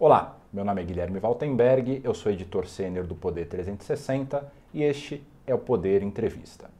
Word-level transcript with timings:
Olá, 0.00 0.38
meu 0.52 0.64
nome 0.64 0.80
é 0.80 0.84
Guilherme 0.84 1.18
Valtenberg, 1.18 2.02
eu 2.04 2.14
sou 2.14 2.30
editor 2.30 2.68
sênior 2.68 3.04
do 3.04 3.16
Poder 3.16 3.48
360 3.48 4.48
e 4.72 4.84
este 4.84 5.26
é 5.44 5.52
o 5.52 5.58
Poder 5.58 6.04
Entrevista. 6.04 6.70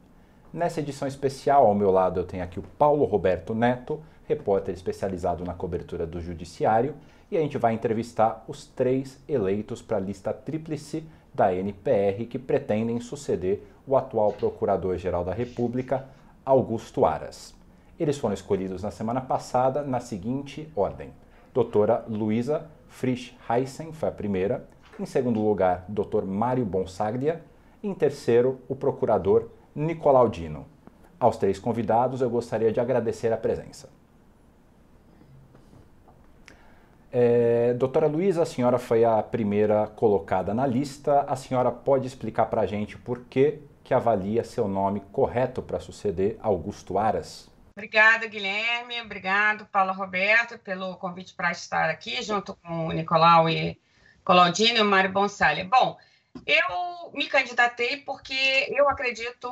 Nessa 0.53 0.79
edição 0.79 1.05
especial, 1.05 1.65
ao 1.65 1.75
meu 1.75 1.91
lado 1.91 2.21
eu 2.21 2.23
tenho 2.23 2.41
aqui 2.41 2.59
o 2.59 2.63
Paulo 2.77 3.03
Roberto 3.03 3.53
Neto, 3.53 4.01
repórter 4.25 4.73
especializado 4.73 5.43
na 5.43 5.53
cobertura 5.53 6.07
do 6.07 6.21
Judiciário, 6.21 6.95
e 7.29 7.37
a 7.37 7.41
gente 7.41 7.57
vai 7.57 7.73
entrevistar 7.73 8.45
os 8.47 8.67
três 8.67 9.19
eleitos 9.27 9.81
para 9.81 9.97
a 9.97 9.99
lista 9.99 10.31
tríplice 10.31 11.03
da 11.33 11.53
NPR 11.53 12.25
que 12.25 12.39
pretendem 12.39 13.01
suceder 13.01 13.61
o 13.85 13.97
atual 13.97 14.31
Procurador-Geral 14.31 15.25
da 15.25 15.33
República, 15.33 16.05
Augusto 16.45 17.05
Aras. 17.05 17.53
Eles 17.99 18.17
foram 18.17 18.33
escolhidos 18.33 18.81
na 18.81 18.91
semana 18.91 19.19
passada 19.19 19.83
na 19.83 19.99
seguinte 19.99 20.71
ordem: 20.73 21.11
doutora 21.53 22.05
Luísa 22.07 22.78
Frisch 22.89 23.35
Heissen 23.49 23.93
foi 23.93 24.09
a 24.09 24.11
primeira, 24.11 24.67
em 24.99 25.05
segundo 25.05 25.39
lugar, 25.39 25.85
Dr. 25.87 26.25
Mário 26.25 26.65
Bonsaglia, 26.65 27.41
e 27.81 27.87
em 27.87 27.93
terceiro, 27.93 28.59
o 28.67 28.75
procurador 28.75 29.47
Nicolau 29.73 30.27
Dino. 30.27 30.65
Aos 31.17 31.37
três 31.37 31.57
convidados, 31.57 32.21
eu 32.21 32.29
gostaria 32.29 32.71
de 32.71 32.79
agradecer 32.79 33.31
a 33.31 33.37
presença. 33.37 33.89
É, 37.11 37.73
doutora 37.73 38.07
Luísa, 38.07 38.43
a 38.43 38.45
senhora 38.45 38.77
foi 38.77 39.03
a 39.03 39.21
primeira 39.23 39.87
colocada 39.87 40.53
na 40.53 40.65
lista. 40.65 41.21
A 41.21 41.35
senhora 41.35 41.71
pode 41.71 42.05
explicar 42.07 42.45
para 42.45 42.61
a 42.61 42.65
gente 42.65 42.97
por 42.97 43.21
que, 43.21 43.59
que 43.83 43.93
avalia 43.93 44.43
seu 44.43 44.67
nome 44.67 45.01
correto 45.11 45.61
para 45.61 45.79
suceder 45.79 46.37
Augusto 46.41 46.97
Aras? 46.97 47.49
Obrigada, 47.79 48.27
Guilherme. 48.27 48.99
Obrigado, 48.99 49.65
Paulo 49.67 49.93
Roberto, 49.93 50.59
pelo 50.59 50.97
convite 50.97 51.33
para 51.33 51.49
estar 51.49 51.89
aqui, 51.89 52.21
junto 52.21 52.53
com 52.55 52.87
o 52.87 52.91
Nicolau 52.91 53.49
e 53.49 53.79
Claudine 54.21 54.79
e 54.79 54.81
o 54.81 54.85
Mário 54.85 55.09
Bonsalha. 55.09 55.63
Bom, 55.63 55.97
eu 56.45 57.09
me 57.13 57.25
candidatei 57.27 57.95
porque 58.01 58.67
eu 58.67 58.89
acredito 58.89 59.49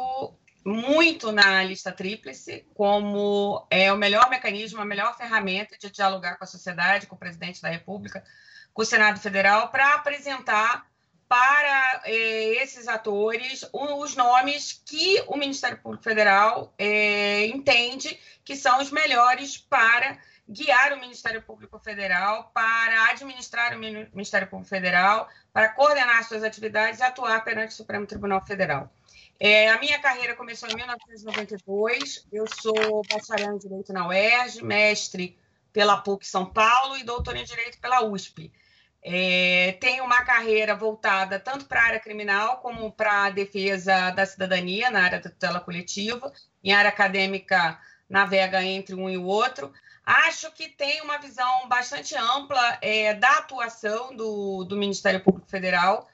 muito 0.65 1.31
na 1.31 1.63
lista 1.63 1.89
tríplice 1.89 2.67
como 2.73 3.65
é 3.71 3.93
o 3.93 3.97
melhor 3.97 4.29
mecanismo, 4.29 4.81
a 4.81 4.85
melhor 4.85 5.15
ferramenta 5.15 5.77
de 5.77 5.89
dialogar 5.89 6.35
com 6.35 6.43
a 6.43 6.47
sociedade, 6.47 7.07
com 7.07 7.15
o 7.15 7.19
presidente 7.19 7.61
da 7.61 7.69
República, 7.69 8.21
com 8.73 8.81
o 8.81 8.85
Senado 8.85 9.21
Federal, 9.21 9.69
para 9.69 9.93
apresentar 9.93 10.85
para 11.27 12.01
eh, 12.05 12.63
esses 12.63 12.87
atores 12.87 13.67
os 13.73 14.15
nomes 14.15 14.81
que 14.85 15.21
o 15.27 15.35
Ministério 15.37 15.77
Público 15.77 16.03
Federal 16.03 16.73
eh, 16.77 17.47
entende 17.47 18.17
que 18.45 18.55
são 18.55 18.81
os 18.81 18.91
melhores 18.91 19.57
para 19.57 20.17
guiar 20.49 20.93
o 20.93 20.99
Ministério 20.99 21.41
Público 21.41 21.77
Federal, 21.79 22.49
para 22.53 23.09
administrar 23.09 23.75
o 23.75 23.79
Ministério 23.79 24.47
Público 24.47 24.69
Federal, 24.69 25.27
para 25.51 25.69
coordenar 25.69 26.23
suas 26.23 26.43
atividades 26.43 27.01
e 27.01 27.03
atuar 27.03 27.43
perante 27.43 27.73
o 27.73 27.75
Supremo 27.75 28.05
Tribunal 28.05 28.45
Federal. 28.45 28.89
É, 29.39 29.69
a 29.69 29.77
minha 29.79 29.99
carreira 29.99 30.35
começou 30.35 30.69
em 30.69 30.75
1992. 30.75 32.25
Eu 32.31 32.45
sou 32.61 33.03
bacharel 33.11 33.55
em 33.55 33.57
Direito 33.57 33.91
na 33.91 34.07
UERJ, 34.07 34.63
mestre 34.63 35.37
pela 35.73 35.97
PUC 35.97 36.25
São 36.25 36.45
Paulo 36.45 36.97
e 36.97 37.03
doutor 37.03 37.35
em 37.35 37.43
Direito 37.43 37.79
pela 37.79 38.03
USP. 38.03 38.51
É, 39.03 39.77
tem 39.79 40.01
uma 40.01 40.23
carreira 40.23 40.75
voltada 40.75 41.39
tanto 41.39 41.65
para 41.65 41.81
a 41.81 41.85
área 41.85 41.99
criminal 41.99 42.57
como 42.57 42.91
para 42.91 43.25
a 43.25 43.29
defesa 43.29 44.11
da 44.11 44.25
cidadania, 44.25 44.91
na 44.91 45.03
área 45.03 45.19
da 45.19 45.29
tutela 45.29 45.59
coletiva. 45.59 46.31
Em 46.63 46.73
área 46.73 46.89
acadêmica, 46.89 47.79
navega 48.09 48.63
entre 48.63 48.95
um 48.95 49.09
e 49.09 49.17
o 49.17 49.25
outro. 49.25 49.71
Acho 50.05 50.49
que 50.53 50.69
tem 50.69 51.01
uma 51.01 51.17
visão 51.17 51.67
bastante 51.67 52.15
ampla 52.15 52.77
é, 52.81 53.13
da 53.13 53.29
atuação 53.39 54.15
do, 54.15 54.63
do, 54.63 54.77
Ministério 54.77 55.19
Público 55.19 55.49
Federal, 55.49 56.07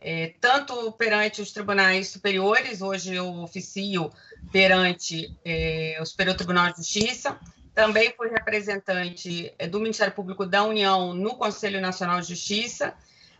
é, 0.00 0.34
tanto 0.40 0.92
perante 0.92 1.42
os 1.42 1.50
tribunais 1.50 2.08
superiores, 2.08 2.80
hoje 2.80 3.16
eu 3.16 3.28
oficio 3.42 4.10
perante 4.52 5.36
é, 5.44 5.98
o 6.00 6.06
Superior 6.06 6.36
Tribunal 6.36 6.70
de 6.70 6.76
Justiça, 6.76 7.40
também 7.80 8.12
fui 8.14 8.28
representante 8.28 9.54
é, 9.58 9.66
do 9.66 9.80
Ministério 9.80 10.12
Público 10.12 10.44
da 10.44 10.62
União 10.64 11.14
no 11.14 11.34
Conselho 11.36 11.80
Nacional 11.80 12.20
de 12.20 12.28
Justiça. 12.28 12.92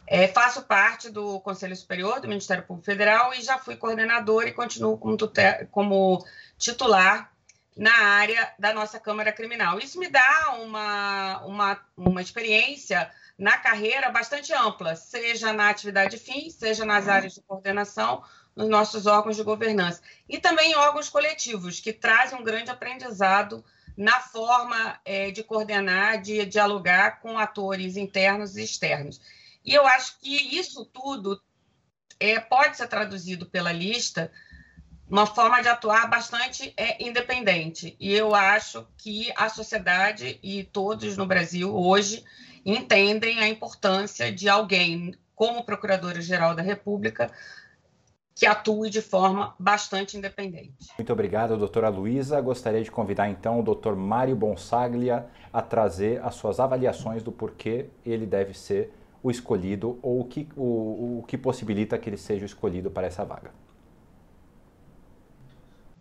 É, 0.07 0.29
faço 0.29 0.63
parte 0.63 1.11
do 1.11 1.39
Conselho 1.41 1.77
Superior 1.77 2.21
do 2.21 2.27
Ministério 2.27 2.65
Público 2.65 2.87
Federal 2.87 3.35
e 3.35 3.43
já 3.43 3.59
fui 3.59 3.77
coordenador 3.77 4.47
e 4.47 4.53
continuo 4.53 4.97
como, 4.97 5.19
como 5.71 6.25
titular 6.57 7.31
na 7.77 7.95
área 7.95 8.51
da 8.59 8.73
nossa 8.73 8.99
Câmara 8.99 9.31
Criminal. 9.31 9.79
Isso 9.79 10.01
me 10.01 10.09
dá 10.09 10.57
uma, 10.63 11.43
uma, 11.45 11.81
uma 11.95 12.23
experiência 12.23 13.11
na 13.39 13.59
carreira 13.59 14.09
bastante 14.09 14.55
ampla, 14.55 14.97
seja 14.97 15.53
na 15.53 15.69
atividade 15.69 16.17
fim, 16.17 16.49
seja 16.49 16.87
nas 16.87 17.09
áreas 17.09 17.35
de 17.35 17.43
coordenação, 17.43 18.25
nos 18.57 18.71
nossos 18.71 19.05
órgãos 19.05 19.37
de 19.37 19.43
governança, 19.43 20.01
e 20.27 20.39
também 20.39 20.75
órgãos 20.75 21.11
coletivos, 21.11 21.79
que 21.79 21.93
trazem 21.93 22.39
um 22.39 22.43
grande 22.43 22.71
aprendizado 22.71 23.63
na 24.01 24.19
forma 24.19 24.99
é, 25.05 25.31
de 25.31 25.45
coordenar, 25.45 26.23
de 26.23 26.47
dialogar 26.47 27.21
com 27.21 27.39
atores 27.39 27.99
internos 27.99 28.57
e 28.57 28.65
externos. 28.65 29.21
E 29.63 29.75
eu 29.75 29.87
acho 29.87 30.19
que 30.21 30.57
isso 30.59 30.87
tudo 30.87 31.39
é, 32.19 32.41
pode 32.41 32.79
ser 32.79 32.89
traduzido 32.89 33.45
pela 33.45 33.71
lista 33.71 34.33
uma 35.07 35.27
forma 35.27 35.61
de 35.61 35.69
atuar 35.69 36.09
bastante 36.09 36.73
é, 36.79 37.07
independente. 37.07 37.95
E 38.01 38.11
eu 38.11 38.35
acho 38.35 38.89
que 38.97 39.31
a 39.37 39.51
sociedade 39.51 40.41
e 40.43 40.65
todos 40.65 41.15
no 41.19 41.27
Brasil 41.27 41.77
hoje 41.77 42.25
entendem 42.65 43.41
a 43.41 43.49
importância 43.49 44.33
de 44.33 44.49
alguém 44.49 45.15
como 45.35 45.63
Procuradora-Geral 45.63 46.55
da 46.55 46.63
República 46.63 47.31
que 48.41 48.47
atue 48.47 48.89
de 48.89 49.03
forma 49.03 49.55
bastante 49.59 50.17
independente. 50.17 50.73
Muito 50.97 51.13
obrigado, 51.13 51.59
doutora 51.59 51.91
Luísa. 51.91 52.41
Gostaria 52.41 52.83
de 52.83 52.91
convidar 52.91 53.29
então 53.29 53.61
o 53.61 53.63
doutor 53.63 53.95
Mário 53.95 54.35
Bonsaglia 54.35 55.27
a 55.53 55.61
trazer 55.61 56.25
as 56.25 56.37
suas 56.37 56.59
avaliações 56.59 57.23
do 57.23 57.31
porquê 57.31 57.89
ele 58.03 58.25
deve 58.25 58.55
ser 58.55 58.95
o 59.23 59.31
escolhido 59.31 59.99
ou 60.01 60.23
o 60.23 60.25
que, 60.25 60.49
o, 60.57 61.19
o 61.19 61.25
que 61.29 61.37
possibilita 61.37 61.99
que 61.99 62.09
ele 62.09 62.17
seja 62.17 62.47
escolhido 62.47 62.91
para 62.91 63.07
essa 63.07 63.27
vaga. 63.27 63.51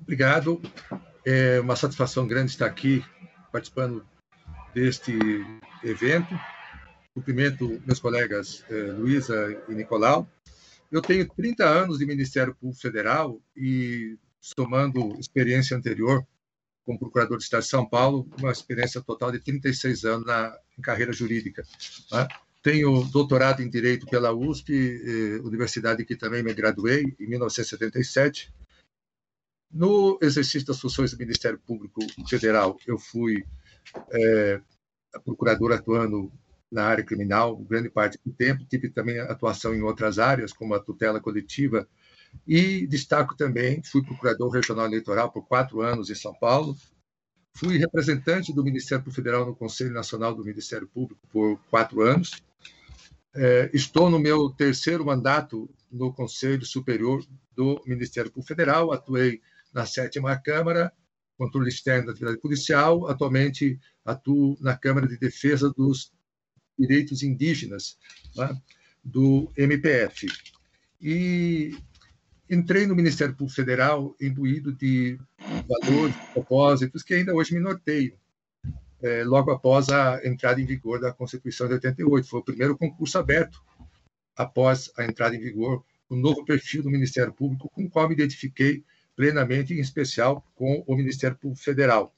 Obrigado. 0.01 0.61
É 1.25 1.59
uma 1.59 1.75
satisfação 1.75 2.25
grande 2.25 2.51
estar 2.51 2.67
aqui 2.67 3.03
participando 3.51 4.05
deste 4.73 5.11
evento. 5.83 6.39
Cumprimento 7.13 7.81
meus 7.85 7.99
colegas 7.99 8.63
eh, 8.69 8.93
Luísa 8.93 9.61
e 9.67 9.73
Nicolau 9.73 10.25
eu 10.91 11.01
tenho 11.01 11.27
30 11.27 11.65
anos 11.65 11.99
de 11.99 12.05
Ministério 12.05 12.55
Público 12.55 12.81
Federal 12.81 13.41
e, 13.55 14.17
somando 14.39 15.19
experiência 15.19 15.77
anterior 15.77 16.25
como 16.85 16.97
procurador 16.97 17.37
de 17.37 17.43
Estado 17.43 17.61
de 17.61 17.69
São 17.69 17.87
Paulo, 17.87 18.27
uma 18.39 18.51
experiência 18.51 18.99
total 18.99 19.31
de 19.31 19.39
36 19.39 20.05
anos 20.05 20.25
na, 20.25 20.57
em 20.77 20.81
carreira 20.81 21.13
jurídica. 21.13 21.63
Né? 22.11 22.27
Tenho 22.63 23.03
doutorado 23.05 23.61
em 23.61 23.69
Direito 23.69 24.07
pela 24.07 24.33
USP, 24.33 24.73
eh, 24.73 25.39
universidade 25.43 26.03
que 26.03 26.15
também 26.15 26.41
me 26.41 26.53
graduei, 26.53 27.15
em 27.19 27.27
1977. 27.27 28.51
No 29.71 30.17
exercício 30.19 30.65
das 30.65 30.79
funções 30.79 31.11
do 31.11 31.19
Ministério 31.19 31.59
Público 31.59 32.01
Federal, 32.27 32.75
eu 32.87 32.97
fui 32.97 33.45
eh, 34.11 34.59
procurador 35.23 35.73
atuando 35.73 36.31
na 36.71 36.85
área 36.85 37.03
criminal, 37.03 37.55
grande 37.57 37.89
parte 37.89 38.19
do 38.23 38.31
tempo, 38.31 38.65
tive 38.65 38.89
também 38.89 39.19
atuação 39.19 39.73
em 39.73 39.81
outras 39.81 40.19
áreas, 40.19 40.53
como 40.53 40.73
a 40.73 40.79
tutela 40.79 41.19
coletiva, 41.19 41.87
e 42.47 42.85
destaco 42.85 43.35
também, 43.35 43.81
fui 43.83 44.03
procurador 44.03 44.49
regional 44.51 44.85
eleitoral 44.85 45.31
por 45.31 45.47
quatro 45.47 45.81
anos 45.81 46.09
em 46.09 46.15
São 46.15 46.33
Paulo, 46.33 46.75
fui 47.55 47.77
representante 47.77 48.53
do 48.53 48.63
Ministério 48.63 49.11
Federal 49.11 49.45
no 49.45 49.55
Conselho 49.55 49.91
Nacional 49.91 50.35
do 50.35 50.45
Ministério 50.45 50.87
Público 50.87 51.21
por 51.31 51.59
quatro 51.69 52.01
anos, 52.01 52.43
é, 53.35 53.69
estou 53.73 54.09
no 54.09 54.19
meu 54.19 54.49
terceiro 54.49 55.05
mandato 55.05 55.69
no 55.91 56.13
Conselho 56.13 56.65
Superior 56.65 57.23
do 57.55 57.81
Ministério 57.85 58.31
Público 58.31 58.47
Federal, 58.47 58.91
atuei 58.91 59.41
na 59.73 59.85
sétima 59.85 60.35
Câmara, 60.37 60.91
controle 61.37 61.69
externo 61.69 62.07
da 62.07 62.11
atividade 62.11 62.39
policial, 62.39 63.07
atualmente 63.07 63.79
atuo 64.03 64.57
na 64.59 64.75
Câmara 64.75 65.07
de 65.07 65.17
Defesa 65.17 65.71
dos 65.75 66.11
direitos 66.79 67.21
indígenas 67.21 67.97
né, 68.35 68.57
do 69.03 69.51
MPF. 69.57 70.27
E 71.01 71.77
entrei 72.49 72.87
no 72.87 72.95
Ministério 72.95 73.35
Público 73.35 73.55
Federal 73.55 74.15
imbuído 74.19 74.73
de 74.73 75.19
valores, 75.67 76.15
propósitos 76.33 77.03
que 77.03 77.13
ainda 77.13 77.33
hoje 77.33 77.53
me 77.53 77.59
norteiam. 77.59 78.17
É, 79.01 79.23
logo 79.23 79.51
após 79.51 79.89
a 79.89 80.19
entrada 80.25 80.59
em 80.59 80.65
vigor 80.65 80.99
da 80.99 81.13
Constituição 81.13 81.67
de 81.67 81.73
88. 81.73 82.27
Foi 82.27 82.39
o 82.39 82.43
primeiro 82.43 82.77
concurso 82.77 83.17
aberto 83.17 83.61
após 84.35 84.91
a 84.97 85.05
entrada 85.05 85.35
em 85.35 85.39
vigor 85.39 85.83
o 86.09 86.15
novo 86.15 86.43
perfil 86.43 86.81
do 86.81 86.89
Ministério 86.89 87.31
Público, 87.31 87.69
com 87.69 87.83
o 87.83 87.89
qual 87.89 88.07
me 88.07 88.15
identifiquei 88.15 88.83
plenamente, 89.15 89.73
em 89.73 89.79
especial 89.79 90.43
com 90.55 90.83
o 90.87 90.95
Ministério 90.95 91.37
Público 91.37 91.63
Federal. 91.63 92.15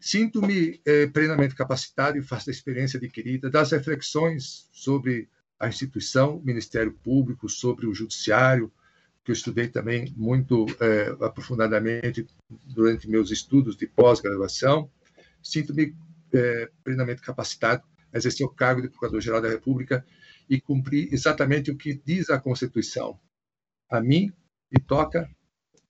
Sinto-me 0.00 0.80
é, 0.86 1.06
plenamente 1.08 1.54
capacitado 1.54 2.16
e 2.18 2.22
faço 2.22 2.46
da 2.46 2.52
experiência 2.52 2.98
adquirida, 2.98 3.50
das 3.50 3.72
reflexões 3.72 4.68
sobre 4.72 5.28
a 5.58 5.68
instituição, 5.68 6.40
Ministério 6.44 6.92
Público, 6.92 7.48
sobre 7.48 7.86
o 7.86 7.94
Judiciário, 7.94 8.72
que 9.24 9.32
eu 9.32 9.34
estudei 9.34 9.68
também 9.68 10.14
muito 10.16 10.66
é, 10.80 11.08
aprofundadamente 11.24 12.26
durante 12.64 13.10
meus 13.10 13.30
estudos 13.30 13.76
de 13.76 13.86
pós-graduação. 13.86 14.90
Sinto-me 15.42 15.94
é, 16.32 16.70
plenamente 16.84 17.20
capacitado 17.20 17.82
a 18.12 18.18
exercer 18.18 18.46
o 18.46 18.50
cargo 18.50 18.80
de 18.80 18.88
Procurador-Geral 18.88 19.42
da 19.42 19.48
República 19.48 20.06
e 20.48 20.60
cumprir 20.60 21.12
exatamente 21.12 21.70
o 21.70 21.76
que 21.76 22.00
diz 22.04 22.30
a 22.30 22.38
Constituição. 22.38 23.18
A 23.90 24.00
mim 24.00 24.32
me 24.70 24.80
toca 24.80 25.28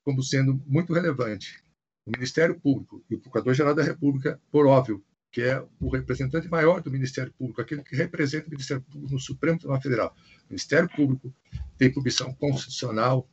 como 0.02 0.22
sendo 0.22 0.60
muito 0.66 0.94
relevante 0.94 1.62
o 2.08 2.10
Ministério 2.10 2.58
Público 2.58 3.04
e 3.10 3.14
o 3.14 3.20
Procurador-Geral 3.20 3.74
da 3.74 3.82
República, 3.82 4.40
por 4.50 4.66
óbvio, 4.66 5.04
que 5.30 5.42
é 5.42 5.62
o 5.78 5.90
representante 5.90 6.48
maior 6.48 6.80
do 6.80 6.90
Ministério 6.90 7.30
Público, 7.34 7.60
aquele 7.60 7.82
que 7.82 7.94
representa 7.94 8.46
o 8.46 8.50
Ministério 8.50 8.82
Público 8.82 9.12
no 9.12 9.20
Supremo 9.20 9.58
Tribunal 9.58 9.82
Federal. 9.82 10.16
O 10.44 10.48
Ministério 10.48 10.88
Público 10.88 11.34
tem 11.76 11.92
publicação 11.92 12.32
constitucional, 12.32 13.28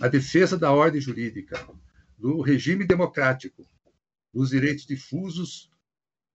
a 0.00 0.08
defesa 0.08 0.58
da 0.58 0.72
ordem 0.72 1.00
jurídica, 1.00 1.56
do 2.18 2.40
regime 2.40 2.84
democrático, 2.84 3.64
dos 4.34 4.50
direitos 4.50 4.84
difusos 4.84 5.70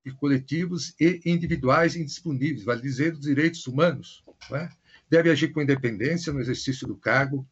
e 0.06 0.12
coletivos 0.12 0.96
e 0.98 1.20
individuais 1.26 1.98
indisponíveis, 1.98 2.64
vale 2.64 2.82
dizer, 2.82 3.12
dos 3.12 3.22
direitos 3.22 3.68
humanos. 3.68 4.24
É? 4.54 4.70
Deve 5.10 5.30
agir 5.30 5.50
com 5.50 5.62
independência 5.62 6.32
no 6.32 6.40
exercício 6.40 6.88
do 6.88 6.96
cargo, 6.96 7.46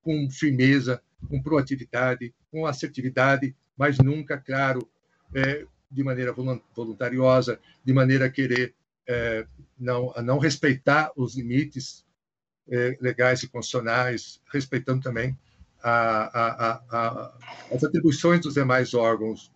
com 0.00 0.30
firmeza, 0.30 1.02
com 1.28 1.42
proatividade, 1.42 2.32
com 2.50 2.66
assertividade, 2.66 3.54
mas 3.80 3.96
nunca, 3.96 4.36
claro, 4.36 4.86
é, 5.34 5.64
de 5.90 6.04
maneira 6.04 6.34
voluntariosa, 6.76 7.58
de 7.82 7.94
maneira 7.94 8.26
a 8.26 8.30
querer 8.30 8.74
é, 9.08 9.46
não, 9.78 10.12
a 10.14 10.20
não 10.20 10.38
respeitar 10.38 11.10
os 11.16 11.34
limites 11.34 12.04
é, 12.68 12.98
legais 13.00 13.42
e 13.42 13.48
constitucionais, 13.48 14.38
respeitando 14.52 15.02
também 15.02 15.34
a, 15.82 15.92
a, 15.92 16.82
a, 16.90 17.38
as 17.72 17.82
atribuições 17.82 18.42
dos 18.42 18.52
demais 18.52 18.92
órgãos. 18.92 19.50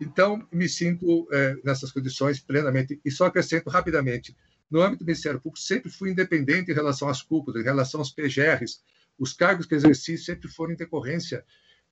Então, 0.00 0.48
me 0.50 0.66
sinto 0.66 1.28
é, 1.30 1.56
nessas 1.62 1.92
condições 1.92 2.40
plenamente. 2.40 2.98
E 3.04 3.10
só 3.10 3.26
acrescento 3.26 3.68
rapidamente: 3.68 4.34
no 4.70 4.80
âmbito 4.80 5.04
do 5.04 5.06
Ministério 5.06 5.38
Público, 5.38 5.62
sempre 5.62 5.90
fui 5.90 6.10
independente 6.10 6.70
em 6.70 6.74
relação 6.74 7.06
às 7.06 7.20
cúpulas, 7.20 7.60
em 7.60 7.64
relação 7.64 8.00
aos 8.00 8.10
PGRs. 8.10 8.82
Os 9.18 9.34
cargos 9.34 9.66
que 9.66 9.74
exerci 9.74 10.16
sempre 10.16 10.48
foram 10.48 10.72
em 10.72 10.76
decorrência 10.76 11.44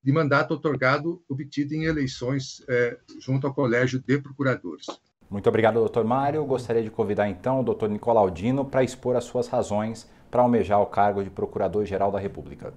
de 0.03 0.13
mandato 0.13 0.55
otorgado 0.55 1.23
obtido 1.29 1.75
em 1.75 1.85
eleições 1.85 2.65
é, 2.69 2.99
junto 3.21 3.47
ao 3.47 3.55
Colégio 3.55 4.01
de 4.01 4.19
Procuradores. 4.19 4.87
Muito 5.31 5.49
obrigado, 5.49 5.75
doutor 5.75 6.05
Mário. 6.05 6.45
Gostaria 6.45 6.83
de 6.83 6.91
convidar 6.91 7.29
então 7.29 7.61
o 7.61 7.63
doutor 7.63 7.89
Nicolaudino 7.89 8.65
para 8.65 8.83
expor 8.83 9.17
as 9.17 9.25
suas 9.25 9.49
razões 9.49 10.11
para 10.31 10.43
almejar 10.43 10.81
o 10.81 10.87
cargo 10.87 11.23
de 11.23 11.31
Procurador-Geral 11.31 12.11
da 12.11 12.19
República. 12.19 12.75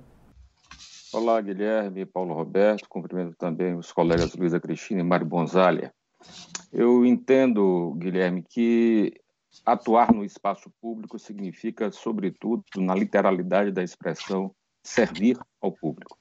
Olá, 1.11 1.39
Guilherme, 1.41 2.05
Paulo 2.05 2.33
Roberto, 2.33 2.87
cumprimento 2.89 3.35
também 3.37 3.75
os 3.75 3.91
colegas 3.91 4.35
Luísa 4.35 4.59
Cristina 4.59 4.99
e 4.99 5.03
Mário 5.03 5.25
Bonzalha. 5.25 5.93
Eu 6.71 7.05
entendo, 7.05 7.95
Guilherme, 7.97 8.43
que 8.43 9.13
atuar 9.65 10.13
no 10.13 10.25
espaço 10.25 10.69
público 10.81 11.17
significa, 11.17 11.91
sobretudo, 11.91 12.63
na 12.77 12.93
literalidade 12.93 13.71
da 13.71 13.83
expressão, 13.83 14.53
servir 14.83 15.39
ao 15.61 15.71
público. 15.71 16.17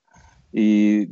E 0.54 1.08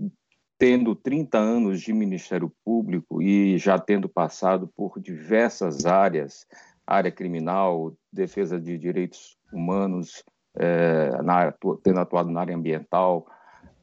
tendo 0.57 0.95
30 0.95 1.37
anos 1.37 1.81
de 1.81 1.93
Ministério 1.93 2.53
Público 2.65 3.21
e 3.21 3.59
já 3.59 3.81
tendo 3.81 4.09
passado 4.09 4.69
por 4.77 5.01
diversas 5.01 5.85
áreas, 5.85 6.47
área 6.87 7.11
criminal, 7.11 7.93
defesa 8.13 8.61
de 8.61 8.79
direitos 8.79 9.37
humanos, 9.53 10.23
é, 10.55 11.21
na, 11.23 11.53
tendo 11.83 11.99
atuado 11.99 12.31
na 12.31 12.41
área 12.41 12.55
ambiental, 12.55 13.27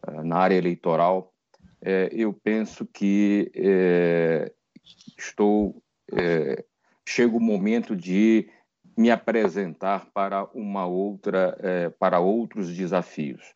eh, 0.08 0.24
na 0.24 0.38
área 0.38 0.56
eleitoral, 0.56 1.34
é, 1.82 2.10
eu 2.14 2.32
penso 2.32 2.86
que 2.86 3.52
é, 3.54 4.52
estou 5.18 5.84
chega 7.06 7.36
o 7.36 7.42
momento 7.42 7.96
de 7.96 8.50
me 8.98 9.12
apresentar 9.12 10.08
para 10.14 10.46
uma 10.54 10.86
outra 10.88 11.56
para 12.00 12.20
outros 12.20 12.76
desafios 12.76 13.54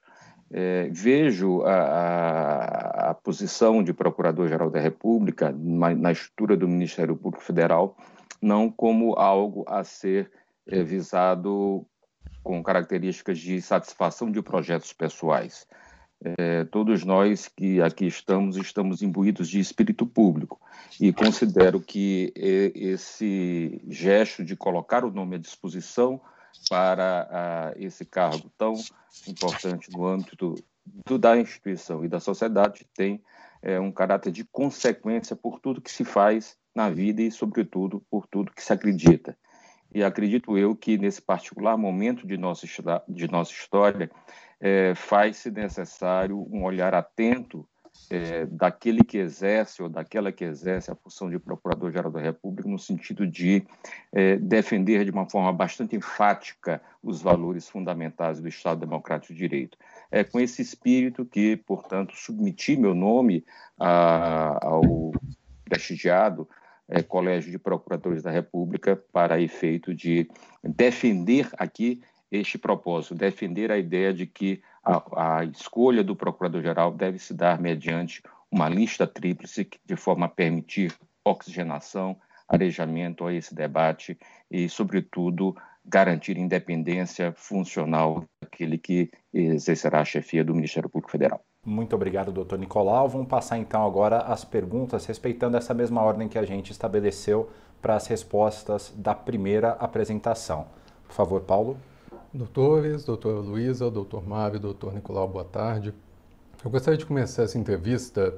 é, 0.54 0.88
vejo 0.92 1.64
a, 1.64 1.74
a, 1.74 3.10
a, 3.10 3.14
posição 3.16 3.82
de 3.84 3.92
Procurador-Geral 3.92 4.70
da 4.70 4.80
República 4.80 5.52
na, 5.52 5.96
na, 5.96 6.12
estrutura 6.12 6.56
do 6.56 6.68
Ministério 6.68 7.16
Público 7.16 7.44
Federal 7.44 7.98
não 8.40 8.70
como 8.70 9.16
algo 9.16 9.66
a 9.68 9.84
ser 9.84 10.32
é, 10.68 10.84
visado 10.84 11.84
com 12.44 12.62
características 12.62 13.40
de 13.40 13.60
satisfação 13.62 14.30
de 14.30 14.42
projetos 14.44 14.94
pessoais. 14.94 15.66
É, 16.38 16.64
todos 16.66 17.04
nós 17.04 17.48
que 17.48 17.82
aqui 17.82 18.06
estamos, 18.06 18.56
estamos 18.56 19.02
imbuídos 19.02 19.50
de 19.50 19.60
espírito 19.60 20.06
público 20.06 20.62
e 21.02 21.12
considero 21.12 21.82
que 21.82 22.32
esse 22.36 23.82
gesto 23.88 24.44
de 24.44 24.56
colocar 24.56 25.04
o 25.04 25.12
nome 25.12 25.36
à 25.36 25.40
disposição 25.40 26.22
para 26.70 27.74
esse 27.78 28.06
cargo 28.06 28.50
tão 28.58 28.74
importante 29.28 29.92
no 29.92 30.06
âmbito 30.06 30.56
do, 30.86 31.18
da 31.18 31.38
instituição 31.38 32.04
e 32.04 32.10
da 32.10 32.20
sociedade 32.20 32.86
tem 32.96 33.22
é, 33.62 33.80
um 33.80 33.92
caráter 33.92 34.32
de 34.32 34.44
consequência 34.44 35.36
por 35.36 35.60
tudo 35.60 35.82
que 35.82 35.92
se 35.92 36.04
faz 36.04 36.58
na 36.76 36.90
vida 36.90 37.22
e, 37.22 37.32
sobretudo, 37.32 38.04
por 38.10 38.28
tudo 38.28 38.52
que 38.52 38.64
se 38.64 38.74
acredita. 38.74 39.38
E 39.94 40.04
acredito 40.04 40.58
eu 40.58 40.76
que, 40.76 40.98
nesse 40.98 41.22
particular 41.22 41.78
momento 41.78 42.26
de 42.26 42.36
nossa, 42.36 42.66
de 43.08 43.32
nossa 43.32 43.52
história, 43.52 44.10
é, 44.60 44.96
faz-se 44.96 45.52
necessário 45.52 46.48
um 46.52 46.64
olhar 46.64 46.94
atento 46.94 47.68
é, 48.10 48.46
daquele 48.46 49.04
que 49.04 49.18
exerce 49.18 49.82
ou 49.82 49.90
daquela 49.90 50.32
que 50.32 50.44
exerce 50.44 50.92
a 50.92 50.96
função 50.96 51.30
de 51.30 51.40
Procurador-Geral 51.40 52.12
da 52.12 52.20
República, 52.20 52.70
no 52.70 52.78
sentido 52.78 53.26
de 53.26 53.66
é, 54.12 54.38
defender 54.38 55.04
de 55.06 55.12
uma 55.12 55.30
forma 55.30 55.52
bastante 55.52 55.96
enfática 55.96 56.82
os 57.02 57.22
valores 57.22 57.68
fundamentais 57.68 58.40
do 58.40 58.48
Estado 58.48 58.82
Democrático 58.82 59.34
de 59.34 59.40
Direito. 59.40 59.78
É 60.12 60.24
com 60.24 60.40
esse 60.40 60.62
espírito 60.62 61.26
que, 61.26 61.58
portanto, 61.58 62.14
submeti 62.16 62.76
meu 62.76 62.94
nome 62.94 63.46
a, 63.80 64.60
ao 64.66 65.12
prestigiado 65.66 66.48
é, 66.88 67.02
Colégio 67.02 67.52
de 67.52 67.58
Procuradores 67.58 68.22
da 68.22 68.30
República 68.30 68.96
para 69.12 69.42
efeito 69.42 69.94
de 69.94 70.30
defender 70.64 71.50
aqui 71.58 72.02
este 72.32 72.58
propósito, 72.58 73.16
defender 73.16 73.72
a 73.72 73.78
ideia 73.78 74.14
de 74.14 74.26
que 74.26 74.62
a, 74.84 75.40
a 75.40 75.46
escolha 75.46 76.04
do 76.04 76.16
procurador-geral 76.16 76.92
deve 76.92 77.18
se 77.20 77.34
dar 77.34 77.60
mediante 77.60 78.22
uma 78.52 78.70
lista 78.70 79.08
tríplice 79.08 79.68
de 79.86 79.96
forma 79.96 80.26
a 80.26 80.30
permitir 80.30 80.94
oxigenação, 81.26 82.18
arejamento 82.48 83.26
a 83.26 83.34
esse 83.34 83.56
debate 83.56 84.18
e, 84.52 84.68
sobretudo, 84.68 85.56
garantir 85.86 86.38
independência 86.38 87.34
funcional 87.36 88.24
daquele 88.42 88.78
que 88.78 89.10
exercerá 89.34 90.02
a 90.02 90.06
chefia 90.06 90.44
do 90.44 90.54
Ministério 90.54 90.90
Público 90.90 91.12
Federal. 91.12 91.44
Muito 91.66 91.96
obrigado, 91.96 92.32
doutor 92.32 92.60
Nicolau. 92.60 93.08
Vamos 93.08 93.28
passar 93.28 93.58
então 93.58 93.86
agora 93.86 94.18
as 94.18 94.44
perguntas, 94.44 95.06
respeitando 95.06 95.58
essa 95.58 95.74
mesma 95.74 96.02
ordem 96.02 96.28
que 96.28 96.38
a 96.38 96.46
gente 96.46 96.72
estabeleceu 96.72 97.50
para 97.82 97.96
as 97.96 98.06
respostas 98.08 98.94
da 98.96 99.16
primeira 99.16 99.72
apresentação. 99.72 100.68
Por 101.08 101.14
favor, 101.14 101.42
Paulo. 101.42 101.78
Doutores, 102.36 103.06
doutora 103.06 103.38
Luísa, 103.38 103.92
doutor 103.92 104.28
Mário, 104.28 104.60
doutor 104.60 104.92
Nicolau, 104.92 105.28
boa 105.28 105.46
tarde. 105.46 105.94
Eu 106.66 106.72
gostaria 106.72 106.98
de 106.98 107.06
começar 107.06 107.44
essa 107.44 107.60
entrevista 107.60 108.34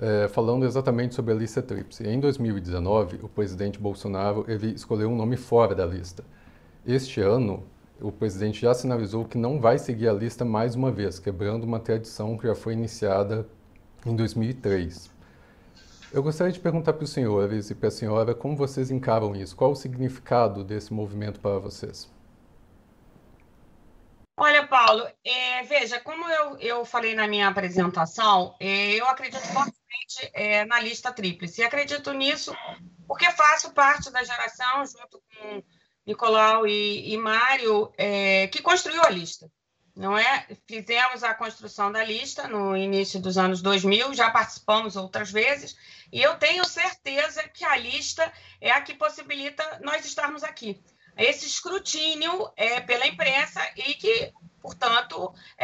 é, 0.00 0.28
falando 0.28 0.64
exatamente 0.64 1.14
sobre 1.14 1.34
a 1.34 1.36
lista 1.36 1.60
tríplice. 1.60 2.08
Em 2.08 2.18
2019, 2.18 3.20
o 3.22 3.28
presidente 3.28 3.78
Bolsonaro 3.78 4.46
ele 4.48 4.68
escolheu 4.68 5.10
um 5.10 5.14
nome 5.14 5.36
fora 5.36 5.74
da 5.74 5.84
lista. 5.84 6.24
Este 6.86 7.20
ano, 7.20 7.64
o 8.00 8.10
presidente 8.10 8.62
já 8.62 8.72
sinalizou 8.72 9.26
que 9.26 9.36
não 9.36 9.60
vai 9.60 9.78
seguir 9.78 10.08
a 10.08 10.14
lista 10.14 10.42
mais 10.42 10.74
uma 10.74 10.90
vez, 10.90 11.18
quebrando 11.18 11.64
uma 11.64 11.78
tradição 11.78 12.38
que 12.38 12.46
já 12.46 12.54
foi 12.54 12.72
iniciada 12.72 13.46
em 14.06 14.16
2003. 14.16 15.10
Eu 16.10 16.22
gostaria 16.22 16.50
de 16.50 16.60
perguntar 16.60 16.94
para 16.94 17.04
os 17.04 17.10
senhores 17.10 17.68
e 17.68 17.74
para 17.74 17.88
a 17.88 17.92
senhora 17.92 18.34
como 18.34 18.56
vocês 18.56 18.90
encaram 18.90 19.36
isso, 19.36 19.54
qual 19.54 19.72
o 19.72 19.76
significado 19.76 20.64
desse 20.64 20.94
movimento 20.94 21.40
para 21.40 21.58
vocês? 21.58 22.13
Olha, 24.36 24.66
Paulo, 24.66 25.08
é, 25.24 25.62
veja, 25.62 26.00
como 26.00 26.28
eu, 26.28 26.58
eu 26.58 26.84
falei 26.84 27.14
na 27.14 27.28
minha 27.28 27.48
apresentação, 27.48 28.56
é, 28.58 28.92
eu 28.94 29.06
acredito 29.06 29.46
fortemente 29.46 30.30
é, 30.32 30.64
na 30.64 30.80
lista 30.80 31.12
tríplice. 31.12 31.60
E 31.60 31.64
acredito 31.64 32.12
nisso 32.12 32.52
porque 33.06 33.30
faço 33.30 33.72
parte 33.72 34.10
da 34.10 34.24
geração, 34.24 34.84
junto 34.86 35.22
com 35.22 35.62
Nicolau 36.04 36.66
e, 36.66 37.12
e 37.12 37.16
Mário, 37.16 37.92
é, 37.96 38.48
que 38.48 38.60
construiu 38.60 39.02
a 39.02 39.10
lista. 39.10 39.48
não 39.94 40.18
é? 40.18 40.48
Fizemos 40.66 41.22
a 41.22 41.32
construção 41.34 41.92
da 41.92 42.02
lista 42.02 42.48
no 42.48 42.76
início 42.76 43.20
dos 43.20 43.38
anos 43.38 43.62
2000, 43.62 44.14
já 44.14 44.30
participamos 44.30 44.96
outras 44.96 45.30
vezes, 45.30 45.76
e 46.12 46.20
eu 46.20 46.36
tenho 46.36 46.64
certeza 46.64 47.48
que 47.48 47.64
a 47.64 47.76
lista 47.76 48.32
é 48.60 48.72
a 48.72 48.80
que 48.80 48.94
possibilita 48.94 49.80
nós 49.80 50.04
estarmos 50.04 50.42
aqui. 50.42 50.82
Esse 51.16 51.46
escrutínio 51.46 52.50
é 52.56 52.80
pela 52.80 53.06
imprensa 53.06 53.60
e 53.76 53.94
que, 53.94 54.13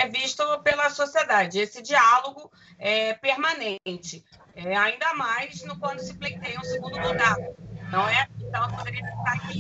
é 0.01 0.09
visto 0.09 0.43
pela 0.61 0.89
sociedade, 0.89 1.59
esse 1.59 1.83
diálogo 1.83 2.51
é 2.79 3.13
permanente, 3.15 4.25
é, 4.55 4.75
ainda 4.75 5.13
mais 5.15 5.63
no 5.65 5.79
quando 5.79 6.01
se 6.01 6.15
pleiteia 6.15 6.59
um 6.59 6.65
segundo 6.65 6.97
mandato, 6.99 7.55
não 7.91 8.09
é? 8.09 8.27
Então, 8.39 8.63
eu 8.65 8.77
poderia 8.77 9.01
estar 9.01 9.33
aqui 9.33 9.59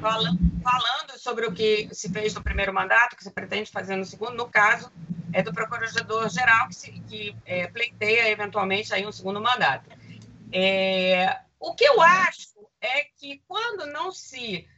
falando, 0.00 0.38
falando 0.62 1.18
sobre 1.18 1.46
o 1.46 1.52
que 1.52 1.88
se 1.92 2.08
fez 2.12 2.34
no 2.34 2.42
primeiro 2.42 2.74
mandato, 2.74 3.16
que 3.16 3.22
se 3.22 3.30
pretende 3.30 3.70
fazer 3.70 3.94
no 3.94 4.04
segundo, 4.04 4.34
no 4.34 4.48
caso 4.48 4.90
é 5.32 5.42
do 5.42 5.52
procurador-geral 5.52 6.68
que, 6.68 6.74
se, 6.74 6.92
que 7.08 7.36
é, 7.46 7.68
pleiteia 7.68 8.28
eventualmente 8.28 8.92
aí 8.92 9.06
um 9.06 9.12
segundo 9.12 9.40
mandato. 9.40 9.88
É, 10.52 11.40
o 11.60 11.74
que 11.74 11.84
eu 11.84 12.00
acho 12.00 12.54
é 12.80 13.04
que 13.16 13.40
quando 13.46 13.86
não 13.86 14.10
se 14.10 14.68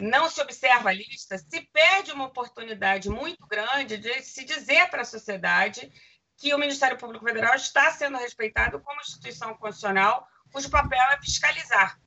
não 0.00 0.28
se 0.28 0.40
observa 0.40 0.90
a 0.90 0.92
lista, 0.92 1.38
se 1.38 1.60
perde 1.72 2.12
uma 2.12 2.26
oportunidade 2.26 3.08
muito 3.08 3.46
grande 3.46 3.96
de 3.96 4.22
se 4.22 4.44
dizer 4.44 4.88
para 4.90 5.02
a 5.02 5.06
sociedade 5.06 5.90
que 6.36 6.52
o 6.52 6.58
Ministério 6.58 6.98
Público 6.98 7.24
Federal 7.24 7.54
está 7.54 7.90
sendo 7.92 8.18
respeitado 8.18 8.80
como 8.80 9.00
instituição 9.00 9.54
constitucional 9.54 10.26
cujo 10.52 10.70
papel 10.70 11.02
é 11.12 11.20
fiscalizar. 11.20 11.98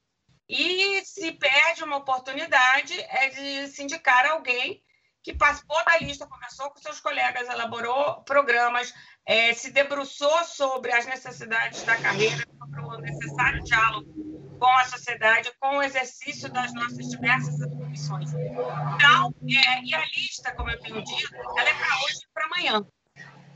E 0.50 1.03
se 1.03 1.34
perde 1.34 1.84
uma 1.84 1.98
oportunidade 1.98 2.94
é 3.10 3.29
de 3.29 3.67
se 3.67 3.84
indicar 3.84 4.25
alguém 4.25 4.82
que 5.22 5.34
participou 5.34 5.84
da 5.84 5.98
lista, 5.98 6.27
conversou 6.27 6.70
com 6.70 6.79
seus 6.79 7.01
colegas, 7.01 7.50
elaborou 7.50 8.24
programas, 8.24 8.94
é, 9.25 9.53
se 9.53 9.72
debruçou 9.72 10.44
sobre 10.46 10.94
as 10.94 11.06
necessidades 11.06 11.84
da 11.84 11.98
carreira, 11.98 12.46
sobre 12.58 12.79
o 12.79 12.98
necessário 13.00 13.62
diálogo 13.63 14.27
com 14.58 14.78
a 14.78 14.86
sociedade, 14.86 15.52
com 15.60 15.78
o 15.78 15.82
exercício 15.82 16.52
das 16.52 16.74
nossas 16.74 17.10
diversas 17.10 17.62
atribuições. 17.62 18.32
Então, 18.34 19.34
é, 19.50 19.84
e 19.84 19.94
a 19.94 20.06
lista, 20.06 20.54
como 20.56 20.70
eu 20.70 20.80
tenho 20.80 21.04
dito, 21.04 21.36
ela 21.36 21.70
é 21.70 21.74
para 21.74 21.96
hoje 22.04 22.18
e 22.24 22.34
para 22.34 22.46
amanhã. 22.46 22.86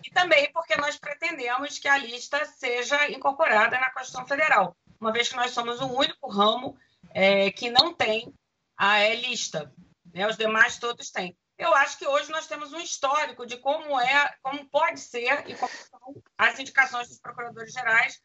E 0.04 0.12
também 0.12 0.52
porque 0.52 0.76
nós 0.78 0.98
pretendemos 0.98 1.78
que 1.78 1.88
a 1.88 1.98
lista 1.98 2.44
seja 2.46 3.10
incorporada 3.10 3.80
na 3.80 3.92
Constituição 3.92 4.26
Federal 4.26 4.76
uma 5.02 5.12
vez 5.12 5.28
que 5.28 5.36
nós 5.36 5.52
somos 5.52 5.82
o 5.82 5.88
único 5.88 6.30
ramo 6.30 6.78
é, 7.10 7.52
que 7.52 7.72
não 7.72 7.92
tem 7.92 8.32
a 8.78 9.00
é, 9.00 9.16
lista. 9.16 9.74
Né? 10.14 10.28
Os 10.28 10.38
demais 10.38 10.78
todos 10.78 11.10
têm. 11.10 11.36
Eu 11.58 11.74
acho 11.76 11.98
que 11.98 12.08
hoje 12.08 12.32
nós 12.32 12.48
temos 12.48 12.72
um 12.72 12.80
histórico 12.80 13.46
de 13.46 13.58
como 13.58 14.00
é, 14.00 14.36
como 14.42 14.70
pode 14.70 15.00
ser 15.00 15.50
e 15.50 15.56
como 15.56 15.72
são 15.72 16.24
as 16.38 16.60
indicações 16.60 17.10
dos 17.10 17.20
procuradores 17.20 17.74
gerais 17.74 18.22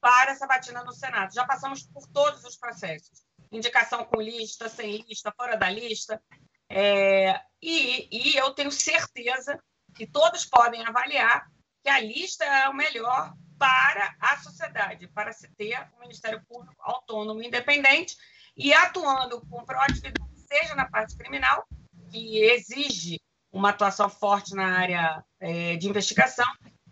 para 0.00 0.32
essa 0.32 0.46
batina 0.46 0.82
no 0.82 0.92
Senado. 0.92 1.34
Já 1.34 1.44
passamos 1.44 1.82
por 1.82 2.06
todos 2.08 2.44
os 2.44 2.56
processos. 2.56 3.22
Indicação 3.52 4.04
com 4.04 4.20
lista, 4.20 4.68
sem 4.68 5.02
lista, 5.02 5.32
fora 5.36 5.56
da 5.56 5.68
lista. 5.68 6.22
É, 6.68 7.40
e, 7.60 8.08
e 8.10 8.36
eu 8.36 8.54
tenho 8.54 8.70
certeza 8.70 9.58
que 9.94 10.06
todos 10.06 10.44
podem 10.44 10.86
avaliar 10.86 11.46
que 11.82 11.88
a 11.88 12.00
lista 12.00 12.44
é 12.44 12.68
o 12.68 12.74
melhor 12.74 13.34
para 13.58 14.14
a 14.20 14.38
sociedade, 14.38 15.08
para 15.08 15.32
se 15.32 15.48
ter 15.54 15.78
um 15.96 16.00
Ministério 16.00 16.42
Público 16.48 16.80
autônomo, 16.80 17.42
independente 17.42 18.16
e 18.56 18.72
atuando 18.72 19.40
com 19.46 19.64
proatividade, 19.64 20.30
seja 20.48 20.74
na 20.74 20.88
parte 20.88 21.16
criminal, 21.16 21.66
que 22.10 22.38
exige 22.38 23.20
uma 23.52 23.70
atuação 23.70 24.08
forte 24.08 24.54
na 24.54 24.78
área 24.78 25.24
é, 25.38 25.76
de 25.76 25.88
investigação, 25.88 26.46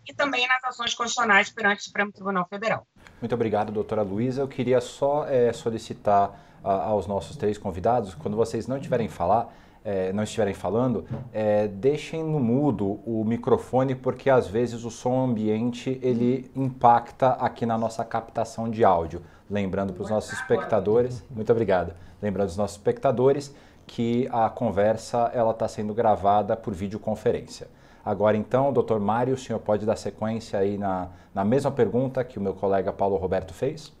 e 0.09 0.13
também 0.13 0.47
nas 0.47 0.63
ações 0.63 0.95
constitucionais 0.95 1.51
perante 1.51 1.81
o 1.81 1.83
Supremo 1.83 2.11
Tribunal 2.11 2.47
Federal. 2.49 2.85
Muito 3.21 3.35
obrigado, 3.35 3.71
doutora 3.71 4.01
Luísa. 4.01 4.41
Eu 4.41 4.47
queria 4.47 4.81
só 4.81 5.25
é, 5.27 5.53
solicitar 5.53 6.59
a, 6.63 6.85
aos 6.85 7.05
nossos 7.05 7.37
três 7.37 7.57
convidados, 7.57 8.15
quando 8.15 8.35
vocês 8.35 8.65
não 8.65 8.79
tiverem 8.79 9.07
falar, 9.07 9.53
é, 9.85 10.11
não 10.11 10.23
estiverem 10.23 10.53
falando, 10.53 11.05
é, 11.31 11.67
deixem 11.67 12.23
no 12.23 12.39
mudo 12.39 12.99
o 13.05 13.23
microfone, 13.23 13.93
porque 13.93 14.29
às 14.29 14.47
vezes 14.47 14.83
o 14.83 14.89
som 14.89 15.23
ambiente 15.23 15.99
ele 16.01 16.51
impacta 16.55 17.29
aqui 17.33 17.65
na 17.65 17.77
nossa 17.77 18.03
captação 18.03 18.69
de 18.69 18.83
áudio. 18.83 19.21
Lembrando 19.49 19.93
para 19.93 20.03
os 20.03 20.09
nossos 20.09 20.33
espectadores, 20.33 21.23
muito 21.29 21.51
obrigado. 21.51 21.93
Lembrando 22.21 22.49
os 22.49 22.57
nossos 22.57 22.77
espectadores 22.77 23.53
que 23.87 24.27
a 24.31 24.49
conversa 24.49 25.31
ela 25.33 25.51
está 25.51 25.67
sendo 25.67 25.93
gravada 25.93 26.55
por 26.55 26.73
videoconferência. 26.73 27.67
Agora 28.09 28.35
então, 28.35 28.73
doutor 28.73 28.99
Mário, 28.99 29.35
o 29.35 29.37
senhor 29.37 29.59
pode 29.59 29.85
dar 29.85 29.95
sequência 29.95 30.57
aí 30.57 30.79
na, 30.79 31.11
na 31.31 31.45
mesma 31.45 31.71
pergunta 31.71 32.23
que 32.23 32.39
o 32.39 32.41
meu 32.41 32.55
colega 32.55 32.91
Paulo 32.91 33.17
Roberto 33.17 33.53
fez? 33.53 33.93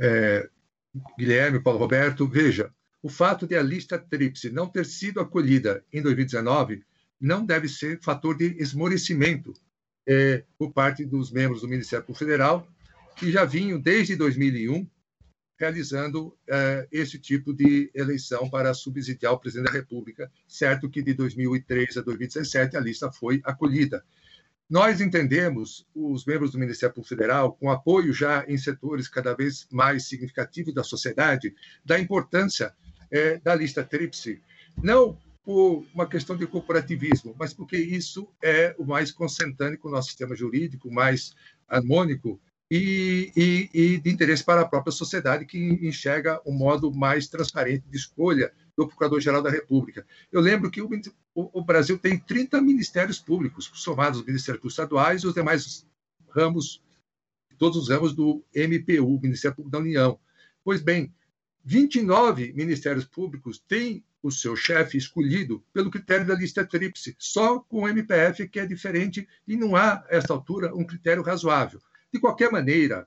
É, 0.00 0.48
Guilherme, 1.18 1.62
Paulo 1.62 1.78
Roberto, 1.78 2.26
veja, 2.26 2.72
o 3.02 3.10
fato 3.10 3.46
de 3.46 3.54
a 3.54 3.60
lista 3.60 3.98
tríplice 3.98 4.48
não 4.50 4.66
ter 4.66 4.86
sido 4.86 5.20
acolhida 5.20 5.84
em 5.92 6.00
2019 6.00 6.82
não 7.20 7.44
deve 7.44 7.68
ser 7.68 8.00
fator 8.02 8.34
de 8.34 8.56
esmorecimento 8.58 9.52
é, 10.08 10.42
por 10.56 10.72
parte 10.72 11.04
dos 11.04 11.30
membros 11.30 11.60
do 11.60 11.68
Ministério 11.68 12.06
Público 12.06 12.24
Federal, 12.24 12.66
que 13.14 13.30
já 13.30 13.44
vinham 13.44 13.78
desde 13.78 14.16
2001 14.16 14.88
realizando 15.60 16.34
é, 16.48 16.88
esse 16.90 17.18
tipo 17.18 17.52
de 17.52 17.90
eleição 17.94 18.48
para 18.48 18.72
subsidiar 18.72 19.34
o 19.34 19.38
presidente 19.38 19.66
da 19.66 19.78
República, 19.78 20.32
certo 20.48 20.88
que 20.88 21.02
de 21.02 21.12
2003 21.12 21.98
a 21.98 22.00
2017 22.00 22.78
a 22.78 22.80
lista 22.80 23.12
foi 23.12 23.42
acolhida. 23.44 24.02
Nós 24.70 25.02
entendemos, 25.02 25.86
os 25.94 26.24
membros 26.24 26.52
do 26.52 26.58
Ministério 26.58 26.94
Público 26.94 27.14
Federal, 27.14 27.52
com 27.52 27.70
apoio 27.70 28.10
já 28.10 28.42
em 28.48 28.56
setores 28.56 29.06
cada 29.06 29.34
vez 29.34 29.66
mais 29.70 30.06
significativos 30.08 30.72
da 30.72 30.82
sociedade, 30.82 31.54
da 31.84 32.00
importância 32.00 32.72
é, 33.10 33.38
da 33.38 33.54
lista 33.54 33.84
tríplice, 33.84 34.40
não 34.82 35.18
por 35.44 35.84
uma 35.92 36.08
questão 36.08 36.36
de 36.36 36.46
corporativismo, 36.46 37.34
mas 37.38 37.52
porque 37.52 37.76
isso 37.76 38.28
é 38.42 38.74
o 38.78 38.84
mais 38.84 39.12
consentâneo 39.12 39.78
com 39.78 39.88
o 39.88 39.90
nosso 39.90 40.08
sistema 40.08 40.34
jurídico, 40.34 40.90
mais 40.90 41.34
harmônico 41.68 42.40
e, 42.70 43.32
e, 43.36 43.70
e, 43.74 43.98
de 43.98 44.10
interesse 44.10 44.44
para 44.44 44.60
a 44.60 44.68
própria 44.68 44.92
sociedade, 44.92 45.44
que 45.44 45.58
enxerga 45.58 46.40
um 46.46 46.52
modo 46.52 46.92
mais 46.92 47.26
transparente 47.26 47.84
de 47.88 47.96
escolha 47.96 48.52
do 48.76 48.86
Procurador-Geral 48.86 49.42
da 49.42 49.50
República. 49.50 50.06
Eu 50.30 50.40
lembro 50.40 50.70
que 50.70 50.80
o, 50.80 50.88
o, 51.34 51.64
Brasil 51.64 51.98
tem 51.98 52.16
30 52.16 52.60
ministérios 52.60 53.18
públicos, 53.18 53.70
somados 53.74 54.20
os 54.20 54.26
ministérios 54.26 54.64
estaduais 54.64 55.22
e 55.22 55.26
os 55.26 55.34
demais 55.34 55.84
ramos, 56.30 56.80
todos 57.58 57.76
os 57.76 57.88
ramos 57.88 58.14
do 58.14 58.44
MPU, 58.54 59.20
Ministério 59.20 59.56
Público 59.56 59.72
da 59.72 59.78
União. 59.78 60.18
Pois 60.62 60.80
bem, 60.80 61.12
29 61.64 62.52
ministérios 62.52 63.04
públicos 63.04 63.58
têm 63.58 64.04
o 64.22 64.30
seu 64.30 64.54
chefe 64.54 64.96
escolhido 64.96 65.64
pelo 65.72 65.90
critério 65.90 66.26
da 66.26 66.34
lista 66.34 66.64
tríplice, 66.64 67.16
só 67.18 67.58
com 67.58 67.82
o 67.82 67.88
MPF 67.88 68.48
que 68.48 68.60
é 68.60 68.66
diferente 68.66 69.26
e 69.46 69.56
não 69.56 69.74
há, 69.74 69.94
a 69.94 70.06
esta 70.10 70.32
altura, 70.32 70.74
um 70.74 70.84
critério 70.84 71.22
razoável. 71.22 71.80
De 72.12 72.18
qualquer 72.18 72.50
maneira, 72.50 73.06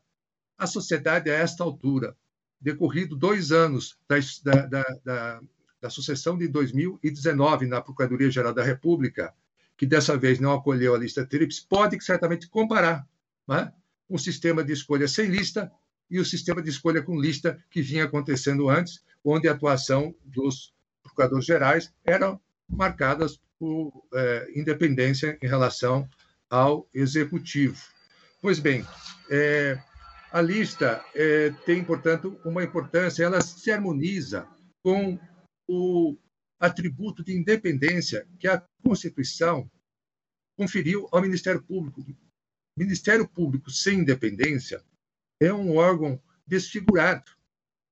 a 0.57 0.65
sociedade, 0.65 1.29
a 1.29 1.33
esta 1.33 1.63
altura, 1.63 2.15
decorrido 2.59 3.15
dois 3.15 3.51
anos 3.51 3.97
da, 4.43 4.65
da, 4.65 4.83
da, 5.03 5.41
da 5.81 5.89
sucessão 5.89 6.37
de 6.37 6.47
2019 6.47 7.67
na 7.67 7.81
Procuradoria-Geral 7.81 8.53
da 8.53 8.63
República, 8.63 9.33
que 9.75 9.85
dessa 9.85 10.17
vez 10.17 10.39
não 10.39 10.53
acolheu 10.53 10.95
a 10.95 10.97
lista 10.97 11.25
tríplice, 11.25 11.67
pode 11.67 12.01
certamente 12.01 12.47
comparar 12.47 13.05
né, 13.47 13.73
um 14.09 14.17
sistema 14.17 14.63
de 14.63 14.71
escolha 14.71 15.07
sem 15.07 15.27
lista 15.27 15.69
e 16.09 16.19
o 16.19 16.25
sistema 16.25 16.61
de 16.61 16.69
escolha 16.69 17.01
com 17.01 17.19
lista 17.19 17.61
que 17.69 17.81
vinha 17.81 18.05
acontecendo 18.05 18.69
antes, 18.69 19.03
onde 19.23 19.47
a 19.49 19.51
atuação 19.51 20.15
dos 20.23 20.73
procuradores 21.01 21.45
gerais 21.45 21.93
era 22.05 22.39
marcadas 22.69 23.39
por 23.59 23.91
é, 24.13 24.51
independência 24.55 25.37
em 25.41 25.47
relação 25.47 26.07
ao 26.49 26.87
executivo. 26.93 27.92
Pois 28.43 28.59
bem, 28.59 28.85
é, 29.31 29.81
a 30.29 30.41
lista 30.41 31.01
é, 31.15 31.49
tem, 31.65 31.81
portanto, 31.81 32.37
uma 32.43 32.61
importância, 32.61 33.23
ela 33.23 33.39
se 33.39 33.71
harmoniza 33.71 34.45
com 34.83 35.17
o 35.65 36.17
atributo 36.59 37.23
de 37.23 37.31
independência 37.31 38.27
que 38.37 38.49
a 38.49 38.61
Constituição 38.83 39.71
conferiu 40.57 41.07
ao 41.09 41.21
Ministério 41.21 41.63
Público. 41.63 42.05
Ministério 42.77 43.25
Público 43.25 43.71
sem 43.71 43.99
independência 43.99 44.83
é 45.41 45.53
um 45.53 45.77
órgão 45.77 46.21
desfigurado. 46.45 47.31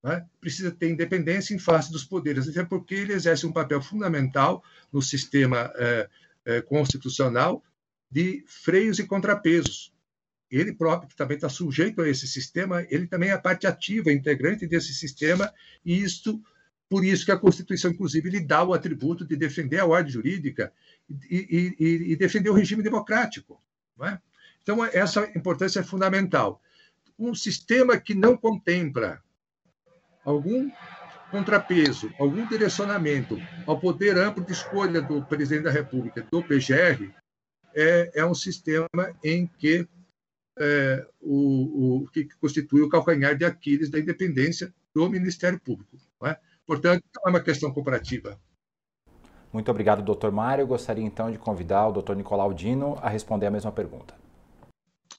Né? 0.03 0.27
Precisa 0.41 0.69
ter 0.69 0.89
independência 0.89 1.55
em 1.55 1.59
face 1.59 1.89
dos 1.89 2.03
poderes, 2.03 2.49
até 2.49 2.65
porque 2.65 2.95
ele 2.95 3.13
exerce 3.13 3.45
um 3.45 3.53
papel 3.53 3.81
fundamental 3.81 4.61
no 4.91 5.01
sistema 5.01 5.71
é, 5.75 6.09
é, 6.43 6.61
constitucional 6.61 7.63
de 8.11 8.43
freios 8.45 8.99
e 8.99 9.07
contrapesos. 9.07 9.93
Ele 10.51 10.73
próprio, 10.73 11.09
que 11.09 11.15
também 11.15 11.35
está 11.35 11.47
sujeito 11.47 12.01
a 12.01 12.09
esse 12.09 12.27
sistema, 12.27 12.85
ele 12.89 13.07
também 13.07 13.29
é 13.29 13.37
parte 13.37 13.65
ativa, 13.65 14.11
integrante 14.11 14.67
desse 14.67 14.93
sistema, 14.93 15.51
e 15.85 16.01
isto 16.01 16.41
por 16.89 17.05
isso 17.05 17.23
que 17.23 17.31
a 17.31 17.37
Constituição, 17.37 17.89
inclusive, 17.89 18.29
lhe 18.29 18.41
dá 18.41 18.61
o 18.65 18.73
atributo 18.73 19.25
de 19.25 19.37
defender 19.37 19.79
a 19.79 19.85
ordem 19.85 20.11
jurídica 20.11 20.73
e, 21.29 21.73
e, 21.79 22.11
e 22.11 22.15
defender 22.17 22.49
o 22.49 22.53
regime 22.53 22.83
democrático. 22.83 23.61
É? 24.03 24.19
Então, 24.61 24.83
essa 24.83 25.31
importância 25.33 25.79
é 25.79 25.83
fundamental. 25.83 26.61
Um 27.17 27.33
sistema 27.33 27.97
que 27.97 28.13
não 28.13 28.35
contempla 28.35 29.23
algum 30.25 30.69
contrapeso, 31.31 32.11
algum 32.19 32.45
direcionamento 32.45 33.37
ao 33.65 33.79
poder 33.79 34.17
amplo 34.17 34.43
de 34.43 34.51
escolha 34.51 35.01
do 35.01 35.23
presidente 35.23 35.63
da 35.63 35.71
República, 35.71 36.27
do 36.29 36.43
PGR, 36.43 37.09
é, 37.73 38.11
é 38.15 38.25
um 38.25 38.35
sistema 38.35 38.89
em 39.23 39.47
que 39.57 39.87
é, 40.61 41.05
o, 41.19 42.03
o, 42.03 42.07
que 42.07 42.27
constitui 42.39 42.81
o 42.81 42.89
calcanhar 42.89 43.35
de 43.35 43.43
Aquiles 43.43 43.89
da 43.89 43.99
independência 43.99 44.73
do 44.93 45.09
Ministério 45.09 45.59
Público. 45.59 45.97
É? 46.23 46.37
Portanto, 46.65 47.03
não 47.15 47.23
é 47.27 47.29
uma 47.29 47.43
questão 47.43 47.73
comparativa. 47.73 48.39
Muito 49.51 49.69
obrigado, 49.69 50.01
doutor 50.01 50.31
Mário. 50.31 50.61
Eu 50.61 50.67
gostaria 50.67 51.03
então 51.03 51.31
de 51.31 51.37
convidar 51.37 51.87
o 51.87 51.91
doutor 51.91 52.15
Nicolau 52.15 52.53
Dino 52.53 52.97
a 53.01 53.09
responder 53.09 53.47
a 53.47 53.51
mesma 53.51 53.71
pergunta. 53.71 54.13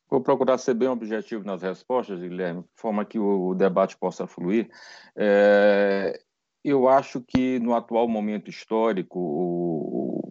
Vou 0.08 0.20
procurar 0.20 0.58
ser 0.58 0.74
bem 0.74 0.88
objetivo 0.88 1.44
nas 1.44 1.62
respostas, 1.62 2.20
Guilherme, 2.20 2.62
de 2.62 2.68
forma 2.76 3.04
que 3.04 3.18
o 3.18 3.54
debate 3.54 3.96
possa 3.96 4.26
fluir. 4.26 4.70
É, 5.16 6.18
eu 6.64 6.88
acho 6.88 7.20
que 7.20 7.58
no 7.58 7.74
atual 7.74 8.06
momento 8.06 8.50
histórico, 8.50 9.18
o, 9.18 10.21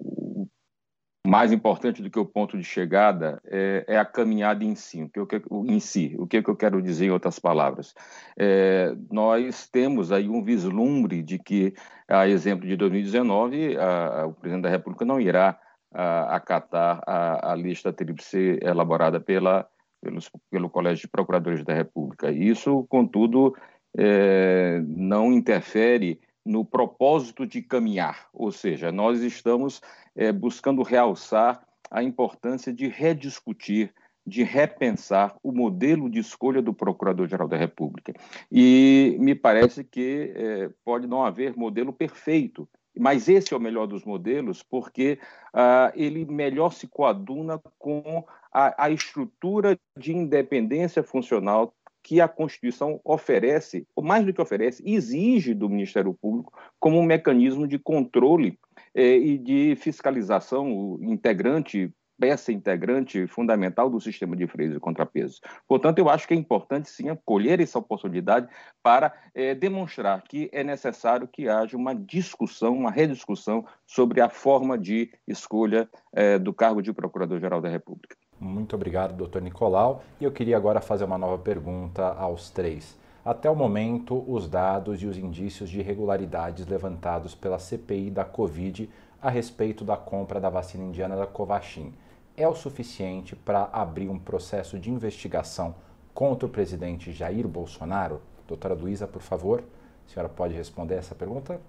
mais 1.26 1.52
importante 1.52 2.02
do 2.02 2.10
que 2.10 2.20
o 2.20 2.26
ponto 2.26 2.58
de 2.58 2.64
chegada 2.64 3.40
é, 3.46 3.86
é 3.88 3.98
a 3.98 4.06
caminhada 4.06 4.64
em 4.64 4.76
si. 4.76 5.04
O 5.04 5.10
que, 5.10 5.20
eu, 5.20 5.66
em 5.68 5.80
si. 5.80 6.16
O 6.18 6.26
que, 6.26 6.38
eu 6.38 6.56
quero 6.56 6.82
dizer 6.82 7.06
em 7.06 7.12
outras 7.12 7.38
palavras? 7.38 7.94
É, 8.38 8.96
nós 9.12 9.68
temos 9.68 10.12
aí 10.12 10.28
um 10.28 10.44
vislumbre 10.44 11.22
de 11.22 11.38
que, 11.38 11.74
a 12.08 12.28
exemplo 12.28 12.68
de 12.68 12.76
2019, 12.76 13.78
a, 13.78 14.22
a, 14.22 14.26
o 14.26 14.34
presidente 14.34 14.64
da 14.64 14.70
República 14.70 15.06
não 15.06 15.20
irá 15.20 15.60
a, 15.94 16.36
acatar 16.36 17.02
a, 17.06 17.52
a 17.52 17.56
lista 17.56 17.94
tríplice 17.94 18.60
elaborada 18.62 19.20
pela, 19.20 19.68
pelos, 20.02 20.30
pelo 20.50 20.70
Colégio 20.72 21.04
de 21.04 21.12
Procuradores 21.12 21.64
da 21.64 21.74
República. 21.74 22.32
Isso, 22.32 22.84
contudo, 22.90 23.56
é, 23.96 24.82
não 24.88 25.32
interfere 25.32 26.20
no 26.46 26.66
propósito 26.66 27.46
de 27.46 27.62
caminhar, 27.62 28.28
ou 28.34 28.52
seja, 28.52 28.92
nós 28.92 29.22
estamos 29.22 29.82
é, 30.16 30.32
buscando 30.32 30.82
realçar 30.82 31.64
a 31.90 32.02
importância 32.02 32.74
de 32.74 32.88
rediscutir, 32.88 33.94
de 34.26 34.44
repensar 34.44 35.36
o 35.44 35.52
modelo 35.52 36.10
de 36.10 36.20
escolha 36.20 36.62
do 36.62 36.74
Procurador-Geral 36.74 37.48
da 37.48 37.58
República. 37.58 38.14
E 38.52 39.18
me 39.20 39.36
parece 39.36 39.84
que 39.84 40.32
é, 40.36 40.70
pode 40.86 41.08
não 41.08 41.24
haver 41.24 41.56
modelo 41.56 41.92
perfeito, 41.92 42.68
mas 42.98 43.30
esse 43.30 43.54
é 43.54 43.58
o 43.58 43.60
melhor 43.60 43.88
dos 43.88 44.04
modelos 44.04 44.64
porque 44.64 45.20
ah, 45.54 45.92
ele 45.96 46.26
melhor 46.26 46.74
se 46.74 46.88
coaduna 46.88 47.60
com 47.80 48.24
a, 48.52 48.86
a 48.86 48.90
estrutura 48.90 49.80
de 49.98 50.14
independência 50.14 51.02
funcional 51.02 51.74
que 52.04 52.20
a 52.20 52.28
Constituição 52.28 53.00
oferece, 53.04 53.88
ou 53.96 54.04
mais 54.04 54.26
do 54.26 54.34
que 54.34 54.42
oferece, 54.42 54.84
exige 54.86 55.54
do 55.54 55.70
Ministério 55.70 56.14
Público 56.14 56.52
como 56.80 57.00
um 57.00 57.04
mecanismo 57.04 57.68
de 57.68 57.78
controle 57.78 58.58
eh, 58.94 59.18
e 59.18 59.38
de 59.38 59.76
fiscalização 59.76 60.98
integrante, 61.02 61.94
peça 62.20 62.52
integrante 62.52 63.26
fundamental 63.28 63.90
do 63.90 64.00
sistema 64.00 64.36
de 64.36 64.46
freios 64.46 64.76
e 64.76 64.80
contrapesos. 64.80 65.42
Portanto, 65.68 66.00
eu 66.00 66.10
acho 66.10 66.28
que 66.28 66.34
é 66.34 66.38
importante, 66.38 66.90
sim, 66.90 67.10
acolher 67.10 67.60
essa 67.60 67.80
oportunidade 67.80 68.48
para 68.84 69.14
eh, 69.34 69.56
demonstrar 69.56 70.22
que 70.24 70.50
é 70.52 70.64
necessário 70.64 71.28
que 71.28 71.48
haja 71.48 71.78
uma 71.78 71.96
discussão, 71.96 72.74
uma 72.74 72.92
rediscussão 72.92 73.66
sobre 73.86 74.22
a 74.22 74.30
forma 74.30 74.78
de 74.78 75.12
escolha 75.28 75.90
eh, 76.14 76.38
do 76.38 76.54
cargo 76.54 76.82
de 76.82 76.94
Procurador-Geral 76.94 77.62
da 77.62 77.70
República. 77.70 78.21
Muito 78.42 78.76
obrigado, 78.76 79.14
doutor 79.14 79.40
Nicolau. 79.40 80.04
E 80.20 80.24
eu 80.24 80.32
queria 80.32 80.58
agora 80.58 80.82
fazer 80.82 81.04
uma 81.04 81.18
nova 81.18 81.38
pergunta 81.38 82.08
aos 82.08 82.50
três. 82.50 82.98
Até 83.24 83.48
o 83.48 83.56
momento, 83.56 84.26
os 84.28 84.50
dados 84.50 85.00
e 85.04 85.06
os 85.06 85.16
indícios 85.16 85.70
de 85.70 85.80
irregularidades 85.80 86.66
levantados 86.66 87.36
pela 87.36 87.60
CPI 87.60 88.10
da 88.10 88.26
Covid 88.26 88.90
a 89.22 89.30
respeito 89.30 89.86
da 89.86 89.96
compra 89.96 90.40
da 90.40 90.50
vacina 90.50 90.84
indiana 90.84 91.16
da 91.16 91.28
Covaxin 91.28 91.94
é 92.36 92.48
o 92.48 92.56
suficiente 92.56 93.36
para 93.36 93.70
abrir 93.72 94.10
um 94.10 94.18
processo 94.18 94.80
de 94.80 94.90
investigação 94.90 95.76
contra 96.12 96.48
o 96.48 96.50
presidente 96.50 97.12
Jair 97.12 97.48
Bolsonaro? 97.48 98.24
Doutora 98.48 98.74
Luísa, 98.74 99.06
por 99.06 99.22
favor, 99.22 99.64
a 100.08 100.10
senhora 100.12 100.28
pode 100.28 100.56
responder 100.56 100.96
essa 100.96 101.14
pergunta? 101.14 101.62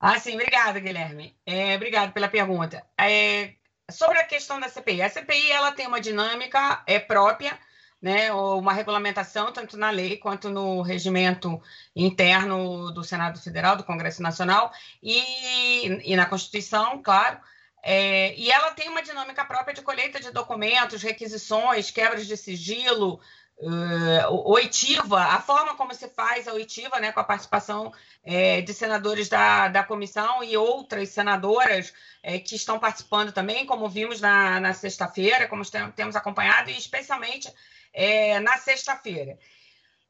Ah, 0.00 0.18
sim, 0.18 0.34
obrigada, 0.34 0.80
Guilherme. 0.80 1.36
É, 1.46 1.76
obrigado 1.76 2.12
pela 2.12 2.28
pergunta. 2.28 2.84
É, 2.98 3.54
sobre 3.90 4.18
a 4.18 4.24
questão 4.24 4.60
da 4.60 4.68
CPI, 4.68 5.02
a 5.02 5.10
CPI 5.10 5.50
ela 5.50 5.72
tem 5.72 5.86
uma 5.86 6.00
dinâmica 6.00 6.82
é 6.86 6.98
própria, 6.98 7.58
né, 8.00 8.32
uma 8.32 8.72
regulamentação 8.72 9.52
tanto 9.52 9.76
na 9.76 9.90
lei 9.90 10.16
quanto 10.16 10.48
no 10.50 10.82
regimento 10.82 11.60
interno 11.96 12.92
do 12.92 13.02
Senado 13.02 13.40
Federal, 13.40 13.76
do 13.76 13.84
Congresso 13.84 14.22
Nacional 14.22 14.70
e, 15.02 16.12
e 16.12 16.16
na 16.16 16.26
Constituição, 16.26 17.02
claro. 17.02 17.38
É, 17.82 18.34
e 18.36 18.50
ela 18.50 18.72
tem 18.72 18.88
uma 18.88 19.02
dinâmica 19.02 19.44
própria 19.44 19.72
de 19.72 19.82
colheita 19.82 20.20
de 20.20 20.30
documentos, 20.30 21.02
requisições, 21.02 21.90
quebras 21.90 22.26
de 22.26 22.36
sigilo, 22.36 23.20
uh, 23.60 24.50
oitiva, 24.50 25.20
a 25.20 25.40
forma 25.40 25.76
como 25.76 25.94
se 25.94 26.08
faz 26.08 26.46
a 26.46 26.52
oitiva, 26.52 26.98
né, 27.00 27.12
com 27.12 27.20
a 27.20 27.24
participação 27.24 27.92
é, 28.24 28.60
de 28.60 28.72
senadores 28.72 29.28
da, 29.28 29.68
da 29.68 29.82
comissão 29.82 30.42
e 30.44 30.56
outras 30.56 31.08
senadoras 31.10 31.92
é, 32.22 32.38
que 32.38 32.54
estão 32.54 32.78
participando 32.78 33.32
também, 33.32 33.66
como 33.66 33.88
vimos 33.88 34.20
na, 34.20 34.60
na 34.60 34.72
sexta-feira, 34.72 35.48
como 35.48 35.62
temos 35.94 36.16
acompanhado, 36.16 36.70
e 36.70 36.76
especialmente 36.76 37.52
é, 37.92 38.38
na 38.40 38.56
sexta-feira. 38.58 39.38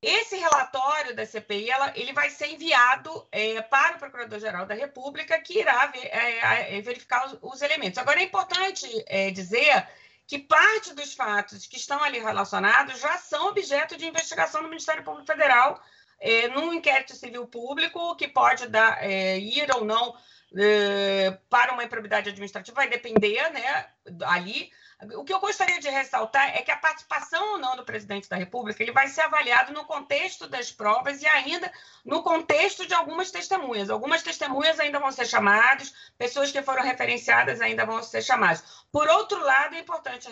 Esse 0.00 0.36
relatório 0.36 1.16
da 1.16 1.26
CPI 1.26 1.70
ela, 1.70 1.92
ele 1.96 2.12
vai 2.12 2.30
ser 2.30 2.46
enviado 2.52 3.26
é, 3.32 3.60
para 3.62 3.96
o 3.96 3.98
Procurador-Geral 3.98 4.64
da 4.64 4.74
República, 4.74 5.40
que 5.40 5.58
irá 5.58 5.86
ver, 5.86 6.06
é, 6.06 6.80
verificar 6.80 7.26
os, 7.26 7.38
os, 7.42 7.62
elementos. 7.62 7.98
Agora, 7.98 8.20
é 8.20 8.22
importante 8.22 8.86
é, 9.08 9.30
dizer 9.32 9.88
que 10.28 10.38
parte 10.38 10.92
dos 10.92 11.14
fatos 11.14 11.66
que 11.66 11.78
estão 11.78 12.04
ali 12.04 12.18
relacionados 12.18 13.00
já 13.00 13.16
são 13.16 13.48
objeto 13.48 13.96
de 13.96 14.06
investigação 14.06 14.62
do 14.62 14.68
Ministério 14.68 15.02
Público 15.02 15.26
Federal 15.26 15.82
é, 16.20 16.48
num 16.48 16.74
inquérito 16.74 17.16
civil 17.16 17.46
público 17.46 18.14
que 18.14 18.28
pode 18.28 18.68
dar, 18.68 19.02
é, 19.02 19.38
ir 19.38 19.74
ou 19.74 19.86
não 19.86 20.14
para 21.48 21.72
uma 21.72 21.84
improbidade 21.84 22.30
administrativa, 22.30 22.74
vai 22.74 22.88
depender 22.88 23.50
né, 23.50 23.86
ali. 24.24 24.70
O 25.14 25.24
que 25.24 25.32
eu 25.32 25.38
gostaria 25.38 25.78
de 25.78 25.88
ressaltar 25.88 26.56
é 26.56 26.62
que 26.62 26.72
a 26.72 26.76
participação 26.76 27.52
ou 27.52 27.58
não 27.58 27.76
do 27.76 27.84
presidente 27.84 28.28
da 28.28 28.36
República 28.36 28.82
ele 28.82 28.90
vai 28.90 29.06
ser 29.06 29.20
avaliado 29.20 29.72
no 29.72 29.84
contexto 29.84 30.48
das 30.48 30.72
provas 30.72 31.22
e 31.22 31.26
ainda 31.26 31.70
no 32.04 32.22
contexto 32.22 32.84
de 32.84 32.94
algumas 32.94 33.30
testemunhas. 33.30 33.90
Algumas 33.90 34.22
testemunhas 34.22 34.80
ainda 34.80 34.98
vão 34.98 35.12
ser 35.12 35.26
chamadas, 35.26 35.94
pessoas 36.16 36.50
que 36.50 36.62
foram 36.62 36.82
referenciadas 36.82 37.60
ainda 37.60 37.86
vão 37.86 38.02
ser 38.02 38.22
chamadas. 38.22 38.64
Por 38.90 39.06
outro 39.08 39.40
lado, 39.40 39.76
é 39.76 39.80
importante 39.80 40.28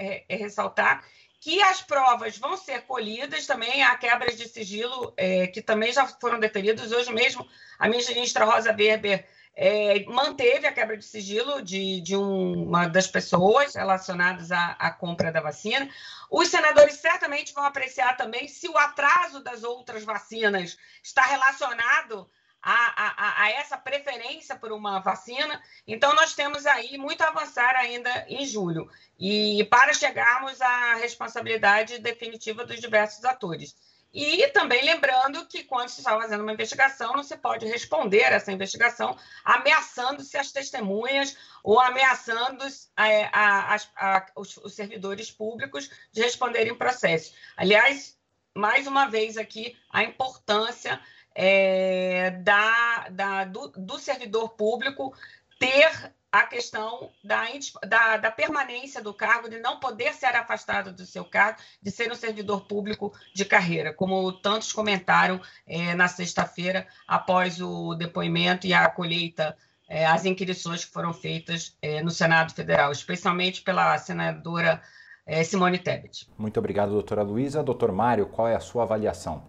é, 0.00 0.24
é 0.28 0.36
ressaltar 0.36 1.04
que 1.40 1.62
as 1.62 1.80
provas 1.82 2.36
vão 2.36 2.56
ser 2.56 2.82
colhidas 2.82 3.46
também, 3.46 3.84
há 3.84 3.96
quebras 3.96 4.36
de 4.36 4.48
sigilo 4.48 5.14
é, 5.16 5.46
que 5.46 5.62
também 5.62 5.92
já 5.92 6.06
foram 6.06 6.40
deferidas. 6.40 6.90
Hoje 6.90 7.12
mesmo, 7.12 7.46
a 7.78 7.88
ministra 7.88 8.44
Rosa 8.44 8.70
Weber 8.70 9.24
é, 9.60 10.04
manteve 10.04 10.68
a 10.68 10.72
quebra 10.72 10.96
de 10.96 11.04
sigilo 11.04 11.60
de, 11.60 12.00
de 12.00 12.16
um, 12.16 12.62
uma 12.62 12.86
das 12.86 13.08
pessoas 13.08 13.74
relacionadas 13.74 14.52
à, 14.52 14.76
à, 14.78 14.88
compra 14.92 15.32
da 15.32 15.40
vacina. 15.40 15.90
Os 16.30 16.46
senadores 16.46 16.94
certamente 16.94 17.52
vão 17.52 17.64
apreciar 17.64 18.16
também 18.16 18.46
se 18.46 18.68
o 18.68 18.78
atraso 18.78 19.42
das 19.42 19.64
outras 19.64 20.04
vacinas 20.04 20.78
está 21.02 21.22
relacionado 21.22 22.30
a, 22.62 22.72
a, 22.72 23.42
a, 23.42 23.50
essa 23.50 23.76
preferência 23.76 24.54
por 24.54 24.70
uma 24.70 25.00
vacina. 25.00 25.60
Então, 25.88 26.14
nós 26.14 26.34
temos 26.34 26.64
aí 26.64 26.96
muito 26.96 27.22
a 27.22 27.28
avançar 27.28 27.74
ainda 27.74 28.26
em 28.28 28.46
julho, 28.46 28.88
e 29.18 29.64
para 29.64 29.92
chegarmos 29.92 30.60
à 30.60 30.94
responsabilidade 30.94 31.98
definitiva 31.98 32.64
dos 32.64 32.78
diversos 32.78 33.24
atores. 33.24 33.74
E 34.12 34.48
também 34.48 34.82
lembrando 34.82 35.46
que, 35.46 35.64
quando 35.64 35.90
se 35.90 36.00
está 36.00 36.18
fazendo 36.18 36.42
uma 36.42 36.52
investigação, 36.52 37.12
não 37.12 37.22
se 37.22 37.36
pode 37.36 37.66
responder 37.66 38.24
a 38.24 38.36
essa 38.36 38.50
investigação 38.50 39.16
ameaçando-se 39.44 40.36
as 40.36 40.50
testemunhas 40.50 41.36
ou 41.62 41.78
ameaçando 41.78 42.64
é, 42.96 43.24
a, 43.32 43.74
a, 43.74 43.76
a, 43.96 44.26
os, 44.34 44.56
os 44.56 44.74
servidores 44.74 45.30
públicos 45.30 45.90
de 46.10 46.22
responderem 46.22 46.74
processo. 46.74 47.34
Aliás, 47.56 48.18
mais 48.54 48.86
uma 48.86 49.06
vez 49.06 49.36
aqui, 49.36 49.76
a 49.90 50.02
importância 50.02 51.00
é, 51.34 52.30
da, 52.42 53.08
da 53.10 53.44
do, 53.44 53.68
do, 53.68 53.98
servidor 53.98 54.50
público 54.50 55.14
ter 55.58 56.12
a 56.30 56.42
questão 56.44 57.10
da, 57.24 57.44
da, 57.86 58.16
da, 58.18 58.30
permanência 58.30 59.02
do 59.02 59.14
cargo, 59.14 59.48
de 59.48 59.58
não 59.58 59.80
poder 59.80 60.12
ser 60.12 60.36
afastado 60.36 60.92
do 60.92 61.06
seu 61.06 61.24
cargo, 61.24 61.58
de 61.82 61.90
ser 61.90 62.12
um 62.12 62.14
servidor 62.14 62.66
público 62.66 63.12
de 63.34 63.44
carreira, 63.44 63.94
como 63.94 64.30
tantos 64.32 64.72
comentaram 64.72 65.40
é, 65.66 65.94
na 65.94 66.06
sexta-feira, 66.06 66.86
após 67.06 67.60
o 67.60 67.94
depoimento 67.94 68.66
e 68.66 68.74
a 68.74 68.88
colheita, 68.90 69.56
é, 69.88 70.04
as 70.04 70.26
inquirições 70.26 70.84
que 70.84 70.92
foram 70.92 71.14
feitas 71.14 71.76
é, 71.80 72.02
no 72.02 72.10
Senado 72.10 72.52
Federal, 72.52 72.92
especialmente 72.92 73.62
pela 73.62 73.96
senadora 73.96 74.82
é, 75.24 75.42
Simone 75.42 75.78
Tebet. 75.78 76.28
Muito 76.36 76.58
obrigado, 76.58 76.90
doutora 76.90 77.22
Luísa. 77.22 77.62
Doutor 77.62 77.90
Mário, 77.90 78.26
qual 78.26 78.46
é 78.46 78.54
a 78.54 78.60
sua 78.60 78.82
avaliação? 78.82 79.46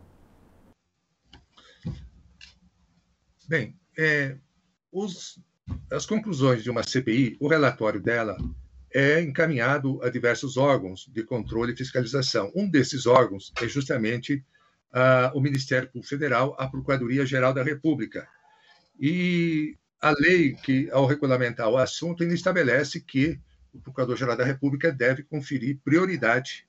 Bem, 3.48 3.78
é, 3.98 4.38
os 4.92 5.40
as 5.92 6.06
conclusões 6.06 6.64
de 6.64 6.70
uma 6.70 6.84
CPI, 6.84 7.38
o 7.40 7.48
relatório 7.48 8.02
dela 8.02 8.38
é 8.94 9.22
encaminhado 9.22 10.02
a 10.04 10.10
diversos 10.10 10.58
órgãos 10.58 11.08
de 11.12 11.24
controle 11.24 11.74
e 11.74 11.78
fiscalização. 11.78 12.52
Um 12.56 12.70
desses 12.70 13.06
órgãos 13.06 13.52
é 13.62 13.68
justamente 13.68 14.44
uh, 14.94 15.38
o 15.38 15.42
Ministério 15.42 15.88
Público 15.88 16.08
Federal, 16.08 16.56
a 16.58 16.68
Procuradoria-Geral 16.68 17.54
da 17.54 17.64
República. 17.64 18.28
E 19.00 19.78
a 20.02 20.12
lei 20.12 20.54
que, 20.54 20.90
ao 20.92 21.06
regulamentar 21.06 21.70
o 21.70 21.78
assunto, 21.78 22.24
ainda 22.24 22.36
estabelece 22.36 23.02
que 23.02 23.40
o 23.74 23.80
Procurador-Geral 23.80 24.36
da 24.36 24.44
República 24.44 24.92
deve 24.92 25.24
conferir 25.24 25.80
prioridade, 25.84 26.68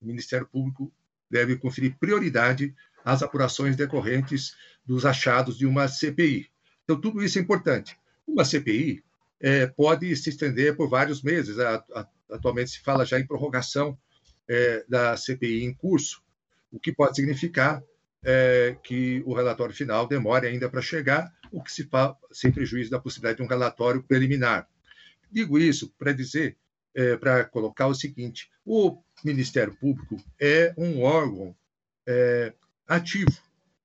o 0.00 0.06
Ministério 0.06 0.46
Público 0.46 0.92
deve 1.30 1.56
conferir 1.56 1.96
prioridade 1.98 2.74
às 3.04 3.22
apurações 3.22 3.76
decorrentes 3.76 4.54
dos 4.84 5.04
achados 5.04 5.58
de 5.58 5.66
uma 5.66 5.88
CPI. 5.88 6.48
Então, 6.84 7.00
tudo 7.00 7.22
isso 7.22 7.38
é 7.38 7.42
importante. 7.42 7.98
Uma 8.28 8.44
CPI 8.44 9.02
é, 9.40 9.66
pode 9.66 10.14
se 10.14 10.30
estender 10.30 10.76
por 10.76 10.88
vários 10.88 11.22
meses. 11.22 11.58
A, 11.58 11.84
a, 11.94 12.06
atualmente 12.30 12.70
se 12.70 12.80
fala 12.80 13.04
já 13.04 13.18
em 13.18 13.26
prorrogação 13.26 13.98
é, 14.46 14.84
da 14.88 15.16
CPI 15.16 15.64
em 15.64 15.74
curso, 15.74 16.22
o 16.70 16.78
que 16.78 16.92
pode 16.92 17.16
significar 17.16 17.82
é, 18.22 18.76
que 18.82 19.22
o 19.24 19.34
relatório 19.34 19.74
final 19.74 20.06
demore 20.06 20.46
ainda 20.46 20.68
para 20.68 20.82
chegar, 20.82 21.32
o 21.50 21.62
que 21.62 21.72
se 21.72 21.84
fala 21.84 22.16
sem 22.32 22.52
prejuízo 22.52 22.90
da 22.90 23.00
possibilidade 23.00 23.38
de 23.38 23.42
um 23.42 23.48
relatório 23.48 24.02
preliminar. 24.02 24.68
Digo 25.30 25.58
isso 25.58 25.92
para 25.98 26.12
dizer, 26.12 26.56
é, 26.94 27.16
para 27.16 27.44
colocar 27.44 27.86
o 27.86 27.94
seguinte: 27.94 28.50
o 28.64 29.02
Ministério 29.24 29.76
Público 29.76 30.16
é 30.40 30.74
um 30.76 31.02
órgão 31.02 31.54
é, 32.06 32.52
ativo. 32.86 33.36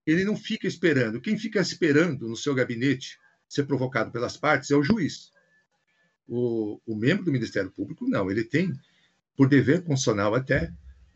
Ele 0.05 0.25
não 0.25 0.35
fica 0.35 0.67
esperando. 0.67 1.21
Quem 1.21 1.37
fica 1.37 1.59
esperando 1.61 2.27
no 2.27 2.35
seu 2.35 2.53
gabinete 2.53 3.17
ser 3.53 3.65
provocado 3.65 4.11
pelas 4.11 4.35
partes 4.35 4.71
é 4.71 4.75
o 4.75 4.83
juiz. 4.83 5.31
O, 6.27 6.79
o 6.85 6.95
membro 6.95 7.25
do 7.25 7.31
Ministério 7.31 7.69
Público, 7.69 8.07
não, 8.07 8.31
ele 8.31 8.43
tem, 8.43 8.73
por 9.35 9.47
dever 9.47 9.83
constitucional 9.83 10.33
até, 10.33 10.71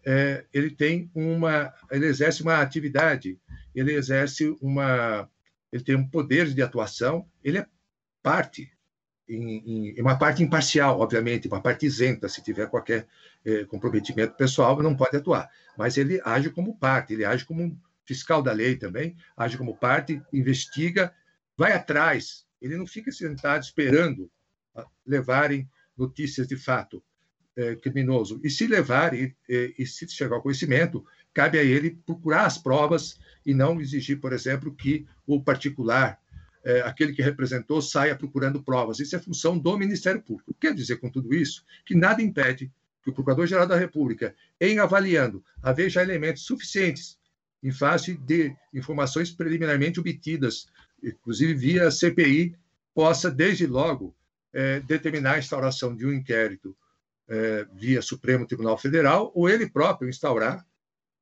é, 0.05 0.45
ele 0.53 0.69
tem 0.69 1.09
uma, 1.13 1.73
ele 1.91 2.05
exerce 2.05 2.41
uma 2.41 2.61
atividade, 2.61 3.39
ele 3.73 3.93
exerce 3.93 4.55
uma, 4.61 5.29
ele 5.71 5.83
tem 5.83 5.95
um 5.95 6.07
poder 6.07 6.53
de 6.53 6.61
atuação, 6.61 7.27
ele 7.43 7.57
é 7.57 7.65
parte, 8.21 8.71
em, 9.27 9.95
em, 9.97 10.01
uma 10.01 10.17
parte 10.17 10.43
imparcial, 10.43 10.99
obviamente, 10.99 11.47
uma 11.47 11.61
parte 11.61 11.85
isenta, 11.85 12.29
se 12.29 12.41
tiver 12.41 12.69
qualquer 12.69 13.07
é, 13.43 13.65
comprometimento 13.65 14.35
pessoal, 14.35 14.81
não 14.81 14.95
pode 14.95 15.17
atuar, 15.17 15.49
mas 15.77 15.97
ele 15.97 16.21
age 16.23 16.49
como 16.51 16.77
parte, 16.77 17.13
ele 17.13 17.25
age 17.25 17.45
como 17.45 17.77
fiscal 18.05 18.41
da 18.41 18.53
lei 18.53 18.77
também, 18.77 19.15
age 19.35 19.57
como 19.57 19.75
parte, 19.75 20.21
investiga 20.31 21.13
vai 21.57 21.73
atrás, 21.73 22.45
ele 22.61 22.77
não 22.77 22.85
fica 22.85 23.11
sentado 23.11 23.63
esperando 23.63 24.29
levarem 25.05 25.67
notícias 25.97 26.47
de 26.47 26.55
fato 26.55 27.03
é, 27.55 27.75
criminoso. 27.75 28.39
E 28.43 28.49
se 28.49 28.67
levarem, 28.67 29.35
e, 29.49 29.75
e, 29.79 29.85
se 29.85 30.07
chegar 30.09 30.35
ao 30.35 30.41
conhecimento, 30.41 31.03
cabe 31.33 31.57
a 31.57 31.63
ele 31.63 31.99
procurar 32.05 32.45
as 32.45 32.57
provas 32.57 33.19
e 33.45 33.53
não 33.53 33.81
exigir, 33.81 34.19
por 34.19 34.31
exemplo, 34.33 34.73
que 34.75 35.07
o 35.25 35.41
particular, 35.41 36.19
é, 36.63 36.81
aquele 36.81 37.13
que 37.13 37.21
representou, 37.21 37.81
saia 37.81 38.15
procurando 38.15 38.63
provas. 38.63 38.99
Isso 38.99 39.15
é 39.15 39.19
função 39.19 39.57
do 39.57 39.77
Ministério 39.77 40.21
Público. 40.21 40.55
Quer 40.59 40.75
dizer, 40.75 40.97
com 40.97 41.09
tudo 41.09 41.33
isso, 41.33 41.63
que 41.85 41.95
nada 41.95 42.21
impede 42.21 42.71
que 43.03 43.09
o 43.09 43.13
Procurador-Geral 43.13 43.65
da 43.65 43.77
República, 43.77 44.35
em 44.59 44.79
avaliando, 44.79 45.43
já 45.89 46.03
elementos 46.03 46.43
suficientes 46.43 47.17
em 47.63 47.71
face 47.71 48.15
de 48.15 48.55
informações 48.73 49.31
preliminarmente 49.31 49.99
obtidas 49.99 50.67
inclusive 51.03 51.53
via 51.53 51.91
CPI, 51.91 52.55
possa, 52.93 53.29
desde 53.29 53.67
logo, 53.67 54.15
é, 54.53 54.79
determinar 54.79 55.33
a 55.33 55.39
instauração 55.39 55.95
de 55.95 56.05
um 56.05 56.13
inquérito 56.13 56.75
é, 57.27 57.65
via 57.73 58.01
Supremo 58.01 58.47
Tribunal 58.47 58.77
Federal, 58.77 59.31
ou 59.35 59.49
ele 59.49 59.69
próprio 59.69 60.09
instaurar 60.09 60.65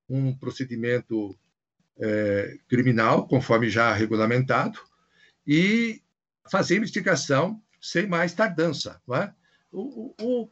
um 0.07 0.33
procedimento 0.35 1.37
é, 1.97 2.57
criminal, 2.67 3.27
conforme 3.27 3.69
já 3.69 3.93
regulamentado, 3.93 4.79
e 5.45 6.01
fazer 6.49 6.77
investigação 6.77 7.61
sem 7.81 8.07
mais 8.07 8.33
tardança. 8.33 9.01
É? 9.13 9.31
O, 9.71 10.13
o, 10.19 10.43
o, 10.43 10.49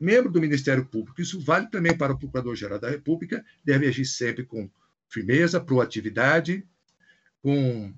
membro 0.00 0.30
do 0.30 0.40
Ministério 0.40 0.84
Público, 0.86 1.20
isso 1.20 1.40
vale 1.40 1.68
também 1.68 1.96
para 1.96 2.12
o 2.12 2.18
Procurador-Geral 2.18 2.78
da 2.78 2.88
República, 2.88 3.44
deve 3.64 3.86
agir 3.88 4.04
sempre 4.04 4.44
com 4.44 4.70
firmeza, 5.08 5.60
proatividade, 5.60 6.64
com 7.42 7.92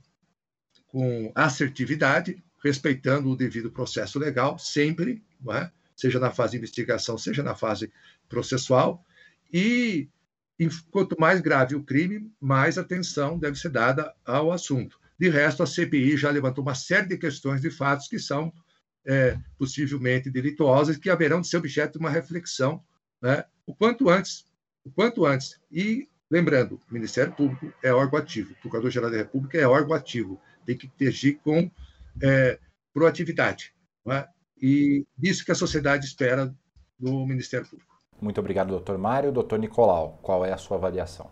com 0.91 1.33
assertividade, 1.35 2.43
respeitando 2.63 3.31
o 3.31 3.37
devido 3.37 3.71
processo 3.71 4.19
legal, 4.19 4.59
sempre, 4.59 5.23
é? 5.51 5.71
seja 5.97 6.19
na 6.19 6.31
fase 6.31 6.53
de 6.53 6.59
investigação, 6.59 7.17
seja 7.17 7.43
na 7.43 7.55
fase 7.55 7.93
processual, 8.29 9.05
e, 9.53 10.09
e 10.59 10.69
quanto 10.91 11.19
mais 11.19 11.41
grave 11.41 11.75
o 11.75 11.83
crime, 11.83 12.31
mais 12.41 12.79
atenção 12.79 13.39
deve 13.39 13.59
ser 13.59 13.71
dada 13.71 14.13
ao 14.25 14.53
assunto. 14.53 14.99
De 15.19 15.29
resto, 15.29 15.63
a 15.63 15.67
CPI 15.67 16.17
já 16.17 16.31
levantou 16.31 16.63
uma 16.63 16.75
série 16.75 17.07
de 17.07 17.19
questões 17.19 17.61
de 17.61 17.71
fatos 17.71 18.09
que 18.09 18.19
são 18.19 18.53
é, 19.07 19.39
possivelmente 19.59 20.31
delituosas, 20.31 20.97
que 20.97 21.11
haverão 21.11 21.41
de 21.41 21.49
ser 21.49 21.59
objeto 21.59 21.93
de 21.93 21.99
uma 21.99 22.11
reflexão 22.11 22.83
né, 23.21 23.45
o 23.67 23.75
quanto 23.75 24.09
antes, 24.09 24.47
o 24.85 24.91
quanto 24.91 25.27
antes. 25.27 25.59
E 25.71 26.09
lembrando, 26.31 26.81
o 26.89 26.95
Ministério 26.95 27.33
Público 27.33 27.73
é 27.83 27.93
órgão 27.93 28.19
ativo, 28.19 28.53
o 28.53 28.57
Procurador-Geral 28.57 29.11
da 29.11 29.19
República 29.19 29.59
é 29.59 29.67
órgão 29.67 29.95
ativo 29.95 30.41
tem 30.65 30.77
que 30.77 31.07
agir 31.07 31.41
com 31.43 31.71
é, 32.23 32.59
proatividade. 32.93 33.75
É? 34.09 34.27
E 34.61 35.05
isso 35.23 35.45
que 35.45 35.53
a 35.53 35.55
sociedade 35.55 36.07
espera 36.07 36.55
do 36.99 37.27
Ministério 37.27 37.67
Público. 37.67 37.91
Muito 38.21 38.39
obrigado, 38.39 38.69
doutor 38.69 38.99
Mário. 38.99 39.33
Doutor 39.33 39.59
Nicolau, 39.59 40.19
qual 40.23 40.45
é 40.45 40.53
a 40.53 40.59
sua 40.59 40.77
avaliação? 40.77 41.31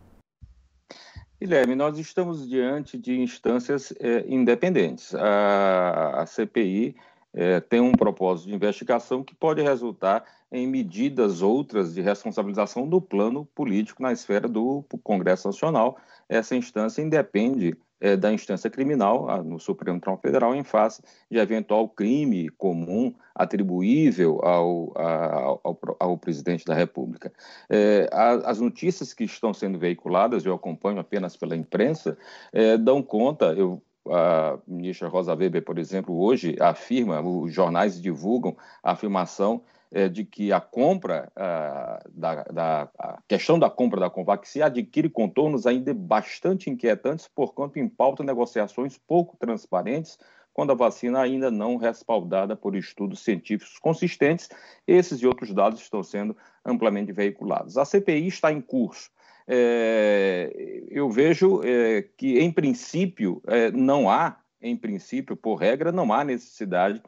Guilherme, 1.40 1.74
nós 1.74 1.98
estamos 1.98 2.48
diante 2.48 2.98
de 2.98 3.20
instâncias 3.20 3.92
é, 4.00 4.24
independentes. 4.26 5.14
A, 5.14 6.22
a 6.22 6.26
CPI 6.26 6.96
é, 7.32 7.60
tem 7.60 7.80
um 7.80 7.92
propósito 7.92 8.48
de 8.48 8.54
investigação 8.54 9.22
que 9.22 9.34
pode 9.34 9.62
resultar 9.62 10.24
em 10.50 10.66
medidas 10.66 11.42
outras 11.42 11.94
de 11.94 12.00
responsabilização 12.00 12.88
do 12.88 13.00
plano 13.00 13.44
político 13.54 14.02
na 14.02 14.12
esfera 14.12 14.48
do 14.48 14.82
Congresso 15.04 15.46
Nacional. 15.46 15.98
Essa 16.28 16.56
instância 16.56 17.02
independe 17.02 17.76
é, 18.00 18.16
da 18.16 18.32
instância 18.32 18.70
criminal 18.70 19.42
no 19.44 19.58
Supremo 19.58 20.00
Tribunal 20.00 20.20
Federal 20.20 20.54
em 20.54 20.64
face 20.64 21.02
de 21.30 21.38
eventual 21.38 21.88
crime 21.88 22.48
comum 22.50 23.14
atribuível 23.34 24.40
ao, 24.42 24.92
ao, 24.96 25.80
ao 25.98 26.18
presidente 26.18 26.64
da 26.64 26.74
República. 26.74 27.32
É, 27.68 28.08
as 28.12 28.60
notícias 28.60 29.12
que 29.12 29.24
estão 29.24 29.54
sendo 29.54 29.78
veiculadas, 29.78 30.44
eu 30.44 30.54
acompanho 30.54 30.98
apenas 30.98 31.36
pela 31.36 31.56
imprensa, 31.56 32.18
é, 32.52 32.76
dão 32.76 33.02
conta, 33.02 33.46
eu 33.52 33.82
a 34.10 34.58
ministra 34.66 35.08
Rosa 35.08 35.34
Weber, 35.34 35.62
por 35.62 35.78
exemplo, 35.78 36.18
hoje 36.18 36.56
afirma, 36.60 37.20
os 37.20 37.52
jornais 37.52 38.00
divulgam 38.00 38.56
a 38.82 38.92
afirmação 38.92 39.62
é, 39.90 40.08
de 40.08 40.24
que 40.24 40.52
a 40.52 40.60
compra, 40.60 41.30
a, 41.34 42.00
da, 42.10 42.42
da 42.44 42.88
a 42.98 43.18
questão 43.26 43.58
da 43.58 43.70
compra 43.70 44.00
da 44.00 44.10
Covaxin 44.10 44.60
adquire 44.60 45.08
contornos 45.08 45.66
ainda 45.66 45.94
bastante 45.94 46.70
inquietantes, 46.70 47.28
porquanto 47.34 47.78
em 47.78 47.88
pauta 47.88 48.22
negociações 48.22 48.98
pouco 48.98 49.36
transparentes, 49.38 50.18
quando 50.52 50.72
a 50.72 50.74
vacina 50.74 51.20
ainda 51.20 51.50
não 51.50 51.76
respaldada 51.76 52.56
por 52.56 52.74
estudos 52.74 53.20
científicos 53.20 53.78
consistentes. 53.78 54.48
Esses 54.86 55.20
e 55.20 55.26
outros 55.26 55.54
dados 55.54 55.80
estão 55.80 56.02
sendo 56.02 56.36
amplamente 56.64 57.12
veiculados. 57.12 57.78
A 57.78 57.84
CPI 57.84 58.26
está 58.26 58.52
em 58.52 58.60
curso. 58.60 59.08
É, 59.46 60.52
eu 60.90 61.08
vejo 61.08 61.62
é, 61.64 62.02
que, 62.16 62.38
em 62.38 62.50
princípio, 62.50 63.40
é, 63.46 63.70
não 63.70 64.10
há, 64.10 64.36
em 64.60 64.76
princípio, 64.76 65.36
por 65.36 65.54
regra, 65.54 65.90
não 65.90 66.12
há 66.12 66.22
necessidade 66.22 67.00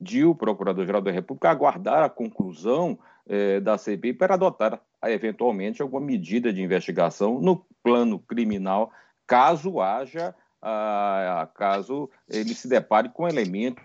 de 0.00 0.24
o 0.24 0.34
Procurador-Geral 0.34 1.00
da 1.00 1.10
República 1.10 1.50
aguardar 1.50 2.02
a 2.02 2.08
conclusão 2.08 2.98
eh, 3.28 3.60
da 3.60 3.76
CPI 3.76 4.14
para 4.14 4.34
adotar, 4.34 4.80
eventualmente, 5.04 5.82
alguma 5.82 6.00
medida 6.00 6.52
de 6.52 6.62
investigação 6.62 7.40
no 7.40 7.64
plano 7.82 8.18
criminal, 8.18 8.90
caso 9.26 9.80
haja, 9.80 10.34
ah, 10.60 11.48
caso 11.54 12.10
ele 12.28 12.54
se 12.54 12.68
depare 12.68 13.08
com 13.10 13.28
elementos 13.28 13.84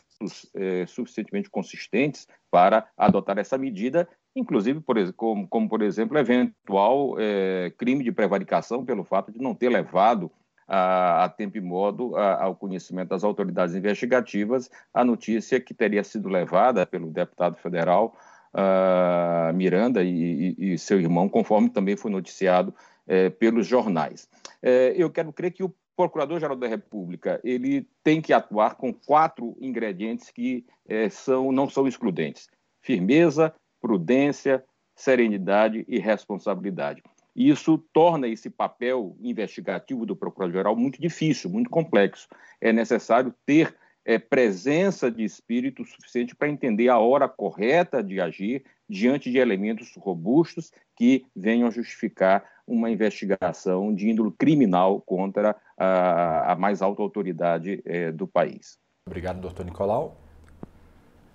é, 0.55 0.85
suficientemente 0.85 1.49
consistentes 1.49 2.27
para 2.49 2.87
adotar 2.97 3.37
essa 3.37 3.57
medida, 3.57 4.07
inclusive, 4.35 4.79
por, 4.79 5.13
como, 5.13 5.47
como, 5.47 5.69
por 5.69 5.81
exemplo, 5.81 6.17
eventual 6.17 7.15
é, 7.19 7.71
crime 7.77 8.03
de 8.03 8.11
prevaricação 8.11 8.85
pelo 8.85 9.03
fato 9.03 9.31
de 9.31 9.39
não 9.39 9.53
ter 9.53 9.69
levado 9.69 10.31
a, 10.73 11.25
a 11.25 11.29
tempo 11.29 11.55
e 11.55 11.61
modo 11.61 12.15
a, 12.15 12.43
ao 12.45 12.55
conhecimento 12.55 13.09
das 13.09 13.23
autoridades 13.23 13.75
investigativas 13.75 14.71
a 14.91 15.05
notícia 15.05 15.59
que 15.59 15.71
teria 15.71 16.03
sido 16.03 16.27
levada 16.27 16.83
pelo 16.83 17.11
deputado 17.11 17.57
federal 17.57 18.17
uh, 18.55 19.53
Miranda 19.53 20.03
e, 20.03 20.55
e, 20.57 20.73
e, 20.73 20.77
seu 20.79 20.99
irmão, 20.99 21.29
conforme 21.29 21.69
também 21.69 21.95
foi 21.95 22.09
noticiado 22.09 22.73
é, 23.05 23.29
pelos 23.29 23.67
jornais. 23.67 24.27
É, 24.63 24.93
eu 24.97 25.11
quero 25.11 25.31
crer 25.31 25.51
que 25.51 25.63
o 25.63 25.71
Procurador-Geral 25.95 26.55
da 26.55 26.67
República 26.67 27.39
ele 27.43 27.87
tem 28.03 28.19
que 28.19 28.33
atuar 28.33 28.75
com 28.75 28.91
quatro 28.91 29.55
ingredientes 29.61 30.31
que 30.31 30.65
é, 30.87 31.07
são, 31.07 31.51
não 31.51 31.69
são 31.69 31.87
excludentes: 31.87 32.49
firmeza, 32.81 33.53
prudência, 33.79 34.63
serenidade 34.95 35.85
e 35.87 35.99
responsabilidade. 35.99 37.03
E 37.35 37.49
isso 37.49 37.77
torna 37.91 38.27
esse 38.27 38.49
papel 38.49 39.15
investigativo 39.21 40.05
do 40.05 40.15
Procurador-Geral 40.15 40.75
muito 40.75 41.01
difícil, 41.01 41.49
muito 41.49 41.69
complexo. 41.69 42.27
É 42.61 42.71
necessário 42.71 43.33
ter 43.45 43.75
é, 44.05 44.19
presença 44.19 45.09
de 45.09 45.23
espírito 45.23 45.85
suficiente 45.85 46.35
para 46.35 46.49
entender 46.49 46.89
a 46.89 46.99
hora 46.99 47.27
correta 47.27 48.03
de 48.03 48.19
agir 48.19 48.63
diante 48.87 49.31
de 49.31 49.37
elementos 49.37 49.91
robustos 49.97 50.71
que 50.95 51.25
venham 51.35 51.71
justificar 51.71 52.43
uma 52.67 52.89
investigação 52.89 53.93
de 53.93 54.09
índole 54.09 54.31
criminal 54.31 55.01
contra 55.01 55.55
a, 55.77 56.53
a 56.53 56.55
mais 56.55 56.81
alta 56.81 57.01
autoridade 57.01 57.81
é, 57.85 58.11
do 58.11 58.27
país. 58.27 58.77
Obrigado, 59.07 59.41
doutor 59.41 59.65
Nicolau. 59.65 60.17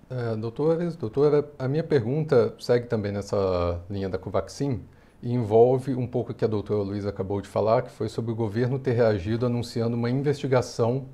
É, 0.09 0.35
doutores, 0.35 0.95
doutora, 0.95 1.51
a 1.59 1.67
minha 1.67 1.83
pergunta 1.83 2.55
segue 2.59 2.87
também 2.87 3.11
nessa 3.11 3.83
linha 3.89 4.09
da 4.09 4.17
Covaxin 4.17 4.83
e 5.21 5.33
envolve 5.33 5.93
um 5.95 6.07
pouco 6.07 6.31
o 6.31 6.35
que 6.35 6.45
a 6.45 6.47
doutora 6.47 6.81
Luiza 6.81 7.09
acabou 7.09 7.41
de 7.41 7.47
falar, 7.47 7.81
que 7.83 7.91
foi 7.91 8.07
sobre 8.07 8.31
o 8.31 8.35
governo 8.35 8.79
ter 8.79 8.93
reagido 8.93 9.45
anunciando 9.45 9.95
uma 9.95 10.09
investigação 10.09 11.05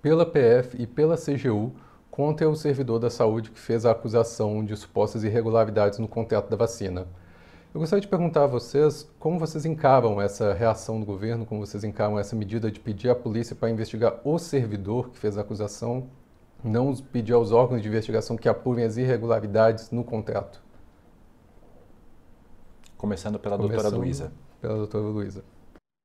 pela 0.00 0.24
PF 0.24 0.80
e 0.80 0.86
pela 0.86 1.16
CGU 1.16 1.72
contra 2.10 2.48
o 2.48 2.54
servidor 2.54 2.98
da 2.98 3.10
saúde 3.10 3.50
que 3.50 3.58
fez 3.58 3.84
a 3.84 3.90
acusação 3.90 4.64
de 4.64 4.76
supostas 4.76 5.24
irregularidades 5.24 5.98
no 5.98 6.06
contrato 6.06 6.48
da 6.48 6.56
vacina. 6.56 7.06
Eu 7.74 7.80
gostaria 7.80 8.00
de 8.00 8.06
perguntar 8.06 8.44
a 8.44 8.46
vocês 8.46 9.10
como 9.18 9.38
vocês 9.38 9.64
encaram 9.64 10.22
essa 10.22 10.54
reação 10.54 11.00
do 11.00 11.04
governo, 11.04 11.44
como 11.44 11.66
vocês 11.66 11.82
encaram 11.82 12.16
essa 12.16 12.36
medida 12.36 12.70
de 12.70 12.78
pedir 12.78 13.10
à 13.10 13.16
polícia 13.16 13.56
para 13.56 13.68
investigar 13.68 14.20
o 14.24 14.38
servidor 14.38 15.10
que 15.10 15.18
fez 15.18 15.36
a 15.36 15.40
acusação, 15.40 16.06
não 16.62 16.94
pedir 16.94 17.32
aos 17.32 17.50
órgãos 17.50 17.82
de 17.82 17.88
investigação 17.88 18.36
que 18.36 18.48
apurem 18.48 18.84
as 18.84 18.96
irregularidades 18.96 19.90
no 19.90 20.04
contrato. 20.04 20.63
Começando 23.04 23.38
pela 23.38 23.58
Começando 23.58 23.82
doutora 23.82 23.96
Luísa. 23.98 24.32
Pela 24.62 24.76
doutora 24.76 25.04
Luísa. 25.04 25.44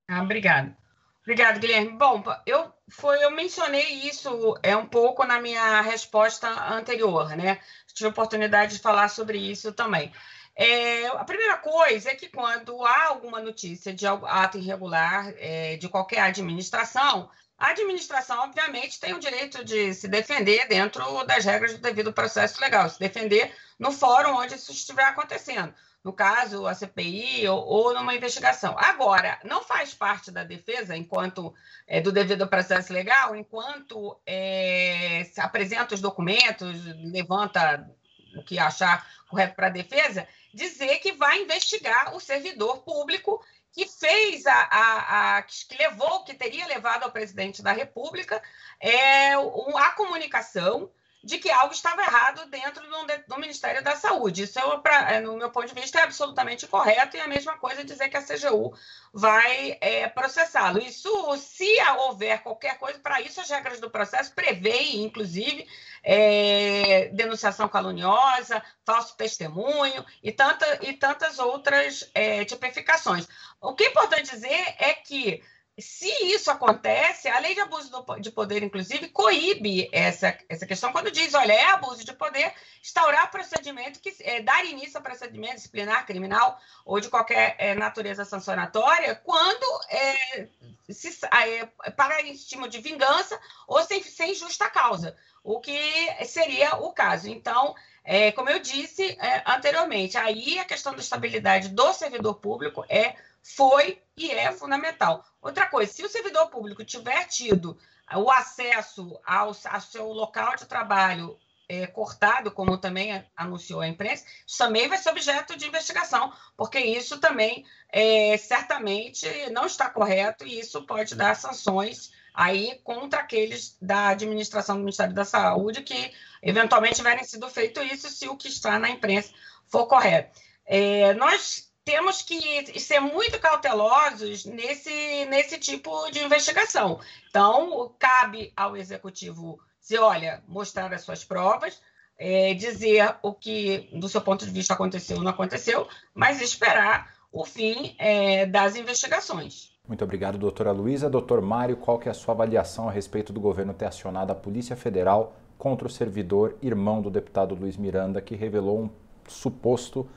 Ah, 0.09 0.21
obrigada. 0.21 0.77
Obrigada, 1.21 1.57
Guilherme. 1.57 1.91
Bom, 1.91 2.21
eu, 2.45 2.73
foi, 2.89 3.23
eu 3.23 3.31
mencionei 3.31 3.85
isso 4.05 4.57
é 4.61 4.75
um 4.75 4.85
pouco 4.85 5.23
na 5.23 5.39
minha 5.39 5.79
resposta 5.79 6.49
anterior, 6.73 7.37
né? 7.37 7.61
Tive 7.93 8.07
a 8.07 8.11
oportunidade 8.11 8.75
de 8.75 8.81
falar 8.81 9.07
sobre 9.07 9.37
isso 9.37 9.71
também. 9.71 10.11
É, 10.53 11.07
a 11.07 11.23
primeira 11.23 11.55
coisa 11.59 12.09
é 12.09 12.15
que 12.15 12.27
quando 12.27 12.83
há 12.83 13.05
alguma 13.05 13.39
notícia 13.39 13.93
de 13.93 14.05
ato 14.05 14.57
irregular 14.57 15.33
é, 15.37 15.77
de 15.77 15.87
qualquer 15.87 16.19
administração, 16.19 17.29
a 17.57 17.69
administração, 17.69 18.39
obviamente, 18.39 18.99
tem 18.99 19.13
o 19.13 19.19
direito 19.19 19.63
de 19.63 19.93
se 19.93 20.09
defender 20.09 20.67
dentro 20.67 21.23
das 21.23 21.45
regras 21.45 21.71
do 21.71 21.79
devido 21.79 22.11
processo 22.11 22.59
legal, 22.59 22.89
se 22.89 22.99
defender 22.99 23.55
no 23.79 23.89
fórum 23.93 24.35
onde 24.35 24.55
isso 24.55 24.73
estiver 24.73 25.05
acontecendo. 25.05 25.73
No 26.03 26.13
caso, 26.13 26.65
a 26.65 26.73
CPI 26.73 27.47
ou, 27.49 27.59
ou 27.59 27.93
numa 27.93 28.15
investigação. 28.15 28.73
Agora, 28.77 29.37
não 29.43 29.61
faz 29.61 29.93
parte 29.93 30.31
da 30.31 30.43
defesa, 30.43 30.95
enquanto 30.95 31.53
é, 31.85 31.99
do 31.99 32.11
devido 32.11 32.47
processo 32.47 32.93
legal, 32.93 33.35
enquanto 33.35 34.17
é, 34.25 35.29
apresenta 35.37 35.95
os 35.95 36.01
documentos, 36.01 36.85
levanta 37.11 37.89
o 38.35 38.43
que 38.43 38.57
achar 38.57 39.05
correto 39.27 39.55
para 39.55 39.67
a 39.67 39.71
defesa, 39.71 40.27
dizer 40.53 40.99
que 40.99 41.11
vai 41.11 41.41
investigar 41.41 42.15
o 42.15 42.19
servidor 42.19 42.79
público 42.79 43.43
que 43.71 43.85
fez 43.85 44.45
a, 44.47 44.53
a, 44.53 45.37
a, 45.37 45.41
que 45.43 45.77
levou, 45.77 46.23
que 46.23 46.33
teria 46.33 46.65
levado 46.67 47.03
ao 47.03 47.11
presidente 47.11 47.61
da 47.61 47.71
República 47.71 48.41
é, 48.79 49.33
a 49.33 49.91
comunicação 49.95 50.89
de 51.23 51.37
que 51.37 51.49
algo 51.51 51.73
estava 51.73 52.01
errado 52.01 52.49
dentro 52.49 52.81
do, 52.89 53.05
do 53.27 53.39
Ministério 53.39 53.83
da 53.83 53.95
Saúde. 53.95 54.43
Isso, 54.43 54.57
é, 54.57 55.15
é, 55.15 55.19
no 55.19 55.35
meu 55.35 55.49
ponto 55.51 55.67
de 55.67 55.79
vista, 55.79 55.99
é 55.99 56.03
absolutamente 56.03 56.65
correto 56.65 57.17
e 57.17 57.19
a 57.19 57.27
mesma 57.27 57.57
coisa 57.57 57.83
dizer 57.83 58.09
que 58.09 58.17
a 58.17 58.23
CGU 58.23 58.73
vai 59.13 59.77
é, 59.81 60.07
processá-lo. 60.07 60.79
Isso, 60.79 61.09
se 61.37 61.67
houver 61.97 62.41
qualquer 62.41 62.77
coisa, 62.77 62.99
para 62.99 63.21
isso 63.21 63.41
as 63.41 63.49
regras 63.49 63.79
do 63.79 63.89
processo 63.89 64.33
prevêem, 64.33 65.03
inclusive, 65.03 65.67
é, 66.01 67.09
denunciação 67.13 67.67
caluniosa, 67.67 68.63
falso 68.85 69.15
testemunho 69.17 70.05
e, 70.23 70.31
tanta, 70.31 70.79
e 70.85 70.93
tantas 70.93 71.37
outras 71.37 72.09
é, 72.13 72.45
tipificações. 72.45 73.27
O 73.59 73.73
que 73.73 73.83
é 73.83 73.89
importante 73.89 74.31
dizer 74.31 74.75
é 74.77 74.93
que 74.93 75.43
se 75.81 76.07
isso 76.25 76.49
acontece, 76.49 77.27
a 77.27 77.39
lei 77.39 77.53
de 77.53 77.61
abuso 77.61 77.91
de 78.19 78.31
poder, 78.31 78.63
inclusive, 78.63 79.09
coíbe 79.09 79.89
essa, 79.91 80.37
essa 80.47 80.65
questão 80.65 80.91
quando 80.91 81.11
diz, 81.11 81.33
olha, 81.33 81.53
é 81.53 81.65
abuso 81.65 82.03
de 82.03 82.13
poder 82.13 82.53
instaurar 82.81 83.29
procedimento, 83.29 83.99
que 83.99 84.15
é, 84.21 84.41
dar 84.41 84.65
início 84.65 84.97
a 84.97 85.01
procedimento 85.01 85.55
disciplinar, 85.55 86.05
criminal 86.05 86.59
ou 86.85 86.99
de 86.99 87.09
qualquer 87.09 87.55
é, 87.57 87.75
natureza 87.75 88.25
sancionatória, 88.25 89.15
quando 89.15 89.65
é, 89.89 90.47
se, 90.89 91.19
é, 91.25 91.65
para 91.91 92.21
estímulo 92.23 92.69
de 92.69 92.79
vingança 92.79 93.39
ou 93.67 93.83
sem, 93.83 94.01
sem 94.03 94.33
justa 94.33 94.69
causa, 94.69 95.15
o 95.43 95.59
que 95.59 95.79
seria 96.25 96.75
o 96.75 96.91
caso. 96.91 97.29
Então, 97.29 97.75
é, 98.03 98.31
como 98.31 98.49
eu 98.49 98.59
disse 98.59 99.17
é, 99.19 99.43
anteriormente, 99.45 100.17
aí 100.17 100.57
a 100.57 100.65
questão 100.65 100.93
da 100.93 100.99
estabilidade 100.99 101.69
do 101.69 101.93
servidor 101.93 102.35
público 102.35 102.83
é 102.89 103.15
foi 103.43 104.01
e 104.15 104.31
é 104.31 104.51
fundamental. 104.51 105.23
Outra 105.41 105.67
coisa, 105.67 105.91
se 105.91 106.03
o 106.03 106.09
servidor 106.09 106.49
público 106.49 106.83
tiver 106.83 107.25
tido 107.25 107.77
o 108.15 108.29
acesso 108.29 109.19
ao, 109.25 109.55
ao 109.65 109.81
seu 109.81 110.07
local 110.07 110.55
de 110.55 110.65
trabalho 110.65 111.37
é, 111.69 111.85
cortado, 111.85 112.51
como 112.51 112.79
também 112.79 113.23
anunciou 113.37 113.81
a 113.81 113.87
imprensa, 113.87 114.25
isso 114.45 114.57
também 114.57 114.87
vai 114.87 114.97
ser 114.97 115.11
objeto 115.11 115.55
de 115.55 115.67
investigação, 115.67 116.33
porque 116.57 116.79
isso 116.79 117.19
também 117.19 117.63
é, 117.91 118.35
certamente 118.37 119.27
não 119.51 119.67
está 119.67 119.87
correto 119.89 120.45
e 120.45 120.59
isso 120.59 120.81
pode 120.85 121.13
dar 121.15 121.35
sanções 121.35 122.11
aí 122.33 122.79
contra 122.83 123.19
aqueles 123.19 123.77
da 123.79 124.09
administração 124.09 124.77
do 124.77 124.81
Ministério 124.81 125.13
da 125.13 125.25
Saúde 125.25 125.83
que 125.83 126.11
eventualmente 126.41 126.95
tiverem 126.95 127.23
sido 127.23 127.47
feito 127.49 127.83
isso 127.83 128.09
se 128.09 128.27
o 128.27 128.35
que 128.35 128.47
está 128.47 128.79
na 128.79 128.89
imprensa 128.89 129.31
for 129.67 129.85
correto. 129.85 130.39
É, 130.65 131.13
nós 131.13 131.68
temos 131.83 132.21
que 132.21 132.79
ser 132.79 132.99
muito 132.99 133.39
cautelosos 133.39 134.45
nesse, 134.45 135.25
nesse 135.25 135.57
tipo 135.57 136.09
de 136.11 136.23
investigação. 136.23 136.99
Então, 137.29 137.93
cabe 137.97 138.53
ao 138.55 138.77
executivo 138.77 139.59
dizer, 139.81 139.99
olha, 139.99 140.43
mostrar 140.47 140.93
as 140.93 141.01
suas 141.01 141.23
provas, 141.23 141.81
é, 142.17 142.53
dizer 142.53 143.15
o 143.23 143.33
que, 143.33 143.89
do 143.93 144.07
seu 144.09 144.21
ponto 144.21 144.45
de 144.45 144.51
vista, 144.51 144.73
aconteceu 144.73 145.17
ou 145.17 145.23
não 145.23 145.31
aconteceu, 145.31 145.87
mas 146.13 146.41
esperar 146.41 147.13
o 147.31 147.45
fim 147.45 147.95
é, 147.97 148.45
das 148.45 148.75
investigações. 148.75 149.69
Muito 149.87 150.03
obrigado, 150.03 150.37
doutora 150.37 150.71
Luísa. 150.71 151.09
Doutor 151.09 151.41
Mário, 151.41 151.77
qual 151.77 151.97
que 151.97 152.07
é 152.07 152.11
a 152.11 152.15
sua 152.15 152.33
avaliação 152.33 152.87
a 152.87 152.91
respeito 152.91 153.33
do 153.33 153.39
governo 153.39 153.73
ter 153.73 153.85
acionado 153.85 154.31
a 154.31 154.35
Polícia 154.35 154.75
Federal 154.75 155.35
contra 155.57 155.87
o 155.87 155.89
servidor 155.89 156.55
irmão 156.61 157.01
do 157.01 157.09
deputado 157.09 157.55
Luiz 157.55 157.75
Miranda, 157.75 158.21
que 158.21 158.35
revelou 158.35 158.83
um 158.83 158.89
suposto 159.27 160.07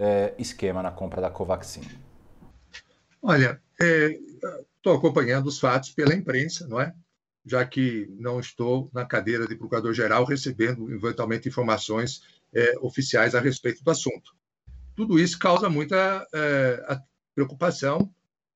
é, 0.00 0.34
esquema 0.38 0.82
na 0.82 0.90
compra 0.90 1.20
da 1.20 1.30
Covaxin? 1.30 1.82
Olha, 3.22 3.60
estou 3.78 4.94
é, 4.94 4.96
acompanhando 4.96 5.46
os 5.46 5.60
fatos 5.60 5.90
pela 5.90 6.14
imprensa, 6.14 6.66
não 6.66 6.80
é? 6.80 6.94
Já 7.44 7.64
que 7.66 8.08
não 8.18 8.40
estou 8.40 8.90
na 8.92 9.04
cadeira 9.04 9.46
de 9.46 9.54
procurador-geral 9.54 10.24
recebendo 10.24 10.90
eventualmente 10.90 11.48
informações 11.48 12.22
é, 12.52 12.78
oficiais 12.80 13.34
a 13.34 13.40
respeito 13.40 13.84
do 13.84 13.90
assunto. 13.90 14.34
Tudo 14.96 15.18
isso 15.18 15.38
causa 15.38 15.68
muita 15.68 16.26
é, 16.34 16.98
preocupação, 17.34 18.12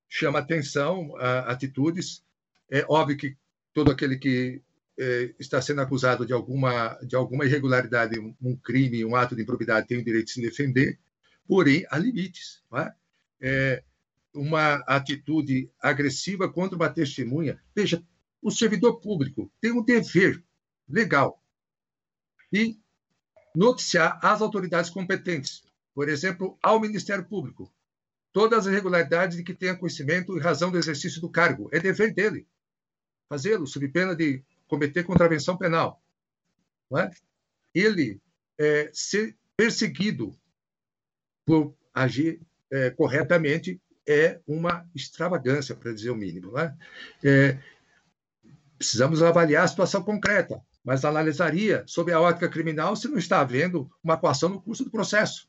chama 0.08 0.38
atenção 0.38 1.14
a 1.18 1.52
atitudes. 1.52 2.22
É 2.70 2.84
óbvio 2.88 3.16
que 3.16 3.36
todo 3.72 3.90
aquele 3.90 4.16
que 4.16 4.62
é, 4.98 5.34
está 5.38 5.60
sendo 5.60 5.80
acusado 5.80 6.24
de 6.24 6.32
alguma, 6.32 6.98
de 7.02 7.16
alguma 7.16 7.44
irregularidade, 7.44 8.18
um 8.18 8.56
crime, 8.56 9.04
um 9.04 9.16
ato 9.16 9.34
de 9.34 9.42
improbidade, 9.42 9.86
tem 9.86 9.98
o 9.98 10.04
direito 10.04 10.26
de 10.26 10.32
se 10.32 10.40
defender, 10.40 10.98
porém 11.46 11.86
há 11.90 11.98
limites. 11.98 12.62
É? 12.72 12.94
é? 13.40 13.84
uma 14.34 14.74
atitude 14.86 15.70
agressiva 15.80 16.52
contra 16.52 16.76
uma 16.76 16.90
testemunha. 16.90 17.62
Veja, 17.74 18.04
o 18.42 18.50
servidor 18.50 19.00
público 19.00 19.50
tem 19.60 19.72
um 19.72 19.82
dever 19.82 20.42
legal 20.88 21.40
e 22.52 22.76
noticiar 23.54 24.18
às 24.20 24.42
autoridades 24.42 24.90
competentes, 24.90 25.62
por 25.94 26.08
exemplo, 26.08 26.58
ao 26.60 26.80
Ministério 26.80 27.24
Público, 27.24 27.72
todas 28.32 28.66
as 28.66 28.72
irregularidades 28.72 29.36
de 29.36 29.44
que 29.44 29.54
tenha 29.54 29.76
conhecimento 29.76 30.36
em 30.36 30.40
razão 30.40 30.70
do 30.70 30.78
exercício 30.78 31.20
do 31.20 31.30
cargo. 31.30 31.68
É 31.72 31.78
dever 31.78 32.12
dele 32.12 32.46
fazê-lo, 33.28 33.66
sob 33.66 33.88
pena 33.88 34.14
de 34.14 34.42
cometer 34.66 35.04
contravenção 35.04 35.56
penal. 35.56 36.02
É? 36.96 37.10
Ele 37.72 38.20
é, 38.58 38.90
ser 38.92 39.36
perseguido 39.56 40.36
por 41.44 41.74
agir 41.92 42.40
é, 42.70 42.90
corretamente 42.90 43.80
é 44.06 44.40
uma 44.46 44.88
extravagância, 44.94 45.74
para 45.74 45.92
dizer 45.92 46.10
o 46.10 46.16
mínimo. 46.16 46.58
É? 46.58 46.74
é? 47.24 47.58
precisamos 48.76 49.22
avaliar 49.22 49.64
a 49.64 49.68
situação 49.68 50.02
concreta, 50.02 50.60
mas 50.84 51.04
analisaria, 51.04 51.84
sob 51.86 52.12
a 52.12 52.20
ótica 52.20 52.48
criminal, 52.48 52.94
se 52.94 53.08
não 53.08 53.18
está 53.18 53.40
havendo 53.40 53.90
uma 54.02 54.16
coação 54.16 54.48
no 54.48 54.60
curso 54.60 54.84
do 54.84 54.90
processo. 54.90 55.48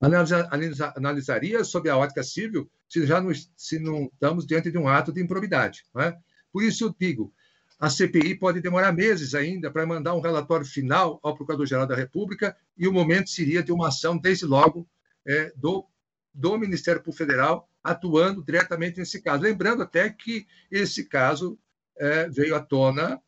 Analisa, 0.00 0.46
analisa, 0.46 0.92
analisaria, 0.96 1.62
sob 1.62 1.88
a 1.88 1.96
ótica 1.96 2.22
civil, 2.22 2.68
se 2.88 3.06
já 3.06 3.20
não, 3.20 3.30
se 3.56 3.78
não 3.78 4.04
estamos 4.12 4.46
diante 4.46 4.70
de 4.70 4.78
um 4.78 4.88
ato 4.88 5.12
de 5.12 5.22
improbidade. 5.22 5.84
É? 5.98 6.16
Por 6.52 6.64
isso 6.64 6.84
eu 6.84 6.94
digo, 6.98 7.32
a 7.78 7.88
CPI 7.88 8.34
pode 8.34 8.60
demorar 8.60 8.92
meses 8.92 9.34
ainda 9.34 9.70
para 9.70 9.86
mandar 9.86 10.14
um 10.14 10.20
relatório 10.20 10.66
final 10.66 11.20
ao 11.22 11.36
Procurador-Geral 11.36 11.86
da 11.86 11.94
República 11.94 12.56
e 12.76 12.88
o 12.88 12.92
momento 12.92 13.30
seria 13.30 13.62
de 13.62 13.72
uma 13.72 13.88
ação, 13.88 14.18
desde 14.18 14.46
logo, 14.46 14.88
é, 15.26 15.52
do, 15.56 15.86
do 16.32 16.58
Ministério 16.58 17.00
Público 17.00 17.18
Federal 17.18 17.68
atuando 17.82 18.42
diretamente 18.42 18.98
nesse 18.98 19.22
caso. 19.22 19.42
Lembrando 19.42 19.82
até 19.82 20.10
que 20.10 20.46
esse 20.70 21.04
caso 21.04 21.58
é, 21.96 22.28
veio 22.28 22.54
à 22.54 22.60
tona, 22.60 23.20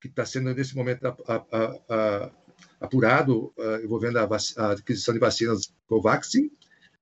que 0.00 0.08
está 0.08 0.24
sendo 0.24 0.54
nesse 0.54 0.76
momento 0.76 1.06
a, 1.06 1.14
a, 1.26 1.44
a, 1.88 2.30
apurado, 2.80 3.52
é, 3.58 3.84
envolvendo 3.84 4.18
a, 4.18 4.72
aquisição 4.72 5.14
de 5.14 5.20
vacinas 5.20 5.72
Covaxin, 5.86 6.50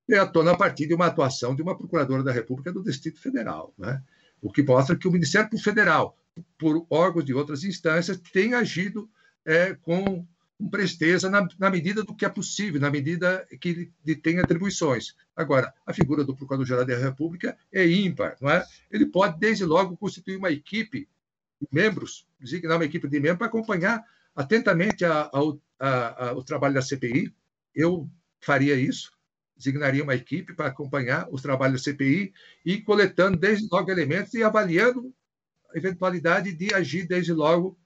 veio 0.07 0.23
à 0.23 0.27
tona 0.27 0.53
a 0.53 0.57
partir 0.57 0.87
de 0.87 0.94
uma 0.94 1.07
atuação 1.07 1.55
de 1.55 1.62
uma 1.62 1.77
procuradora 1.77 2.23
da 2.23 2.33
República 2.33 2.73
do 2.73 2.83
Distrito 2.83 3.20
Federal. 3.20 3.75
Né? 3.77 4.03
O 4.40 4.53
que 4.53 4.62
mostra 4.62 4.97
que 4.97 5.09
o 5.09 5.12
Ministério 5.12 5.49
Público 5.49 5.64
Federal 5.64 6.16
por 6.59 6.87
órgãos 6.90 7.25
de 7.25 7.35
outras 7.35 7.64
instâncias, 7.64 8.20
tem 8.33 8.55
agido 8.55 9.09
é, 9.44 9.75
com, 9.75 10.27
com 10.58 10.68
presteza 10.68 11.28
na, 11.28 11.46
na, 11.58 11.70
medida 11.70 12.02
do 12.02 12.14
que 12.14 12.24
é 12.24 12.28
possível, 12.28 12.80
na 12.80 12.90
medida 12.90 13.46
que 13.60 13.92
ele, 14.04 14.16
tem 14.16 14.38
atribuições. 14.38 15.14
Agora, 15.34 15.72
a 15.84 15.92
figura 15.92 16.24
do 16.24 16.34
Procurador-Geral 16.34 16.84
da 16.84 16.96
República 16.96 17.56
é 17.72 17.86
ímpar, 17.86 18.36
não 18.40 18.50
é? 18.50 18.64
Ele 18.90 19.06
pode, 19.06 19.38
desde 19.38 19.64
logo, 19.64 19.96
constituir 19.96 20.36
uma 20.36 20.50
equipe 20.50 21.08
de 21.60 21.68
membros, 21.72 22.26
designar 22.38 22.76
uma 22.76 22.84
equipe 22.84 23.08
de 23.08 23.18
membros 23.18 23.38
para 23.38 23.46
acompanhar 23.48 24.04
atentamente 24.34 25.04
a, 25.04 25.30
a, 25.78 26.28
a, 26.28 26.32
o 26.34 26.44
trabalho 26.44 26.74
da 26.74 26.82
CPI. 26.82 27.34
Eu 27.74 28.08
faria 28.40 28.76
isso, 28.76 29.12
designaria 29.56 30.04
uma 30.04 30.14
equipe 30.14 30.54
para 30.54 30.68
acompanhar 30.68 31.28
os 31.30 31.42
trabalhos 31.42 31.80
da 31.80 31.90
CPI 31.90 32.32
e 32.64 32.80
coletando 32.80 33.36
desde 33.36 33.68
logo 33.70 33.90
elementos 33.90 34.34
e 34.34 34.42
avaliando 34.42 35.12
eventualidade 35.74 36.52
de 36.52 36.72
agir 36.72 37.06
desde 37.06 37.32
logo 37.32 37.76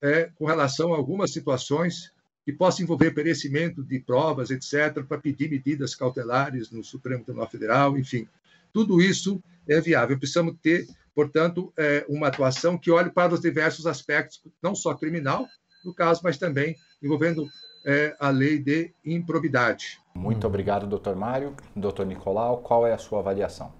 é, 0.00 0.30
com 0.34 0.46
relação 0.46 0.92
a 0.92 0.96
algumas 0.96 1.32
situações 1.32 2.11
que 2.44 2.52
possam 2.52 2.84
envolver 2.84 3.12
perecimento 3.12 3.82
de 3.82 4.00
provas, 4.00 4.50
etc., 4.50 5.04
para 5.06 5.18
pedir 5.18 5.50
medidas 5.50 5.94
cautelares 5.94 6.70
no 6.70 6.82
Supremo 6.82 7.24
Tribunal 7.24 7.48
Federal, 7.48 7.96
enfim. 7.96 8.26
Tudo 8.72 9.00
isso 9.00 9.42
é 9.68 9.80
viável. 9.80 10.18
Precisamos 10.18 10.56
ter, 10.60 10.86
portanto, 11.14 11.72
é, 11.76 12.04
uma 12.08 12.28
atuação 12.28 12.76
que 12.76 12.90
olhe 12.90 13.10
para 13.10 13.34
os 13.34 13.40
diversos 13.40 13.86
aspectos, 13.86 14.42
não 14.62 14.74
só 14.74 14.94
criminal, 14.94 15.46
no 15.84 15.94
caso, 15.94 16.20
mas 16.24 16.38
também 16.38 16.76
envolvendo 17.02 17.46
é, 17.84 18.16
a 18.18 18.30
lei 18.30 18.58
de 18.58 18.92
improbidade. 19.04 20.00
Muito 20.14 20.46
obrigado, 20.46 20.86
doutor 20.86 21.16
Mário. 21.16 21.54
Doutor 21.74 22.06
Nicolau, 22.06 22.58
qual 22.58 22.86
é 22.86 22.92
a 22.92 22.98
sua 22.98 23.20
avaliação? 23.20 23.72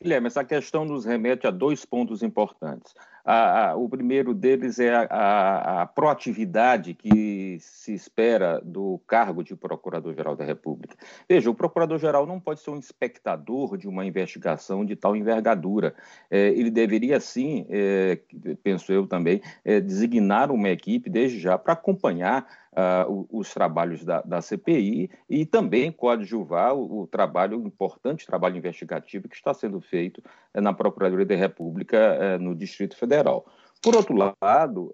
Guilherme, 0.00 0.26
essa 0.26 0.44
questão 0.44 0.84
nos 0.84 1.04
remete 1.04 1.46
a 1.46 1.50
dois 1.50 1.84
pontos 1.84 2.22
importantes. 2.22 2.94
A, 3.26 3.70
a, 3.70 3.76
o 3.76 3.88
primeiro 3.88 4.32
deles 4.32 4.78
é 4.78 4.94
a, 4.94 5.82
a, 5.82 5.86
proatividade 5.86 6.94
que 6.94 7.58
se 7.60 7.92
espera 7.92 8.60
do 8.64 9.00
cargo 9.04 9.42
de 9.42 9.56
Procurador-Geral 9.56 10.36
da 10.36 10.44
República. 10.44 10.96
Veja, 11.28 11.50
o 11.50 11.54
Procurador-Geral 11.54 12.24
não 12.24 12.38
pode 12.38 12.60
ser 12.60 12.70
um 12.70 12.78
espectador 12.78 13.76
de 13.76 13.88
uma 13.88 14.06
investigação 14.06 14.84
de 14.84 14.94
tal 14.94 15.16
envergadura. 15.16 15.92
É, 16.30 16.50
ele 16.50 16.70
deveria, 16.70 17.18
sim, 17.18 17.66
é, 17.68 18.20
penso 18.62 18.92
eu 18.92 19.08
também, 19.08 19.42
é, 19.64 19.80
designar 19.80 20.52
uma 20.52 20.68
equipe 20.68 21.10
desde 21.10 21.40
já 21.40 21.58
para 21.58 21.72
acompanhar 21.72 22.46
uh, 22.76 23.26
os 23.30 23.52
trabalhos 23.52 24.04
da, 24.04 24.20
da, 24.20 24.42
CPI 24.42 25.10
e 25.28 25.46
também 25.46 25.90
coadjuvar 25.90 26.74
o, 26.74 27.02
o, 27.02 27.06
trabalho, 27.06 27.66
importante 27.66 28.26
trabalho 28.26 28.56
investigativo 28.56 29.28
que 29.28 29.34
está 29.34 29.54
sendo 29.54 29.80
feito 29.80 30.22
uh, 30.54 30.60
na 30.60 30.72
Procuradoria 30.72 31.24
da 31.24 31.34
República 31.34 31.96
uh, 32.36 32.42
no 32.42 32.54
Distrito 32.54 32.96
Federal. 32.96 33.46
Por 33.82 33.94
outro 33.94 34.16
lado, 34.16 34.92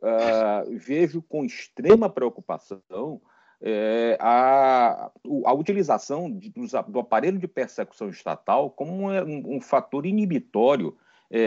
vejo 0.85 1.23
com 1.23 1.45
extrema 1.45 2.11
preocupação 2.11 3.23
é, 3.63 4.19
a, 4.21 5.09
a, 5.47 5.55
utilização 5.55 6.29
de, 6.29 6.53
do, 6.89 6.99
aparelho 6.99 7.39
de 7.39 7.47
persecução 7.47 8.09
estatal 8.09 8.71
como 8.71 9.09
um, 9.09 9.57
um 9.57 9.61
fator 9.61 10.05
inibitório 10.05 10.97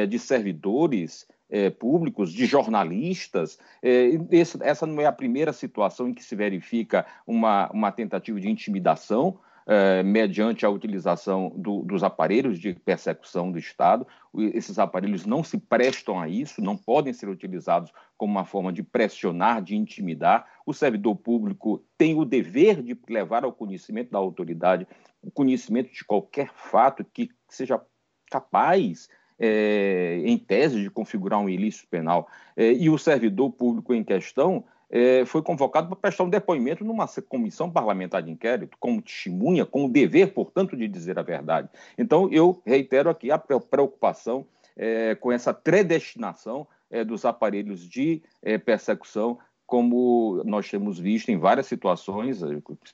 de 0.10 0.17
servidores 0.17 1.28
é, 1.49 1.69
públicos, 1.69 2.31
de 2.31 2.45
jornalistas. 2.45 3.58
É, 3.81 4.10
esse, 4.31 4.58
essa 4.62 4.86
não 4.86 5.01
é 5.01 5.05
a 5.05 5.12
primeira 5.12 5.53
situação 5.53 6.10
em 6.10 6.13
que 6.13 6.23
se 6.23 6.36
verifica 6.36 7.05
uma, 7.25 7.69
uma 7.71 7.91
tentativa 7.91 8.39
de 8.39 8.49
intimidação 8.49 9.39
é, 9.67 10.03
mediante 10.03 10.65
a 10.65 10.69
utilização 10.69 11.51
do, 11.55 11.81
dos 11.81 12.03
aparelhos 12.03 12.60
de 12.60 12.73
persecução 12.73 13.51
do 13.51 13.58
Estado. 13.58 14.05
Esses 14.53 14.77
aparelhos 14.77 15.25
não 15.25 15.43
se 15.43 15.58
prestam 15.58 16.19
a 16.19 16.27
isso, 16.27 16.62
não 16.62 16.77
podem 16.77 17.13
ser 17.13 17.29
utilizados 17.29 17.91
como 18.15 18.31
uma 18.31 18.45
forma 18.45 18.71
de 18.71 18.84
pressionar, 18.84 19.63
de 19.63 19.75
intimidar. 19.75 20.45
O 20.65 20.73
servidor 20.73 21.15
público 21.15 21.84
tem 21.97 22.15
o 22.15 22.25
dever 22.25 22.81
de 22.81 22.97
levar 23.10 23.43
ao 23.43 23.51
conhecimento 23.51 24.12
da 24.12 24.19
autoridade 24.19 24.88
o 25.21 25.31
conhecimento 25.31 25.91
de 25.91 26.05
qualquer 26.05 26.51
fato 26.53 27.03
que 27.03 27.31
seja 27.49 27.81
capaz 28.29 29.10
é, 29.39 30.21
em 30.24 30.38
tese 30.38 30.82
de 30.82 30.89
configurar 30.89 31.39
um 31.39 31.50
ilícito 31.50 31.88
penal, 31.89 32.28
é, 32.56 32.71
e 32.71 32.89
o 32.89 32.98
servidor 32.98 33.52
público 33.52 33.93
em 33.93 34.04
questão 34.04 34.63
é, 34.89 35.26
foi 35.26 35.41
convocado 35.41 35.88
para 35.88 35.95
prestar 35.95 36.24
um 36.24 36.30
depoimento 36.30 36.86
numa 36.86 37.08
comissão 37.28 37.69
parlamentar 37.69 38.21
de 38.21 38.32
inquérito, 38.32 38.78
como 38.80 39.02
testemunha, 39.02 39.65
com 39.65 39.86
o 39.86 39.89
dever, 39.89 40.34
portanto, 40.34 40.78
de 40.78 40.88
dizer 40.88 41.17
a 41.19 41.24
verdade. 41.24 41.69
Então, 41.98 42.30
eu 42.32 42.62
reitero 42.65 43.10
aqui 43.10 43.32
a 43.32 43.38
preocupação 43.38 44.45
é, 44.78 45.15
com 45.15 45.32
essa 45.32 45.54
predestinação 45.54 46.67
é, 46.89 47.04
dos 47.04 47.26
aparelhos 47.26 47.88
de 47.88 48.21
é, 48.41 48.58
persecução 48.58 49.38
como 49.65 50.43
nós 50.45 50.69
temos 50.69 51.00
visto 51.00 51.30
em 51.30 51.39
várias 51.39 51.65
situações, 51.65 52.39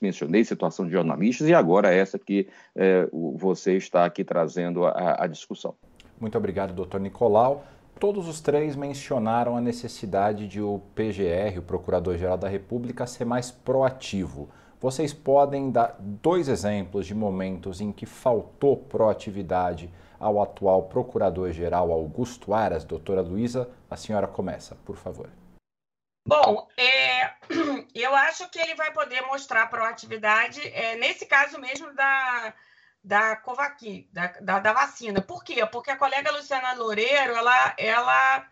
mencionei 0.00 0.42
situação 0.42 0.86
de 0.86 0.92
jornalistas 0.92 1.46
e 1.46 1.52
agora 1.52 1.92
essa 1.92 2.18
que 2.18 2.48
é, 2.74 3.06
você 3.12 3.76
está 3.76 4.06
aqui 4.06 4.24
trazendo 4.24 4.86
a 4.86 5.26
discussão. 5.26 5.74
Muito 6.22 6.38
obrigado, 6.38 6.72
doutor 6.72 7.00
Nicolau. 7.00 7.64
Todos 7.98 8.28
os 8.28 8.40
três 8.40 8.76
mencionaram 8.76 9.56
a 9.56 9.60
necessidade 9.60 10.46
de 10.46 10.62
o 10.62 10.80
PGR, 10.94 11.58
o 11.58 11.62
Procurador-Geral 11.62 12.38
da 12.38 12.48
República, 12.48 13.08
ser 13.08 13.24
mais 13.24 13.50
proativo. 13.50 14.48
Vocês 14.80 15.12
podem 15.12 15.72
dar 15.72 15.96
dois 15.98 16.46
exemplos 16.46 17.08
de 17.08 17.14
momentos 17.14 17.80
em 17.80 17.90
que 17.90 18.06
faltou 18.06 18.76
proatividade 18.76 19.92
ao 20.20 20.40
atual 20.40 20.84
Procurador-Geral 20.84 21.90
Augusto 21.90 22.54
Aras? 22.54 22.84
Doutora 22.84 23.20
Luísa, 23.20 23.68
a 23.90 23.96
senhora 23.96 24.28
começa, 24.28 24.76
por 24.84 24.94
favor. 24.94 25.28
Bom, 26.24 26.68
é, 26.76 27.32
eu 27.96 28.14
acho 28.14 28.48
que 28.48 28.60
ele 28.60 28.76
vai 28.76 28.92
poder 28.92 29.22
mostrar 29.22 29.68
proatividade 29.68 30.60
é, 30.68 30.94
nesse 30.94 31.26
caso 31.26 31.58
mesmo 31.58 31.92
da 31.96 32.54
da 33.04 33.40
da, 34.12 34.26
da, 34.40 34.58
da, 34.60 34.72
vacina. 34.72 35.20
Por 35.20 35.42
quê? 35.42 35.64
Porque 35.66 35.90
a 35.90 35.96
colega 35.96 36.30
Luciana 36.30 36.74
Loureiro, 36.74 37.34
ela, 37.34 37.74
ela 37.76 38.48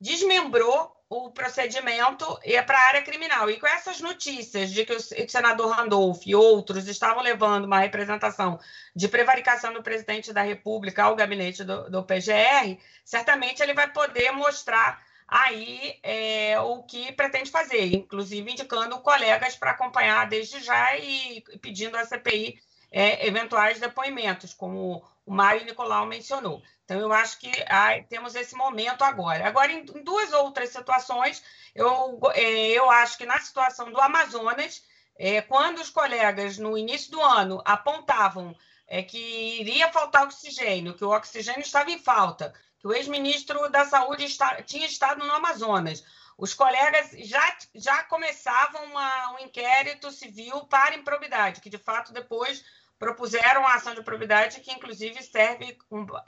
desmembrou 0.00 0.96
o 1.08 1.28
procedimento 1.32 2.38
e 2.44 2.62
para 2.62 2.78
a 2.78 2.86
área 2.86 3.02
criminal. 3.02 3.50
E 3.50 3.58
com 3.58 3.66
essas 3.66 4.00
notícias 4.00 4.70
de 4.70 4.84
que 4.84 4.92
o 4.92 5.00
senador 5.00 5.74
Randolph 5.74 6.24
e 6.24 6.36
outros 6.36 6.86
estavam 6.86 7.20
levando 7.20 7.64
uma 7.64 7.80
representação 7.80 8.60
de 8.94 9.08
prevaricação 9.08 9.72
do 9.72 9.82
presidente 9.82 10.32
da 10.32 10.42
República 10.42 11.02
ao 11.02 11.16
gabinete 11.16 11.64
do, 11.64 11.90
do 11.90 12.04
PGR, 12.04 12.78
certamente 13.04 13.60
ele 13.60 13.74
vai 13.74 13.92
poder 13.92 14.30
mostrar 14.30 15.02
aí 15.26 15.98
é, 16.04 16.60
o 16.60 16.84
que 16.84 17.10
pretende 17.12 17.50
fazer, 17.50 17.92
inclusive 17.92 18.50
indicando 18.50 19.00
colegas 19.00 19.56
para 19.56 19.72
acompanhar 19.72 20.28
desde 20.28 20.60
já 20.60 20.96
e 20.96 21.42
pedindo 21.60 21.96
à 21.96 22.04
CPI 22.04 22.60
é, 22.90 23.26
eventuais 23.26 23.78
depoimentos, 23.78 24.52
como 24.52 25.04
o 25.24 25.32
Mário 25.32 25.64
Nicolau 25.64 26.06
mencionou. 26.06 26.62
Então, 26.84 26.98
eu 26.98 27.12
acho 27.12 27.38
que 27.38 27.50
ah, 27.68 28.02
temos 28.08 28.34
esse 28.34 28.56
momento 28.56 29.02
agora. 29.02 29.46
Agora, 29.46 29.70
em, 29.70 29.84
duas 29.84 30.32
outras 30.32 30.70
situações, 30.70 31.42
eu, 31.74 32.18
é, 32.34 32.70
eu 32.70 32.90
acho 32.90 33.16
que 33.16 33.24
na 33.24 33.38
situação 33.38 33.92
do 33.92 34.00
Amazonas, 34.00 34.82
é, 35.16 35.40
quando 35.40 35.78
os 35.78 35.90
colegas, 35.90 36.58
no 36.58 36.76
início 36.76 37.12
do 37.12 37.20
ano, 37.20 37.62
apontavam 37.64 38.56
é, 38.88 39.02
que 39.04 39.60
iria 39.60 39.92
faltar 39.92 40.24
oxigênio, 40.24 40.94
que 40.94 41.04
o 41.04 41.10
oxigênio 41.10 41.60
estava 41.60 41.92
em 41.92 41.98
falta, 41.98 42.52
que 42.80 42.88
o 42.88 42.92
ex-ministro 42.92 43.70
da 43.70 43.84
Saúde 43.84 44.24
está, 44.24 44.60
tinha 44.62 44.86
estado 44.86 45.24
no 45.24 45.32
Amazonas, 45.32 46.02
os 46.36 46.54
colegas 46.54 47.10
já, 47.18 47.56
já 47.74 48.02
começavam 48.04 48.82
uma, 48.86 49.32
um 49.34 49.40
inquérito 49.40 50.10
civil 50.10 50.64
para 50.64 50.96
improbidade, 50.96 51.60
que 51.60 51.68
de 51.68 51.76
fato 51.76 52.14
depois 52.14 52.64
propuseram 53.00 53.66
a 53.66 53.74
ação 53.74 53.94
de 53.94 54.02
probidade, 54.02 54.60
que 54.60 54.70
inclusive 54.70 55.22
serve, 55.22 55.76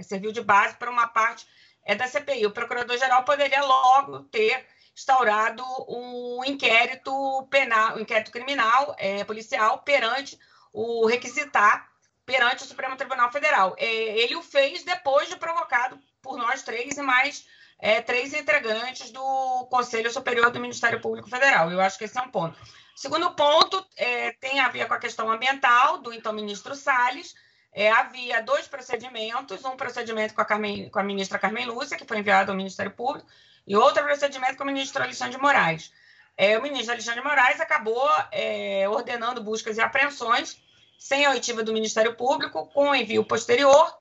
serviu 0.01 0.33
de 0.33 0.41
base 0.41 0.75
para 0.77 0.91
uma 0.91 1.07
parte 1.07 1.47
é 1.85 1.95
da 1.95 2.09
CPI. 2.09 2.47
O 2.47 2.51
procurador-geral 2.51 3.25
poderia 3.25 3.63
logo 3.63 4.21
ter 4.25 4.67
instaurado 4.97 5.63
um 5.87 6.43
inquérito 6.47 7.47
penal, 7.51 7.97
um 7.97 8.01
inquérito 8.01 8.33
criminal, 8.33 8.97
é, 8.99 9.23
policial, 9.23 9.83
perante 9.83 10.39
o 10.73 11.07
requisitar 11.07 11.93
perante 12.25 12.63
o 12.63 12.67
Supremo 12.67 12.97
Tribunal 12.97 13.31
Federal. 13.31 13.75
É, 13.77 13.85
ele 13.85 14.37
o 14.37 14.43
fez 14.43 14.85
depois 14.85 15.29
de 15.29 15.37
provocado 15.37 15.99
por 16.23 16.39
nós 16.39 16.63
três 16.63 16.97
e 16.97 17.03
mais 17.03 17.47
é, 17.79 18.01
três 18.01 18.33
integrantes 18.33 19.11
do 19.11 19.67
Conselho 19.69 20.11
Superior 20.11 20.51
do 20.51 20.61
Ministério 20.61 21.01
Público 21.01 21.29
Federal. 21.29 21.71
Eu 21.71 21.81
acho 21.81 21.99
que 21.99 22.05
esse 22.05 22.17
é 22.17 22.23
um 22.23 22.31
ponto. 22.31 22.57
Segundo 22.95 23.31
ponto 23.35 23.85
é, 23.97 24.33
tem 24.33 24.61
a 24.61 24.69
ver 24.69 24.87
com 24.87 24.95
a 24.95 24.99
questão 24.99 25.31
ambiental 25.31 25.99
do 25.99 26.13
então 26.13 26.33
ministro 26.33 26.75
Salles. 26.75 27.35
É, 27.75 27.91
havia 27.91 28.43
dois 28.43 28.69
procedimentos, 28.69 29.65
um 29.65 29.77
procedimento 29.77 30.35
com 30.35 30.43
a, 30.43 30.45
Carmen, 30.45 30.91
com 30.91 30.99
a 30.99 31.03
ministra 31.03 31.39
Carmen 31.39 31.67
Lúcia, 31.67 31.97
que 31.97 32.05
foi 32.05 32.19
enviado 32.19 32.51
ao 32.51 32.57
Ministério 32.57 32.93
Público, 32.93 33.27
e 33.67 33.75
outro 33.75 34.03
procedimento 34.05 34.57
com 34.57 34.65
o 34.65 34.67
ministro 34.67 35.03
Alexandre 35.03 35.37
de 35.37 35.43
Moraes. 35.43 35.91
É, 36.37 36.59
o 36.59 36.63
ministro 36.63 36.93
Alexandre 36.93 37.21
de 37.21 37.27
Moraes 37.27 37.61
acabou 37.61 38.09
é, 38.31 38.87
ordenando 38.89 39.43
buscas 39.43 39.79
e 39.79 39.81
apreensões 39.81 40.61
sem 40.99 41.25
a 41.25 41.31
oitiva 41.31 41.63
do 41.63 41.73
Ministério 41.73 42.15
Público, 42.15 42.67
com 42.67 42.95
envio 42.95 43.25
posterior, 43.25 43.93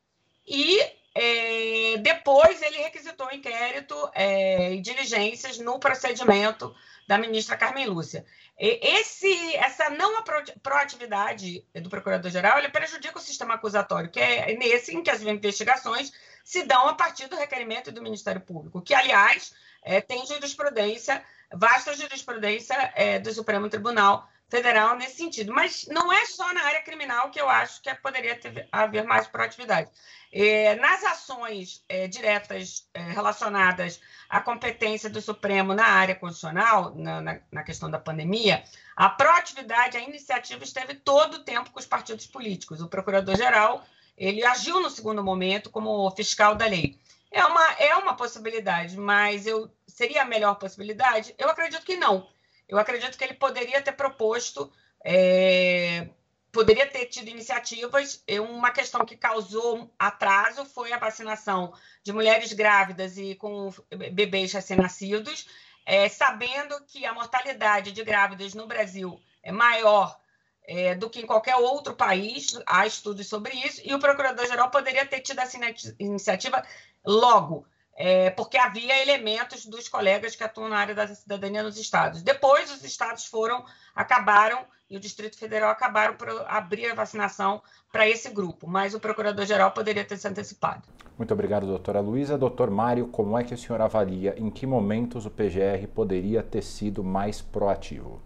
e 0.45 0.79
é, 1.15 1.97
depois 1.97 2.61
ele 2.61 2.77
requisitou 2.77 3.31
inquérito 3.31 3.95
é, 4.13 4.73
e 4.73 4.81
diligências 4.81 5.57
no 5.57 5.79
procedimento 5.79 6.75
da 7.07 7.17
ministra 7.17 7.57
Carmen 7.57 7.87
Lúcia. 7.87 8.25
Esse, 8.63 9.55
essa 9.55 9.89
não 9.89 10.23
proatividade 10.61 11.65
do 11.81 11.89
procurador-geral 11.89 12.59
ele 12.59 12.69
prejudica 12.69 13.17
o 13.17 13.21
sistema 13.21 13.55
acusatório, 13.55 14.11
que 14.11 14.19
é 14.19 14.55
nesse 14.55 14.95
em 14.95 15.01
que 15.01 15.09
as 15.09 15.19
investigações 15.23 16.13
se 16.43 16.61
dão 16.61 16.87
a 16.87 16.93
partir 16.93 17.25
do 17.25 17.35
requerimento 17.35 17.91
do 17.91 18.03
Ministério 18.03 18.39
Público, 18.39 18.79
que, 18.79 18.93
aliás, 18.93 19.51
é, 19.81 19.99
tem 19.99 20.27
jurisprudência, 20.27 21.23
vasta 21.51 21.95
jurisprudência 21.95 22.75
é, 22.93 23.17
do 23.17 23.33
Supremo 23.33 23.67
Tribunal 23.67 24.29
Federal 24.51 24.97
nesse 24.97 25.15
sentido. 25.15 25.53
Mas 25.53 25.87
não 25.87 26.11
é 26.11 26.25
só 26.25 26.53
na 26.53 26.61
área 26.61 26.81
criminal 26.81 27.31
que 27.31 27.39
eu 27.39 27.49
acho 27.49 27.81
que 27.81 27.95
poderia 27.95 28.35
ter, 28.35 28.67
haver 28.69 29.05
mais 29.05 29.25
proatividade. 29.25 29.89
É, 30.29 30.75
nas 30.75 31.03
ações 31.05 31.83
é, 31.87 32.05
diretas 32.07 32.87
é, 32.93 32.99
relacionadas 32.99 34.01
à 34.29 34.41
competência 34.41 35.09
do 35.09 35.21
Supremo 35.21 35.73
na 35.73 35.85
área 35.85 36.15
constitucional, 36.15 36.93
na, 36.95 37.21
na, 37.21 37.39
na, 37.49 37.63
questão 37.63 37.89
da 37.89 37.97
pandemia, 37.97 38.63
a 38.95 39.09
proatividade, 39.09 39.97
a 39.97 40.01
iniciativa 40.01 40.63
esteve 40.63 40.95
todo 40.95 41.35
o 41.35 41.43
tempo 41.43 41.71
com 41.71 41.79
os 41.79 41.85
partidos 41.85 42.27
políticos. 42.27 42.81
O 42.81 42.89
procurador-geral 42.89 43.85
ele 44.17 44.45
agiu 44.45 44.81
no 44.81 44.89
segundo 44.89 45.23
momento 45.23 45.69
como 45.69 46.11
fiscal 46.11 46.55
da 46.55 46.65
lei. 46.65 46.99
É 47.31 47.45
uma, 47.45 47.71
é 47.79 47.95
uma 47.95 48.15
possibilidade, 48.15 48.97
mas 48.97 49.47
eu 49.47 49.71
seria 49.87 50.23
a 50.23 50.25
melhor 50.25 50.55
possibilidade? 50.55 51.33
Eu 51.37 51.49
acredito 51.49 51.85
que 51.85 51.95
não. 51.95 52.27
Eu 52.71 52.79
acredito 52.79 53.17
que 53.17 53.23
ele 53.23 53.35
poderia 53.35 53.81
ter 53.81 53.91
proposto 53.91 54.71
é, 55.03 56.07
poderia 56.51 56.85
ter 56.85 57.05
tido 57.05 57.29
iniciativas. 57.29 58.23
Uma 58.49 58.71
questão 58.71 59.05
que 59.05 59.15
causou 59.15 59.91
atraso 59.97 60.65
foi 60.65 60.91
a 60.91 60.97
vacinação 60.97 61.73
de 62.03 62.11
mulheres 62.11 62.53
grávidas 62.53 63.17
e 63.17 63.35
com 63.35 63.69
bebês 64.11 64.51
recém-nascidos, 64.51 65.47
é, 65.85 66.07
sabendo 66.09 66.79
que 66.85 67.05
a 67.05 67.13
mortalidade 67.13 67.91
de 67.91 68.03
grávidas 68.03 68.53
no 68.53 68.67
Brasil 68.67 69.19
é 69.41 69.51
maior 69.51 70.19
é, 70.63 70.93
do 70.93 71.09
que 71.09 71.21
em 71.21 71.25
qualquer 71.25 71.55
outro 71.55 71.95
país, 71.95 72.59
há 72.65 72.85
estudos 72.85 73.27
sobre 73.27 73.53
isso, 73.55 73.81
e 73.83 73.93
o 73.93 73.99
procurador-geral 73.99 74.69
poderia 74.69 75.05
ter 75.05 75.21
tido 75.21 75.39
essa 75.39 75.57
iniciativa 75.99 76.63
logo, 77.03 77.65
é, 77.95 78.29
porque 78.29 78.57
havia 78.57 79.01
elementos 79.01 79.65
dos 79.65 79.87
colegas 79.87 80.35
que 80.35 80.43
atuam 80.43 80.69
na 80.69 80.77
área 80.77 80.95
da 80.95 81.07
cidadania 81.07 81.63
nos 81.63 81.77
estados. 81.77 82.21
Depois, 82.21 82.71
os 82.71 82.83
estados 82.83 83.25
foram, 83.25 83.63
acabaram 83.95 84.65
e 84.89 84.97
o 84.97 84.99
Distrito 84.99 85.37
Federal 85.37 85.69
acabaram 85.69 86.15
por 86.15 86.29
abrir 86.47 86.91
a 86.91 86.95
vacinação 86.95 87.61
para 87.91 88.07
esse 88.07 88.29
grupo, 88.29 88.67
mas 88.67 88.93
o 88.93 88.99
Procurador-Geral 88.99 89.71
poderia 89.71 90.03
ter 90.03 90.17
se 90.17 90.27
antecipado. 90.27 90.83
Muito 91.17 91.33
obrigado, 91.33 91.67
doutora 91.67 91.99
Luísa. 91.99 92.37
Doutor 92.37 92.69
Mário, 92.69 93.07
como 93.07 93.37
é 93.37 93.43
que 93.43 93.53
o 93.53 93.57
senhor 93.57 93.79
avalia 93.79 94.33
em 94.37 94.49
que 94.49 94.65
momentos 94.65 95.25
o 95.25 95.29
PGR 95.29 95.87
poderia 95.93 96.41
ter 96.41 96.63
sido 96.63 97.03
mais 97.03 97.41
proativo? 97.41 98.21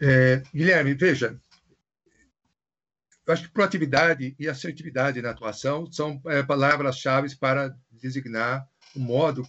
É, 0.00 0.42
Guilherme, 0.54 0.94
veja, 0.94 1.40
eu 3.26 3.32
acho 3.32 3.44
que 3.44 3.52
proatividade 3.52 4.34
e 4.38 4.48
assertividade 4.48 5.20
na 5.22 5.30
atuação 5.30 5.90
são 5.90 6.20
é, 6.26 6.42
palavras-chave 6.42 7.34
para 7.36 7.76
designar 7.90 8.66
o 8.94 9.00
modo 9.00 9.46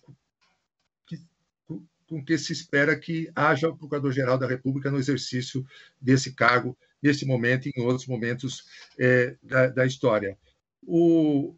com 2.11 2.21
que 2.21 2.37
se 2.37 2.51
espera 2.51 2.99
que 2.99 3.31
haja 3.33 3.69
o 3.69 3.77
Procurador-Geral 3.77 4.37
da 4.37 4.45
República 4.45 4.91
no 4.91 4.99
exercício 4.99 5.65
desse 5.99 6.33
cargo, 6.33 6.77
nesse 7.01 7.25
momento 7.25 7.67
e 7.67 7.71
em 7.73 7.81
outros 7.83 8.05
momentos 8.05 8.65
é, 8.99 9.37
da, 9.41 9.67
da, 9.67 9.85
história. 9.85 10.37
O, 10.83 11.55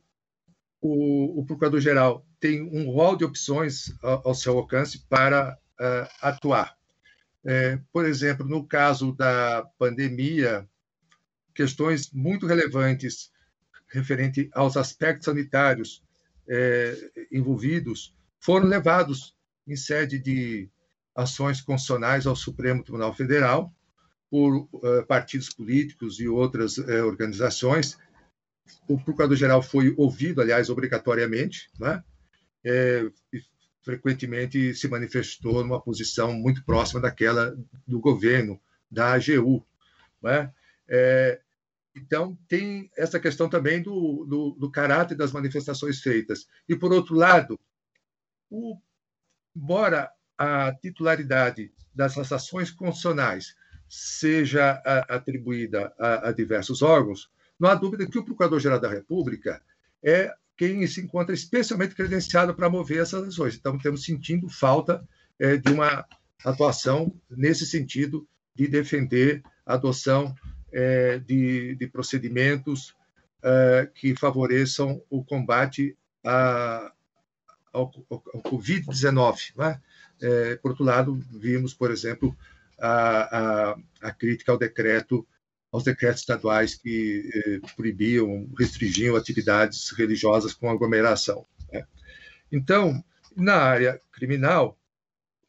o, 0.79 1.39
o 1.39 1.45
Procurador-Geral 1.45 2.23
tem 2.39 2.61
um 2.61 2.91
rol 2.91 3.15
de 3.15 3.25
opções 3.25 3.91
ao, 4.03 4.27
ao 4.27 4.35
seu 4.35 4.55
alcance 4.55 5.03
para 5.09 5.57
uh, 5.79 6.07
atuar. 6.21 6.77
É, 7.43 7.79
por 7.91 8.05
exemplo, 8.05 8.47
no 8.47 8.63
caso 8.63 9.11
da 9.11 9.67
pandemia, 9.79 10.69
questões 11.53 12.11
muito 12.11 12.45
relevantes 12.45 13.31
referente 13.87 14.49
aos 14.53 14.75
aspectos 14.75 15.25
sanitários 15.25 16.03
é, 16.47 17.27
envolvidos 17.31 18.15
foram 18.39 18.67
levados 18.67 19.35
em 19.67 19.75
sede 19.75 20.19
de 20.19 20.69
ações 21.15 21.61
constitucionais 21.61 22.25
ao 22.25 22.35
Supremo 22.35 22.83
Tribunal 22.83 23.13
Federal 23.13 23.73
por 24.29 24.67
uh, 24.73 25.05
partidos 25.07 25.49
políticos 25.49 26.19
e 26.19 26.27
outras 26.27 26.77
uh, 26.79 27.05
organizações. 27.05 27.97
O 28.87 28.99
Procurador-Geral 28.99 29.61
foi 29.61 29.93
ouvido, 29.95 30.41
aliás, 30.41 30.71
obrigatoriamente, 30.71 31.69
né? 31.79 32.03
é, 32.65 33.09
e 33.31 33.41
frequentemente 33.83 34.73
se 34.73 34.87
manifestou 34.87 35.63
numa 35.63 35.81
posição 35.81 36.33
muito 36.33 36.63
próxima 36.63 37.01
daquela 37.01 37.55
do 37.85 37.99
governo, 37.99 38.59
da 38.89 39.13
AGU. 39.13 39.65
Né? 40.21 40.51
É, 40.87 41.41
então, 41.95 42.37
tem 42.47 42.89
essa 42.97 43.19
questão 43.19 43.47
também 43.47 43.81
do, 43.81 44.25
do, 44.25 44.51
do, 44.59 44.71
caráter 44.71 45.15
das 45.15 45.31
manifestações 45.31 45.99
feitas. 45.99 46.47
E, 46.67 46.75
por 46.75 46.91
outro 46.91 47.15
lado, 47.15 47.59
o 48.49 48.79
embora 49.55 50.11
a 50.37 50.73
titularidade 50.73 51.71
das 51.93 52.17
ações 52.31 52.71
constitucionais 52.71 53.55
seja 53.87 54.81
atribuída 55.07 55.93
a, 55.99 56.29
a, 56.29 56.31
diversos 56.31 56.81
órgãos, 56.81 57.31
não 57.59 57.69
há 57.69 57.75
dúvida 57.75 58.07
que 58.07 58.17
o 58.17 58.25
Procurador-Geral 58.25 58.79
da 58.79 58.89
República 58.89 59.61
é 60.01 60.33
quem 60.57 60.85
se 60.87 61.01
encontra 61.01 61.35
especialmente 61.35 61.93
credenciado 61.93 62.55
para 62.55 62.69
mover 62.69 63.01
essas 63.01 63.27
ações. 63.27 63.55
Então, 63.55 63.75
estamos 63.75 64.03
sentindo 64.03 64.49
falta 64.49 65.07
é, 65.39 65.57
de 65.57 65.71
uma 65.71 66.05
atuação 66.43 67.13
nesse 67.29 67.65
sentido 67.65 68.27
de 68.55 68.67
defender 68.67 69.43
a 69.65 69.75
adoção 69.75 70.33
é, 70.73 71.19
de, 71.19 71.75
de, 71.75 71.87
procedimentos 71.87 72.95
é, 73.43 73.89
que 73.93 74.15
favoreçam 74.15 75.01
o 75.09 75.23
combate 75.23 75.95
a, 76.25 76.91
ao, 77.71 77.91
ao 78.09 78.41
Covid-19. 78.43 79.55
Né? 79.55 79.81
É, 80.21 80.55
por 80.57 80.71
outro 80.71 80.83
lado, 80.83 81.15
vimos, 81.31 81.73
por 81.73 81.91
exemplo, 81.91 82.35
a, 82.79 83.71
a, 83.71 83.77
a 84.01 84.11
crítica 84.11 84.51
ao 84.51 84.57
decreto 84.57 85.25
aos 85.73 85.83
decretos 85.83 86.21
estaduais 86.21 86.75
que 86.75 87.31
eh, 87.33 87.59
proibiam, 87.75 88.47
restringiam 88.55 89.15
atividades 89.15 89.89
religiosas 89.89 90.53
com 90.53 90.69
aglomeração. 90.69 91.47
Né? 91.71 91.83
Então, 92.51 93.03
na 93.35 93.55
área 93.55 93.99
criminal, 94.11 94.77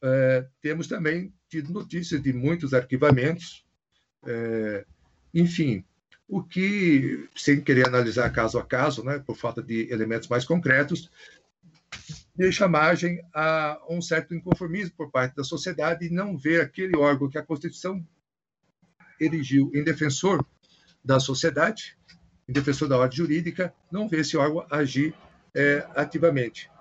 eh, 0.01 0.47
temos 0.59 0.87
também 0.87 1.31
tido 1.47 1.71
notícias 1.71 2.23
de 2.23 2.33
muitos 2.33 2.73
arquivamentos. 2.73 3.63
Eh, 4.25 4.83
enfim, 5.35 5.83
o 6.27 6.41
que, 6.41 7.27
sem 7.35 7.61
querer 7.61 7.87
analisar 7.87 8.29
caso 8.31 8.57
a 8.57 8.65
caso, 8.65 9.03
né, 9.03 9.19
por 9.19 9.35
falta 9.35 9.61
de 9.61 9.91
elementos 9.91 10.29
mais 10.29 10.45
concretos, 10.45 11.11
deixa 12.35 12.67
margem 12.67 13.21
a 13.33 13.79
um 13.89 14.01
certo 14.01 14.33
inconformismo 14.33 14.95
por 14.95 15.11
parte 15.11 15.35
da 15.35 15.43
sociedade 15.43 16.05
e 16.05 16.09
não 16.09 16.37
ver 16.37 16.61
aquele 16.61 16.97
órgão 16.97 17.29
que 17.29 17.37
a 17.37 17.43
Constituição 17.43 18.03
erigiu 19.19 19.69
em 19.73 19.83
defensor 19.83 20.45
da 21.03 21.19
sociedade, 21.19 21.97
em 22.47 22.53
defensor 22.53 22.87
da 22.87 22.97
ordem 22.97 23.17
jurídica, 23.17 23.73
não 23.91 24.07
ver 24.07 24.21
esse 24.21 24.37
órgão 24.37 24.65
agir 24.71 25.13
é, 25.53 25.85
ativamente. 25.95 26.71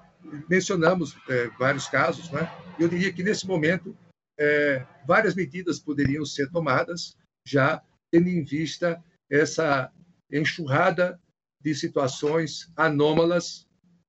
Mencionamos 0.48 1.16
é, 1.28 1.48
vários 1.58 1.86
casos, 1.86 2.30
né? 2.30 2.50
eu 2.78 2.88
diria 2.88 3.12
que 3.12 3.22
nesse 3.22 3.46
momento 3.46 3.96
é, 4.38 4.84
várias 5.06 5.34
medidas 5.34 5.78
poderiam 5.78 6.24
ser 6.24 6.50
tomadas, 6.50 7.16
já 7.44 7.82
tendo 8.14 8.28
em 8.28 8.44
vista 8.44 9.02
essa 9.28 9.90
enxurrada 10.30 11.20
de 11.60 11.74
situações 11.74 12.70
anômalas 12.76 13.66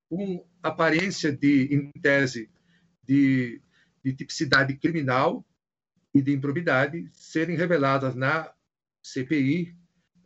com 0.08 0.46
aparência 0.62 1.36
de, 1.36 1.74
em 1.74 1.92
tese, 2.00 2.48
de, 3.04 3.60
de 4.04 4.14
tipicidade 4.14 4.76
criminal 4.78 5.44
e 6.14 6.22
de 6.22 6.32
improbidade 6.32 7.10
serem 7.14 7.58
reveladas 7.58 8.14
na 8.14 8.54
CPI, 9.02 9.76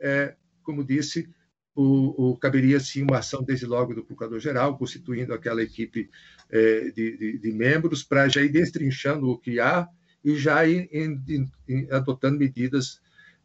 é, 0.01 0.35
como 0.61 0.83
disse, 0.83 1.29
o, 1.73 2.31
o, 2.31 2.37
caberia 2.37 2.81
sim 2.81 3.03
uma 3.03 3.19
ação 3.19 3.41
desde 3.41 3.65
logo 3.65 3.95
do 3.95 4.03
Procurador-Geral, 4.03 4.77
constituindo 4.77 5.33
aquela 5.33 5.63
equipe 5.63 6.09
é, 6.49 6.91
de, 6.91 7.15
de, 7.17 7.37
de, 7.37 7.51
membros 7.53 8.03
para 8.03 8.27
já 8.27 8.41
ir 8.41 8.49
destrinchando 8.49 9.29
o 9.29 9.37
que 9.37 9.57
há 9.57 9.87
e 10.21 10.35
já 10.35 10.65
ir 10.67 10.89
em, 10.91 11.49
em, 11.69 11.89
adotando 11.89 12.37
medidas 12.37 12.99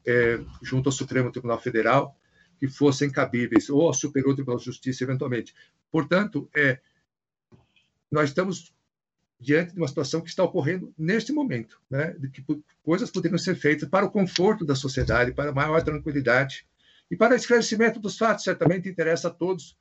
é, 0.07 0.41
junto 0.63 0.89
ao 0.89 0.93
Supremo 0.93 1.31
Tribunal 1.31 1.61
Federal 1.61 2.17
que 2.59 2.69
fossem 2.69 3.11
cabíveis, 3.11 3.69
ou 3.69 3.83
ao 3.83 3.95
Superior 3.95 4.35
Tribunal 4.35 4.59
de 4.59 4.65
Justiça, 4.65 5.05
eventualmente. 5.05 5.55
Portanto, 5.91 6.49
é, 6.57 6.81
nós 8.11 8.31
estamos 8.31 8.75
diante 9.39 9.75
de 9.75 9.79
uma 9.79 9.89
situação 9.89 10.21
que 10.21 10.29
está 10.29 10.43
ocorrendo 10.43 10.95
neste 10.97 11.33
momento, 11.33 11.81
né, 11.91 12.13
de 12.19 12.31
que 12.31 12.45
coisas 12.83 13.11
poderiam 13.11 13.39
ser 13.39 13.57
feitas 13.57 13.89
para 13.89 14.07
o 14.07 14.11
conforto 14.11 14.65
da 14.65 14.75
sociedade, 14.75 15.33
para 15.33 15.53
maior 15.53 15.83
tranquilidade 15.83 16.67
e 17.11 17.17
para 17.17 17.37
esclarecimento 17.37 18.01
dos 18.01 18.17
fatos. 18.17 18.45
Certamente 18.45 18.89
interessa 18.89 19.29
a 19.29 19.31
todos 19.31 19.77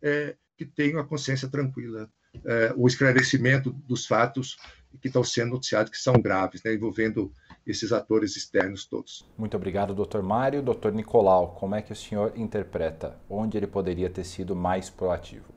é, 0.00 0.36
que 0.56 0.64
tenham 0.64 1.00
a 1.00 1.04
consciência 1.04 1.48
tranquila. 1.48 2.10
É, 2.44 2.72
o 2.76 2.86
esclarecimento 2.86 3.70
dos 3.70 4.06
fatos 4.06 4.56
que 5.00 5.08
estão 5.08 5.22
sendo 5.22 5.50
noticiados, 5.50 5.90
que 5.90 5.98
são 5.98 6.14
graves, 6.14 6.62
né, 6.62 6.72
envolvendo 6.72 7.32
esses 7.66 7.92
atores 7.92 8.36
externos 8.36 8.86
todos. 8.86 9.28
Muito 9.36 9.56
obrigado, 9.56 9.94
doutor 9.94 10.22
Mário. 10.22 10.62
Doutor 10.62 10.92
Nicolau, 10.92 11.54
como 11.58 11.74
é 11.74 11.82
que 11.82 11.92
o 11.92 11.96
senhor 11.96 12.32
interpreta? 12.36 13.18
Onde 13.28 13.56
ele 13.56 13.66
poderia 13.66 14.10
ter 14.10 14.24
sido 14.24 14.54
mais 14.56 14.90
proativo? 14.90 15.52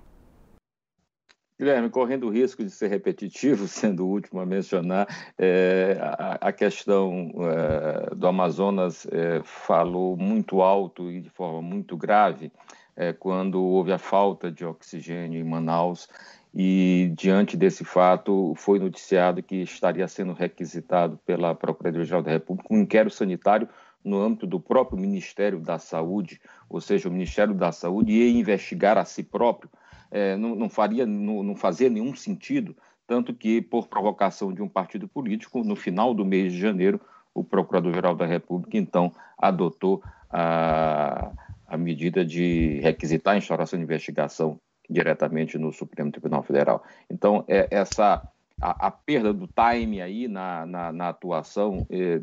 Guilherme, 1.58 1.90
correndo 1.90 2.28
o 2.28 2.30
risco 2.30 2.64
de 2.64 2.70
ser 2.70 2.90
repetitivo, 2.90 3.66
sendo 3.70 4.06
o 4.06 4.10
último 4.10 4.42
a 4.42 4.46
mencionar, 4.46 5.08
é, 5.38 5.98
a, 6.02 6.50
a, 6.50 6.52
questão 6.52 7.32
é, 7.40 8.14
do 8.14 8.28
Amazonas 8.28 9.08
é, 9.10 9.42
falou 9.44 10.18
muito 10.18 10.62
alto 10.62 11.10
e 11.10 11.22
de 11.22 11.30
forma 11.30 11.62
muito 11.62 11.96
grave 11.96 12.52
é, 12.96 13.14
quando 13.14 13.62
houve 13.64 13.92
a 13.94 13.98
falta 13.98 14.52
de 14.52 14.66
oxigênio 14.66 15.40
em 15.40 15.44
Manaus 15.44 16.10
e 16.56 17.12
diante 17.18 17.58
desse 17.58 17.84
fato 17.84 18.54
foi 18.56 18.80
noticiado 18.80 19.44
que 19.44 19.58
estaria 19.58 20.08
sendo 20.08 20.32
requisitado 20.32 21.20
pela 21.26 21.54
Procuradoria-Geral 21.54 22.24
da 22.24 22.32
República 22.32 22.74
um 22.74 22.80
inquérito 22.80 23.14
sanitário 23.14 23.68
no 24.02 24.22
âmbito 24.22 24.48
do 24.48 24.58
próprio 24.58 24.98
Ministério 24.98 25.60
da 25.60 25.78
Saúde, 25.78 26.40
ou 26.70 26.80
seja, 26.80 27.10
o 27.10 27.12
Ministério 27.12 27.54
da 27.54 27.74
Saúde 27.74 28.14
ia 28.14 28.30
investigar 28.30 28.98
a 28.98 29.04
si 29.04 29.22
próprio, 29.22 29.70
é, 30.10 30.38
não, 30.38 30.56
não, 30.56 30.70
faria, 30.70 31.06
não, 31.06 31.44
não 31.44 31.56
fazia 31.56 31.90
nenhum 31.90 32.16
sentido, 32.16 32.74
tanto 33.06 33.34
que, 33.34 33.62
por 33.62 33.88
provocação 33.88 34.54
de 34.54 34.62
um 34.62 34.70
partido 34.70 35.08
político, 35.08 35.64
no 35.64 35.76
final 35.76 36.14
do 36.14 36.24
mês 36.24 36.54
de 36.54 36.60
janeiro, 36.60 37.02
o 37.34 37.44
Procurador-Geral 37.44 38.16
da 38.16 38.26
República, 38.26 38.78
então, 38.78 39.12
adotou 39.38 40.02
a, 40.30 41.32
a 41.68 41.78
medida 41.78 42.24
de 42.24 42.80
requisitar 42.82 43.34
a 43.34 43.38
instauração 43.38 43.78
de 43.78 43.84
investigação 43.84 44.60
diretamente 44.90 45.58
no 45.58 45.72
Supremo 45.72 46.12
Tribunal 46.12 46.44
Federal. 46.44 46.84
Então, 47.10 47.44
é, 47.48 47.68
essa 47.72 48.22
a, 48.62 48.88
a, 48.88 48.92
perda 48.92 49.34
do 49.34 49.48
time 49.48 50.02
aí 50.02 50.28
na, 50.28 50.66
na, 50.66 50.92
na 50.92 51.10
atuação 51.10 51.86
é, 51.90 52.22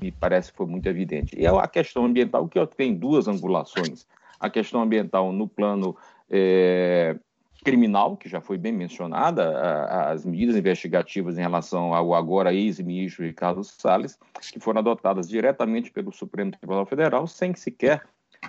me 0.00 0.10
parece 0.10 0.50
que 0.50 0.56
foi 0.56 0.66
muito 0.66 0.88
evidente. 0.88 1.38
E 1.38 1.46
é 1.46 1.48
a 1.48 1.68
questão 1.68 2.04
ambiental, 2.04 2.48
que 2.48 2.64
tem 2.66 2.94
duas 2.94 3.28
angulações. 3.28 4.06
A 4.38 4.48
questão 4.48 4.82
ambiental 4.82 5.32
no 5.32 5.48
plano 5.48 5.96
é, 6.30 7.16
criminal, 7.64 8.16
que 8.16 8.28
já 8.28 8.40
foi 8.40 8.56
bem 8.56 8.72
mencionada, 8.72 9.58
a, 9.58 10.10
as 10.10 10.24
medidas 10.24 10.56
investigativas 10.56 11.36
em 11.38 11.42
relação 11.42 11.94
ao 11.94 12.14
agora 12.14 12.52
ex-ministro 12.52 13.24
Ricardo 13.24 13.64
Salles, 13.64 14.18
que 14.52 14.60
foram 14.60 14.80
adotadas 14.80 15.28
diretamente 15.28 15.90
pelo 15.90 16.12
Supremo 16.12 16.52
Tribunal 16.52 16.86
Federal, 16.86 17.26
sem 17.26 17.54
sequer 17.54 18.02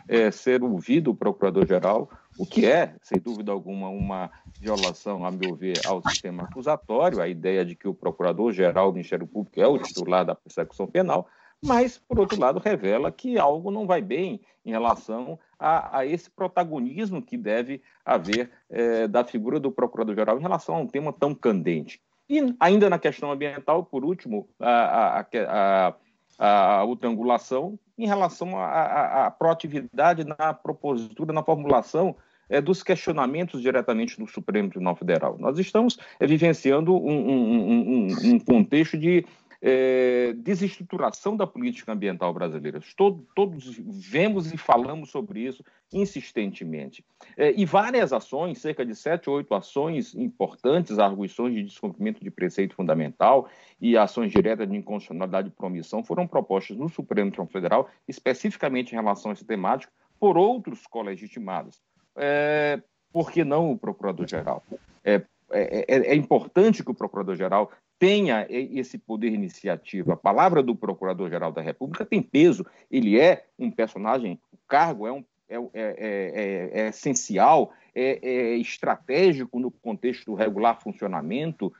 é, 0.08 0.32
ser 0.32 0.64
ouvido 0.64 1.12
o 1.12 1.16
Procurador-Geral, 1.16 2.10
o 2.38 2.46
que 2.46 2.66
é, 2.66 2.96
sem 3.02 3.20
dúvida 3.20 3.52
alguma, 3.52 3.90
uma 3.90 4.32
violação, 4.60 5.26
a 5.26 5.32
meu 5.32 5.56
ver, 5.56 5.80
ao 5.86 6.02
sistema 6.10 6.44
acusatório, 6.44 7.22
a 7.22 7.28
ideia 7.28 7.66
de 7.66 7.76
que 7.76 7.88
o 7.88 7.94
Procurador-Geral 7.94 8.92
do 8.92 8.96
Ministério 8.96 9.28
Público 9.28 9.60
é 9.60 9.68
o 9.68 9.78
titular 9.78 10.26
da 10.26 10.36
persecução 10.36 10.88
penal, 10.88 11.28
mas, 11.62 11.98
por 11.98 12.20
outro 12.20 12.40
lado, 12.40 12.60
revela 12.60 13.12
que 13.12 13.38
algo 13.38 13.70
não 13.70 13.86
vai 13.86 14.02
bem 14.02 14.40
em 14.66 14.72
relação 14.72 15.38
a, 15.58 16.00
a 16.00 16.06
esse 16.06 16.30
protagonismo 16.30 17.22
que 17.22 17.38
deve 17.38 17.82
haver 18.06 18.50
é, 18.70 19.08
da 19.08 19.26
figura 19.26 19.60
do 19.60 19.72
Procurador-Geral 19.72 20.38
em 20.38 20.42
relação 20.42 20.76
a 20.76 20.80
um 20.80 20.88
tema 20.88 21.12
tão 21.12 21.36
candente. 21.36 22.02
E 22.30 22.56
ainda 22.60 22.90
na 22.90 23.00
questão 23.00 23.32
ambiental, 23.32 23.84
por 23.84 24.06
último, 24.06 24.48
a, 24.60 25.20
a, 25.20 25.88
a 25.88 25.94
a 26.40 26.84
outra 26.86 27.10
angulação 27.10 27.78
em 27.98 28.08
relação 28.08 28.58
à 28.58 29.30
proatividade 29.30 30.24
na 30.24 30.54
propositura, 30.54 31.34
na 31.34 31.44
formulação 31.44 32.16
é, 32.50 32.62
dos 32.62 32.82
questionamentos 32.82 33.62
diretamente 33.62 34.18
do 34.18 34.26
Supremo 34.26 34.70
Tribunal 34.70 34.96
Federal. 34.96 35.38
Nós 35.38 35.60
estamos 35.60 36.00
é, 36.20 36.26
vivenciando 36.26 36.96
um, 36.96 37.30
um, 37.30 38.08
um, 38.08 38.08
um 38.24 38.40
contexto 38.40 38.98
de 38.98 39.26
é, 39.62 40.34
desestruturação 40.38 41.36
da 41.36 41.46
política 41.46 41.92
ambiental 41.92 42.34
brasileira. 42.34 42.80
Todo, 42.96 43.28
todos 43.36 43.78
vemos 43.78 44.54
e 44.54 44.58
falamos 44.58 45.10
sobre 45.10 45.42
isso 45.42 45.64
insistentemente. 45.92 47.04
É, 47.36 47.52
e 47.60 47.66
várias 47.66 48.14
ações, 48.14 48.60
cerca 48.60 48.86
de 48.86 48.96
sete 48.96 49.30
ou 49.30 49.38
oito 49.38 49.54
ações 49.54 50.16
importantes, 50.16 51.00
arguições 51.00 51.54
de 51.54 51.64
descumprimento 51.64 52.24
de 52.24 52.32
preceito 52.32 52.76
fundamental 52.76 53.50
e 53.82 53.98
ações 53.98 54.32
diretas 54.32 54.70
de 54.70 54.76
inconstitucionalidade 54.76 55.50
e 55.50 55.52
promissão 55.52 56.04
foram 56.04 56.28
propostas 56.28 56.78
no 56.78 56.88
Supremo 56.88 57.32
Tribunal 57.32 57.52
Federal, 57.52 57.90
especificamente 58.08 58.92
em 58.92 58.96
relação 58.96 59.32
a 59.32 59.34
esse 59.34 59.46
temático, 59.46 59.92
por 60.20 60.38
outros 60.38 60.86
colegitimados. 60.86 61.82
É, 62.16 62.82
por 63.12 63.32
que 63.32 63.44
não 63.44 63.72
o 63.72 63.78
Procurador-Geral? 63.78 64.64
É, 65.04 65.22
é, 65.52 65.86
é, 65.88 65.98
é, 66.12 66.16
importante 66.16 66.84
que 66.84 66.92
o 66.92 66.96
Procurador-Geral 66.96 67.72
tenha 68.00 68.48
esse 68.50 68.98
poder 68.98 69.34
iniciativo. 69.34 70.14
A 70.14 70.18
palavra 70.18 70.64
do 70.64 70.74
Procurador-Geral 70.74 71.52
da 71.52 71.62
República 71.62 72.06
tem 72.06 72.22
peso, 72.22 72.66
ele 72.90 73.20
é 73.20 73.46
um 73.60 73.70
personagem, 73.70 74.40
o 74.54 74.58
cargo 74.68 75.06
é, 75.06 75.12
um, 75.12 75.24
é, 75.50 75.56
é, 75.56 75.72
é, 75.74 76.82
é 76.82 76.88
essencial, 76.88 77.74
é, 77.94 78.56
estratégico 78.56 79.60
no 79.60 79.70
contexto 79.70 80.26
do 80.28 80.34
regular 80.34 80.82
funcionamento 80.82 81.74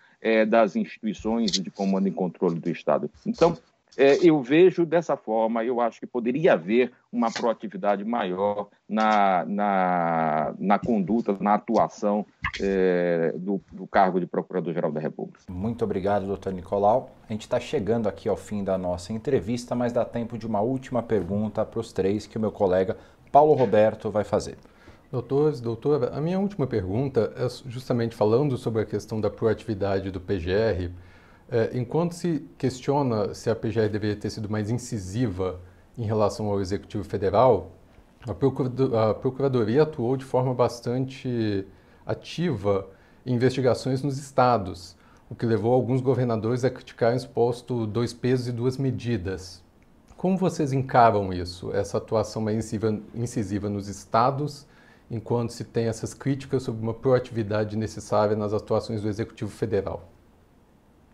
das 0.50 0.76
instituições 0.76 1.50
de 1.50 1.72
comando 1.72 2.10
e 2.10 2.12
controle 2.12 2.60
do 2.60 2.70
Estado. 2.70 3.10
Então, 3.26 3.58
é, 3.98 4.18
eu 4.24 4.42
vejo 4.42 4.86
dessa 4.86 5.18
forma, 5.18 5.64
eu 5.64 5.82
acho 5.82 6.00
que 6.00 6.06
poderia 6.06 6.54
haver 6.54 6.92
uma 7.12 7.32
proatividade 7.32 8.06
maior 8.06 8.68
na, 8.88 9.44
na, 9.46 10.54
na 10.60 10.80
conduta, 10.80 11.36
na 11.40 11.56
atuação 11.56 12.26
é, 12.62 13.34
do, 13.36 13.60
do, 13.72 13.88
cargo 13.88 14.20
de 14.20 14.28
Procurador-Geral 14.28 14.92
da 14.92 15.00
República. 15.00 15.40
Muito 15.50 15.84
obrigado, 15.84 16.26
doutor 16.26 16.54
Nicolau. 16.54 17.12
A 17.28 17.34
gente 17.34 17.42
está 17.42 17.60
chegando 17.60 18.08
aqui 18.08 18.30
ao 18.30 18.38
fim 18.38 18.64
da 18.64 18.78
nossa 18.78 19.12
entrevista, 19.12 19.76
mas 19.76 19.92
dá 19.92 20.06
tempo 20.06 20.38
de 20.38 20.46
uma 20.46 20.62
última 20.62 21.02
pergunta 21.02 21.66
para 21.66 21.80
os 21.80 21.92
três 21.92 22.28
que 22.28 22.38
o 22.38 22.42
meu 22.42 22.52
colega 22.52 22.96
Paulo 23.32 23.54
Roberto 23.54 24.10
vai 24.10 24.24
fazer. 24.24 24.58
Doutores, 25.12 25.60
doutora, 25.60 26.12
a 26.16 26.22
minha 26.22 26.40
última 26.40 26.68
pergunta 26.68 27.34
é 27.36 27.48
justamente 27.68 28.16
falando 28.16 28.56
sobre 28.58 28.84
a 28.84 28.86
questão 28.86 29.20
da 29.20 29.30
proatividade 29.30 30.12
do 30.12 30.22
PGR. 30.22 30.92
É, 31.52 31.72
enquanto 31.74 32.14
se 32.14 32.48
questiona 32.60 33.34
se 33.34 33.50
a 33.50 33.56
PGR 33.56 33.90
deveria 33.90 34.16
ter 34.16 34.30
sido 34.30 34.48
mais 34.48 34.70
incisiva 34.70 35.60
em 35.98 36.04
relação 36.04 36.46
ao 36.46 36.62
Executivo 36.62 37.04
Federal, 37.04 37.72
a, 38.28 39.10
a 39.10 39.14
Procuradoria 39.16 39.82
atuou 39.84 40.16
de 40.16 40.24
forma 40.24 40.54
bastante 40.54 41.66
ativa 42.06 42.88
em 43.26 43.34
investigações 43.34 44.04
nos 44.04 44.20
estados, 44.20 44.96
o 45.28 45.34
que 45.34 45.46
levou 45.46 45.74
alguns 45.74 46.02
governadores 46.02 46.64
a 46.64 46.70
criticar 46.70 47.14
o 47.14 47.16
exposto 47.18 47.88
dois 47.88 48.14
pesos 48.14 48.48
e 48.48 48.52
duas 48.52 48.78
medidas. 48.78 49.64
Como 50.16 50.38
vocês 50.38 50.72
encaram 50.72 51.34
isso, 51.34 51.74
essa 51.74 51.98
atuação 51.98 52.42
mais 52.44 52.58
incisiva, 52.58 53.00
incisiva 53.16 53.70
nos 53.70 53.88
estados, 53.88 54.68
enquanto 55.10 55.52
se 55.52 55.64
tem 55.64 55.86
essas 55.86 56.14
críticas 56.14 56.62
sobre 56.62 56.82
uma 56.82 56.94
proatividade 56.94 57.76
necessária 57.76 58.36
nas 58.36 58.54
atuações 58.54 59.02
do 59.02 59.10
Executivo 59.10 59.50
Federal? 59.50 60.08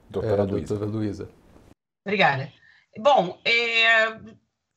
Doutora, 0.10 0.44
é, 0.44 0.46
Luísa. 0.46 0.68
doutora 0.68 0.92
Luísa. 0.92 1.30
Obrigada. 2.06 2.52
Bom, 2.98 3.40
é, 3.44 4.20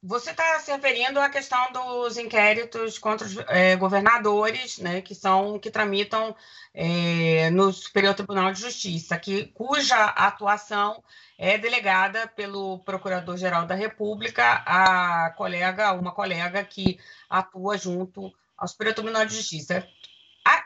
você 0.02 0.30
está 0.30 0.58
se 0.60 0.70
referindo 0.70 1.20
à 1.20 1.28
questão 1.28 1.72
dos 1.72 2.16
inquéritos 2.16 2.98
contra 2.98 3.26
os 3.26 3.36
é, 3.48 3.76
governadores, 3.76 4.78
né, 4.78 5.00
que 5.00 5.14
são 5.14 5.58
que 5.58 5.70
tramitam 5.70 6.34
é, 6.72 7.50
no 7.50 7.72
Superior 7.72 8.14
Tribunal 8.14 8.52
de 8.52 8.60
Justiça, 8.60 9.18
que, 9.18 9.46
cuja 9.46 9.96
atuação 9.96 11.02
é 11.36 11.58
delegada 11.58 12.28
pelo 12.28 12.78
Procurador-Geral 12.80 13.66
da 13.66 13.74
República, 13.74 14.62
a 14.66 15.30
colega, 15.36 15.92
uma 15.92 16.12
colega 16.12 16.64
que 16.64 16.98
atua 17.28 17.76
junto 17.76 18.32
ao 18.56 18.68
Superior 18.68 18.94
Tribunal 18.94 19.26
de 19.26 19.34
Justiça. 19.34 19.86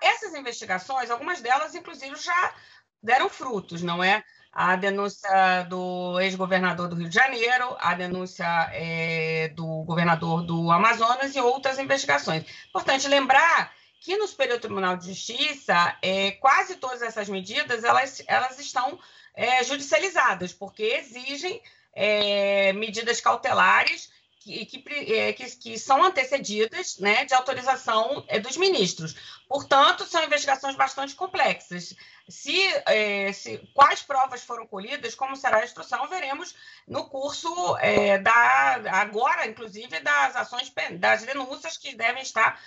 essas 0.03 0.35
investigações, 0.35 1.11
algumas 1.11 1.41
delas, 1.41 1.75
inclusive, 1.75 2.17
já 2.17 2.55
deram 3.03 3.29
frutos, 3.29 3.83
não 3.83 4.03
é? 4.05 4.23
A 4.53 4.77
denúncia 4.77 5.67
do 5.71 6.21
ex-governador 6.21 6.87
do 6.89 6.97
Rio 6.97 7.09
de 7.09 7.15
Janeiro, 7.15 7.75
a 7.81 7.95
denúncia 7.95 8.45
é, 8.73 9.49
do 9.57 9.83
governador 9.85 10.43
do 10.43 10.71
Amazonas 10.71 11.35
e 11.35 11.41
outras 11.41 11.79
investigações. 11.79 12.45
Importante 12.69 13.09
lembrar 13.09 13.73
que 13.99 14.17
no 14.17 14.27
Superior 14.27 14.61
Tribunal 14.61 14.97
de 14.97 15.07
Justiça, 15.07 15.97
é, 16.03 16.33
quase 16.33 16.77
todas 16.77 17.01
essas 17.01 17.31
medidas 17.31 17.83
elas, 17.83 18.23
elas 18.27 18.59
estão 18.59 18.99
é, 19.35 19.65
judicializadas, 19.65 20.53
porque 20.53 20.83
exigem 20.83 21.63
é, 21.95 22.75
medidas 22.75 23.23
cautelares 23.23 24.12
que, 24.43 24.85
é, 25.15 25.33
que, 25.33 25.57
que, 25.57 25.79
são 25.79 26.03
antecedidas 26.03 26.99
né, 26.99 27.25
de 27.25 27.35
autorização 27.35 28.25
é, 28.29 28.39
dos 28.39 28.57
ministros. 28.57 29.15
Portanto, 29.49 30.05
são 30.05 30.23
investigações 30.25 30.75
bastante 30.75 31.15
complexas. 31.15 31.95
Se, 32.29 32.57
é, 32.87 33.33
se, 33.33 33.59
quais 33.75 34.03
provas 34.03 34.43
foram 34.43 34.67
colhidas, 34.67 35.15
como 35.15 35.37
será 35.37 35.59
a 35.59 35.65
instrução, 35.65 36.09
veremos 36.09 36.55
no 36.87 37.09
curso 37.09 37.77
é, 37.79 38.19
da 38.19 38.81
agora, 39.01 39.47
inclusive, 39.47 40.01
das 40.01 40.37
ações 40.37 40.73
das 40.99 41.25
denúncias 41.25 41.77
que 41.77 41.95
devem 41.95 42.23
estar 42.23 42.61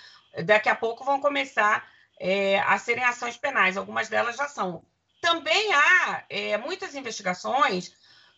daqui 0.44 0.68
a 0.68 0.74
pouco 0.74 1.04
vão 1.04 1.20
começar 1.20 1.88
é, 2.18 2.58
a 2.60 2.78
serem 2.78 3.04
ações 3.04 3.36
penais. 3.36 3.76
Algumas 3.76 4.08
delas 4.08 4.36
já 4.36 4.48
são. 4.48 4.84
Também 5.20 5.72
há 5.72 6.24
é, 6.28 6.56
muitas 6.58 6.94
investigações 6.94 7.92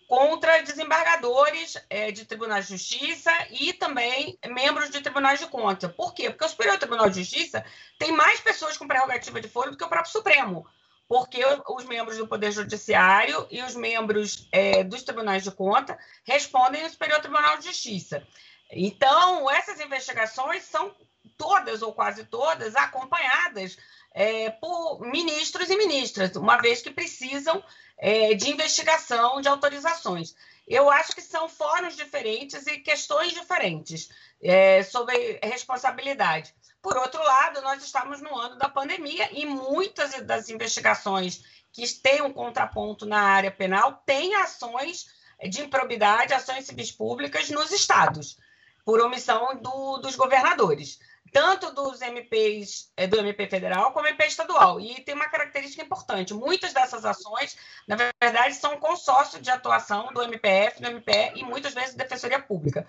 contra 0.09 0.63
desembargadores 0.63 1.77
é, 1.91 2.11
de 2.11 2.25
tribunais 2.25 2.67
de 2.67 2.79
justiça 2.79 3.31
e 3.51 3.75
também 3.75 4.39
membros 4.47 4.89
de 4.89 5.03
tribunais 5.03 5.39
de 5.39 5.47
conta. 5.47 5.87
Por 5.87 6.15
quê? 6.15 6.31
Porque 6.31 6.47
o 6.47 6.49
Superior 6.49 6.79
Tribunal 6.79 7.11
de 7.11 7.23
Justiça 7.23 7.63
tem 7.99 8.11
mais 8.11 8.41
pessoas 8.41 8.79
com 8.79 8.89
prerrogativa 8.89 9.39
de 9.39 9.49
foro 9.49 9.71
do 9.71 9.77
que 9.77 9.85
o 9.85 9.89
próprio 9.89 10.11
Supremo, 10.11 10.67
porque 11.07 11.43
os 11.69 11.85
membros 11.85 12.17
do 12.17 12.27
Poder 12.27 12.51
Judiciário 12.51 13.47
e 13.51 13.63
os 13.63 13.77
membros 13.77 14.49
é, 14.51 14.83
dos 14.83 15.03
tribunais 15.03 15.45
de 15.45 15.51
conta 15.51 15.99
respondem 16.25 16.83
ao 16.83 16.91
Superior 16.91 17.21
Tribunal 17.21 17.59
de 17.59 17.67
Justiça. 17.67 18.27
Então, 18.73 19.51
essas 19.51 19.79
investigações 19.79 20.65
são 20.65 20.97
todas 21.37 21.83
ou 21.83 21.93
quase 21.93 22.25
todas 22.25 22.75
acompanhadas 22.75 23.77
é, 24.15 24.51
por 24.51 25.01
ministros 25.01 25.71
e 25.71 25.77
ministras, 25.77 26.35
uma 26.37 26.57
vez 26.57 26.83
que 26.83 26.91
precisam 26.91 27.63
é, 27.97 28.35
de 28.35 28.51
investigação 28.51 29.41
de 29.41 29.49
autorizações. 29.49 30.35
Eu 30.67 30.91
acho 30.91 31.15
que 31.15 31.23
são 31.23 31.49
fóruns 31.49 31.97
diferentes 31.97 32.67
e 32.67 32.79
questões 32.79 33.33
diferentes 33.33 34.11
é, 34.43 34.83
sobre 34.83 35.39
responsabilidade. 35.43 36.55
Por 36.83 36.97
outro 36.97 37.23
lado, 37.23 37.61
nós 37.63 37.83
estamos 37.83 38.21
no 38.21 38.37
ano 38.39 38.57
da 38.57 38.69
pandemia 38.69 39.29
e 39.33 39.45
muitas 39.47 40.13
das 40.27 40.49
investigações 40.49 41.43
que 41.73 41.87
têm 41.95 42.23
um 42.23 42.33
contraponto 42.33 43.07
na 43.07 43.21
área 43.21 43.51
penal 43.51 44.03
têm 44.07 44.35
ações 44.35 45.07
de 45.49 45.63
improbidade, 45.63 46.35
ações 46.35 46.67
civis 46.67 46.91
públicas 46.91 47.49
nos 47.51 47.71
estados, 47.71 48.39
por 48.85 49.01
omissão 49.01 49.57
do, 49.61 49.99
dos 49.99 50.17
governadores 50.17 50.99
tanto 51.33 51.73
dos 51.73 52.01
MPs 52.01 52.91
é, 52.97 53.07
do 53.07 53.19
MP 53.19 53.47
federal 53.47 53.93
como 53.93 54.07
MP 54.07 54.27
estadual. 54.27 54.81
E 54.81 55.03
tem 55.03 55.15
uma 55.15 55.29
característica 55.29 55.83
importante: 55.83 56.35
muitas 56.35 56.73
dessas 56.73 57.05
ações, 57.05 57.57
na 57.87 57.97
verdade, 57.97 58.55
são 58.55 58.79
consórcio 58.79 59.41
de 59.41 59.51
atuação 59.51 60.13
do 60.13 60.23
MPF, 60.23 60.81
do 60.81 60.91
MPE 60.91 61.33
e 61.37 61.45
muitas 61.45 61.75
vezes 61.75 61.95
Defensoria 61.95 62.41
Pública. 62.41 62.87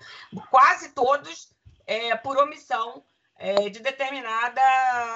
Quase 0.50 0.90
todos 0.90 1.48
é, 1.86 2.14
por 2.16 2.38
omissão 2.38 3.02
é, 3.36 3.70
de 3.70 3.80
determinada 3.80 4.60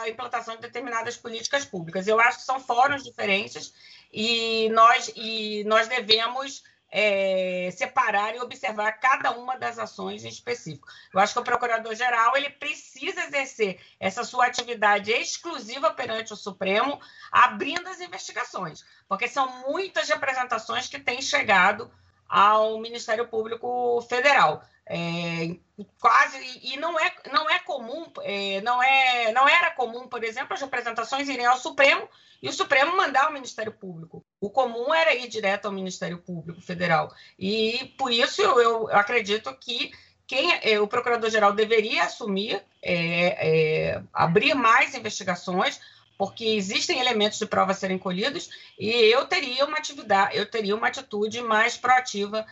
implantação 0.08 0.56
de 0.56 0.62
determinadas 0.62 1.16
políticas 1.16 1.64
públicas. 1.64 2.08
Eu 2.08 2.18
acho 2.18 2.38
que 2.38 2.44
são 2.44 2.58
fóruns 2.58 3.04
diferentes 3.04 3.72
e 4.12 4.68
nós, 4.70 5.12
e 5.14 5.62
nós 5.64 5.88
devemos 5.88 6.62
é, 6.96 7.70
separar 7.72 8.36
e 8.36 8.40
observar 8.40 8.92
cada 8.92 9.32
uma 9.32 9.58
das 9.58 9.80
ações 9.80 10.24
em 10.24 10.28
específico. 10.28 10.86
Eu 11.12 11.18
acho 11.18 11.32
que 11.32 11.40
o 11.40 11.44
procurador-geral 11.44 12.36
ele 12.36 12.50
precisa 12.50 13.24
exercer 13.24 13.80
essa 13.98 14.22
sua 14.22 14.46
atividade 14.46 15.10
exclusiva 15.10 15.90
perante 15.90 16.32
o 16.32 16.36
Supremo, 16.36 17.00
abrindo 17.32 17.88
as 17.88 18.00
investigações, 18.00 18.84
porque 19.08 19.26
são 19.26 19.62
muitas 19.68 20.08
representações 20.08 20.88
que 20.88 21.00
têm 21.00 21.20
chegado 21.20 21.90
ao 22.28 22.78
Ministério 22.78 23.26
Público 23.26 24.00
Federal. 24.02 24.62
É, 24.86 25.56
quase 25.98 26.38
e 26.62 26.76
não 26.76 27.00
é 27.00 27.12
não 27.32 27.48
é 27.48 27.58
comum 27.58 28.04
é, 28.20 28.60
não 28.60 28.82
é 28.82 29.32
não 29.32 29.48
era 29.48 29.70
comum 29.70 30.06
por 30.06 30.22
exemplo 30.22 30.52
as 30.52 30.60
representações 30.60 31.26
irem 31.26 31.46
ao 31.46 31.56
Supremo 31.56 32.06
e 32.42 32.50
o 32.50 32.52
Supremo 32.52 32.94
mandar 32.94 33.24
ao 33.24 33.32
Ministério 33.32 33.72
Público 33.72 34.22
o 34.44 34.50
comum 34.50 34.92
era 34.92 35.14
ir 35.14 35.26
direto 35.26 35.64
ao 35.64 35.72
Ministério 35.72 36.18
Público 36.18 36.60
Federal 36.60 37.10
e 37.38 37.94
por 37.96 38.12
isso 38.12 38.42
eu, 38.42 38.60
eu 38.60 38.88
acredito 38.88 39.50
que 39.58 39.90
quem 40.26 40.52
é, 40.62 40.78
o 40.78 40.86
Procurador-Geral 40.86 41.54
deveria 41.54 42.04
assumir 42.04 42.62
é, 42.82 43.92
é, 43.92 44.02
abrir 44.12 44.54
mais 44.54 44.94
investigações 44.94 45.80
porque 46.18 46.44
existem 46.44 47.00
elementos 47.00 47.38
de 47.38 47.46
prova 47.46 47.72
a 47.72 47.74
serem 47.74 47.98
colhidos 47.98 48.50
e 48.78 48.90
eu 48.90 49.24
teria 49.24 49.64
uma 49.64 49.78
atividade, 49.78 50.36
eu 50.36 50.44
teria 50.44 50.76
uma 50.76 50.88
atitude 50.88 51.40
mais 51.40 51.76
proativa 51.76 52.46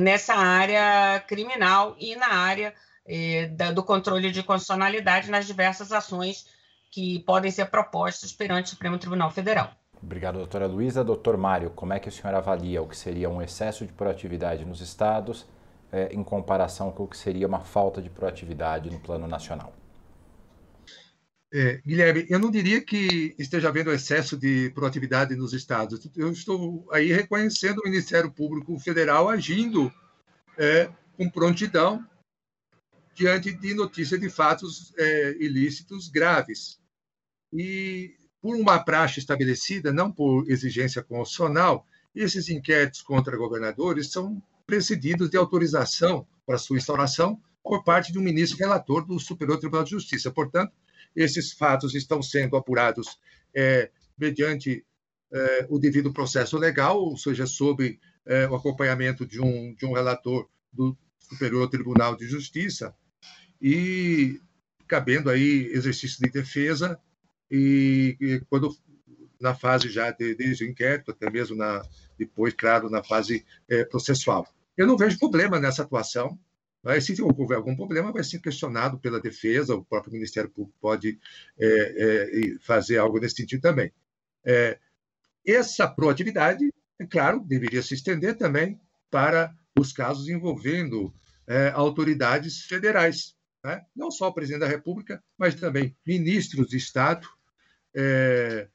nessa 0.00 0.34
área 0.34 1.20
criminal 1.26 1.94
e 1.98 2.16
na 2.16 2.32
área 2.32 2.74
da, 3.56 3.72
do 3.72 3.84
controle 3.84 4.32
de 4.32 4.42
constitucionalidade 4.42 5.30
nas 5.30 5.46
diversas 5.46 5.92
ações 5.92 6.46
que 6.90 7.18
podem 7.20 7.50
ser 7.50 7.66
propostas 7.66 8.32
perante 8.32 8.68
o 8.68 8.70
Supremo 8.70 8.96
Tribunal 8.96 9.30
Federal. 9.30 9.77
Obrigado, 10.02 10.36
doutora 10.36 10.66
Luísa. 10.66 11.02
Doutor 11.02 11.36
Mário, 11.36 11.70
como 11.70 11.92
é 11.92 11.98
que 11.98 12.08
o 12.08 12.12
senhor 12.12 12.34
avalia 12.34 12.80
o 12.80 12.88
que 12.88 12.96
seria 12.96 13.28
um 13.28 13.42
excesso 13.42 13.84
de 13.84 13.92
proatividade 13.92 14.64
nos 14.64 14.80
estados 14.80 15.46
é, 15.90 16.12
em 16.12 16.22
comparação 16.22 16.90
com 16.90 17.04
o 17.04 17.08
que 17.08 17.16
seria 17.16 17.46
uma 17.46 17.60
falta 17.60 18.00
de 18.00 18.08
proatividade 18.08 18.90
no 18.90 19.00
plano 19.00 19.26
nacional? 19.26 19.74
É, 21.52 21.80
Guilherme, 21.84 22.26
eu 22.28 22.38
não 22.38 22.50
diria 22.50 22.80
que 22.84 23.34
esteja 23.38 23.68
havendo 23.68 23.90
excesso 23.90 24.36
de 24.36 24.70
proatividade 24.70 25.34
nos 25.34 25.54
estados. 25.54 26.08
Eu 26.14 26.30
estou 26.30 26.86
aí 26.92 27.10
reconhecendo 27.10 27.78
o 27.78 27.88
Ministério 27.88 28.30
Público 28.30 28.78
Federal 28.78 29.30
agindo 29.30 29.90
é, 30.58 30.90
com 31.16 31.28
prontidão 31.30 32.06
diante 33.14 33.50
de 33.52 33.74
notícia 33.74 34.18
de 34.18 34.28
fatos 34.28 34.92
é, 34.98 35.36
ilícitos 35.40 36.08
graves. 36.08 36.78
E 37.50 38.17
por 38.40 38.56
uma 38.56 38.78
praxe 38.78 39.18
estabelecida, 39.18 39.92
não 39.92 40.12
por 40.12 40.48
exigência 40.50 41.02
constitucional, 41.02 41.86
esses 42.14 42.48
inquéritos 42.48 43.02
contra 43.02 43.36
governadores 43.36 44.10
são 44.10 44.42
precedidos 44.66 45.30
de 45.30 45.36
autorização 45.36 46.26
para 46.46 46.58
sua 46.58 46.76
instauração 46.76 47.40
por 47.62 47.84
parte 47.84 48.12
de 48.12 48.18
um 48.18 48.22
ministro 48.22 48.58
relator 48.58 49.04
do 49.04 49.18
Superior 49.18 49.58
Tribunal 49.58 49.84
de 49.84 49.90
Justiça. 49.90 50.30
Portanto, 50.30 50.72
esses 51.14 51.52
fatos 51.52 51.94
estão 51.94 52.22
sendo 52.22 52.56
apurados 52.56 53.18
é, 53.54 53.90
mediante 54.16 54.84
é, 55.32 55.66
o 55.68 55.78
devido 55.78 56.12
processo 56.12 56.56
legal, 56.56 56.98
ou 56.98 57.16
seja, 57.16 57.46
sob 57.46 57.98
é, 58.26 58.48
o 58.48 58.54
acompanhamento 58.54 59.26
de 59.26 59.40
um, 59.40 59.74
de 59.74 59.84
um 59.84 59.92
relator 59.92 60.48
do 60.72 60.96
Superior 61.18 61.68
Tribunal 61.68 62.16
de 62.16 62.26
Justiça, 62.26 62.94
e 63.60 64.40
cabendo 64.86 65.28
aí 65.28 65.66
exercício 65.72 66.18
de 66.24 66.30
defesa, 66.30 66.98
e, 67.50 68.16
e 68.20 68.40
quando 68.48 68.76
na 69.40 69.54
fase 69.54 69.88
já 69.88 70.10
de, 70.10 70.34
desde 70.34 70.64
o 70.64 70.68
inquérito, 70.68 71.10
até 71.10 71.30
mesmo 71.30 71.56
na, 71.56 71.82
depois, 72.18 72.52
claro, 72.54 72.90
na 72.90 73.02
fase 73.02 73.44
é, 73.68 73.84
processual. 73.84 74.46
Eu 74.76 74.86
não 74.86 74.96
vejo 74.96 75.18
problema 75.18 75.60
nessa 75.60 75.82
atuação, 75.82 76.38
mas 76.82 77.04
se 77.04 77.20
houver 77.20 77.56
algum 77.56 77.76
problema, 77.76 78.12
vai 78.12 78.24
ser 78.24 78.40
questionado 78.40 78.98
pela 78.98 79.20
defesa, 79.20 79.74
o 79.74 79.84
próprio 79.84 80.12
Ministério 80.12 80.50
Público 80.50 80.76
pode 80.80 81.18
é, 81.58 81.66
é, 81.66 82.58
fazer 82.60 82.98
algo 82.98 83.18
nesse 83.18 83.36
sentido 83.36 83.60
também. 83.60 83.92
É, 84.44 84.78
essa 85.46 85.88
proatividade, 85.88 86.72
é 86.98 87.06
claro, 87.06 87.40
deveria 87.40 87.82
se 87.82 87.94
estender 87.94 88.36
também 88.36 88.80
para 89.10 89.54
os 89.78 89.92
casos 89.92 90.28
envolvendo 90.28 91.12
é, 91.46 91.70
autoridades 91.70 92.62
federais, 92.62 93.34
né? 93.64 93.84
não 93.94 94.10
só 94.10 94.28
o 94.28 94.34
presidente 94.34 94.60
da 94.60 94.68
República, 94.68 95.22
mas 95.36 95.54
também 95.54 95.96
ministros 96.06 96.68
de 96.68 96.76
Estado, 96.76 97.28
é, 97.94 98.68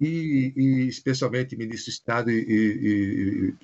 e, 0.00 0.52
e, 0.56 0.88
especialmente 0.88 1.56
ministro 1.56 1.90
de 1.90 1.96
Estado 1.96 2.30
e, 2.30 2.34
e, 2.34 3.48
e, 3.48 3.54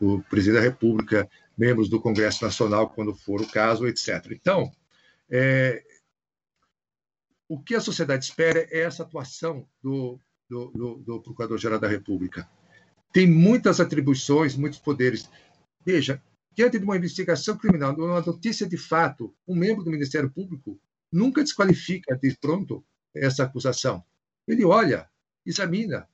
o 0.00 0.22
presidente 0.22 0.60
da 0.60 0.68
República, 0.68 1.28
membros 1.56 1.88
do 1.88 2.00
Congresso 2.00 2.44
Nacional, 2.44 2.90
quando 2.90 3.14
for 3.14 3.40
o 3.40 3.46
caso, 3.46 3.86
etc. 3.86 4.32
Então, 4.32 4.70
é, 5.30 5.82
o 7.48 7.58
que 7.60 7.74
a 7.74 7.80
sociedade 7.80 8.24
espera 8.24 8.66
é 8.70 8.80
essa 8.80 9.02
atuação 9.02 9.66
do, 9.82 10.20
do, 10.48 10.70
do, 10.70 10.94
do 10.96 11.22
Procurador-Geral 11.22 11.78
da 11.78 11.88
República. 11.88 12.48
Tem 13.12 13.26
muitas 13.26 13.80
atribuições, 13.80 14.54
muitos 14.54 14.78
poderes. 14.78 15.30
Veja, 15.84 16.22
diante 16.54 16.78
de 16.78 16.84
uma 16.84 16.96
investigação 16.96 17.56
criminal, 17.56 17.94
de 17.94 18.00
uma 18.00 18.20
notícia 18.20 18.66
de 18.66 18.76
fato, 18.76 19.34
um 19.46 19.54
membro 19.54 19.82
do 19.82 19.90
Ministério 19.90 20.30
Público 20.30 20.78
nunca 21.10 21.42
desqualifica 21.42 22.16
de 22.16 22.36
pronto 22.38 22.84
essa 23.14 23.44
acusação. 23.44 24.04
Ele 24.48 24.64
olha, 24.64 25.08
examina 25.44 26.08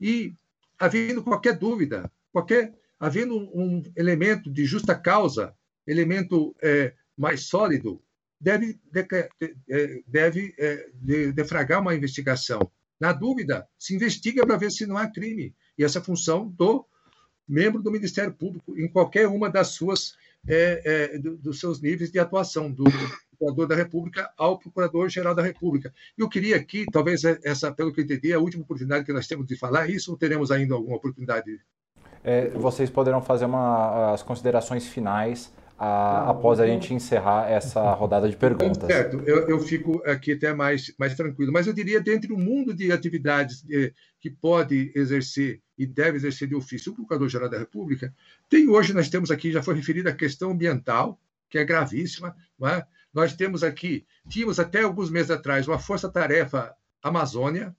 e, 0.00 0.34
havendo 0.78 1.22
qualquer 1.22 1.56
dúvida, 1.56 2.10
qualquer 2.32 2.74
havendo 2.98 3.36
um 3.36 3.82
elemento 3.94 4.50
de 4.50 4.64
justa 4.64 4.94
causa, 4.94 5.54
elemento 5.86 6.54
é, 6.62 6.94
mais 7.16 7.42
sólido, 7.44 8.02
deve, 8.40 8.78
é, 9.68 10.02
deve 10.06 10.54
é, 10.58 10.88
defragar 11.32 11.80
uma 11.80 11.94
investigação. 11.94 12.70
Na 12.98 13.12
dúvida, 13.12 13.66
se 13.78 13.94
investiga 13.94 14.46
para 14.46 14.56
ver 14.56 14.70
se 14.70 14.86
não 14.86 14.96
há 14.96 15.10
crime. 15.10 15.54
E 15.78 15.84
essa 15.84 16.02
função 16.02 16.48
do 16.48 16.86
membro 17.46 17.82
do 17.82 17.90
Ministério 17.90 18.32
Público, 18.32 18.78
em 18.78 18.88
qualquer 18.88 19.28
uma 19.28 19.50
das 19.50 19.68
suas, 19.68 20.14
é, 20.48 20.82
é, 21.14 21.18
do, 21.18 21.36
dos 21.36 21.60
seus 21.60 21.80
níveis 21.80 22.10
de 22.10 22.18
atuação, 22.18 22.70
do 22.70 22.84
Procurador 23.36 23.66
da 23.68 23.74
República 23.76 24.30
ao 24.36 24.58
Procurador-Geral 24.58 25.34
da 25.34 25.42
República. 25.42 25.92
Eu 26.16 26.28
queria 26.28 26.56
aqui, 26.56 26.86
talvez 26.90 27.24
essa, 27.24 27.72
pelo 27.72 27.92
que 27.92 28.00
eu 28.00 28.04
entendi, 28.04 28.32
a 28.32 28.38
última 28.38 28.62
oportunidade 28.62 29.04
que 29.04 29.12
nós 29.12 29.26
temos 29.26 29.46
de 29.46 29.56
falar 29.56 29.88
isso, 29.88 30.10
ou 30.10 30.16
teremos 30.16 30.50
ainda 30.50 30.74
alguma 30.74 30.96
oportunidade 30.96 31.60
é, 32.26 32.48
vocês 32.48 32.90
poderão 32.90 33.22
fazer 33.22 33.44
uma, 33.44 34.12
as 34.12 34.20
considerações 34.20 34.84
finais 34.84 35.52
a, 35.78 36.30
após 36.30 36.58
a 36.58 36.66
gente 36.66 36.92
encerrar 36.92 37.48
essa 37.48 37.92
rodada 37.92 38.28
de 38.28 38.36
perguntas. 38.36 38.84
Certo, 38.84 39.22
eu, 39.24 39.48
eu, 39.48 39.60
fico 39.60 40.02
aqui 40.04 40.32
até 40.32 40.52
mais, 40.52 40.92
mais 40.98 41.14
tranquilo. 41.14 41.52
Mas 41.52 41.68
eu 41.68 41.72
diria, 41.72 42.00
dentro 42.00 42.30
do 42.30 42.36
mundo 42.36 42.74
de 42.74 42.90
atividades 42.90 43.64
eh, 43.70 43.92
que 44.20 44.28
pode 44.28 44.90
exercer 44.96 45.60
e 45.78 45.86
deve 45.86 46.16
exercer 46.16 46.48
de 46.48 46.56
ofício 46.56 46.90
o 46.90 46.94
Procurador-Geral 46.96 47.48
da 47.48 47.58
República, 47.58 48.12
tem 48.48 48.68
hoje, 48.68 48.92
nós 48.92 49.08
temos 49.08 49.30
aqui, 49.30 49.52
já 49.52 49.62
foi 49.62 49.76
referida 49.76 50.10
a 50.10 50.14
questão 50.14 50.50
ambiental, 50.50 51.20
que 51.48 51.58
é 51.58 51.64
gravíssima. 51.64 52.34
É? 52.64 52.84
Nós 53.16 53.34
temos 53.34 53.62
aqui, 53.62 54.06
tínhamos 54.28 54.60
até 54.60 54.82
alguns 54.82 55.08
meses 55.08 55.30
atrás, 55.30 55.66
uma 55.66 55.78
força-tarefa 55.78 56.76
Amazônia, 57.02 57.74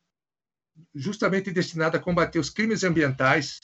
justamente 0.95 1.51
destinada 1.51 1.99
a 1.99 2.01
combater 2.01 2.39
os 2.39 2.49
crimes 2.49 2.83
ambientais 2.83 3.59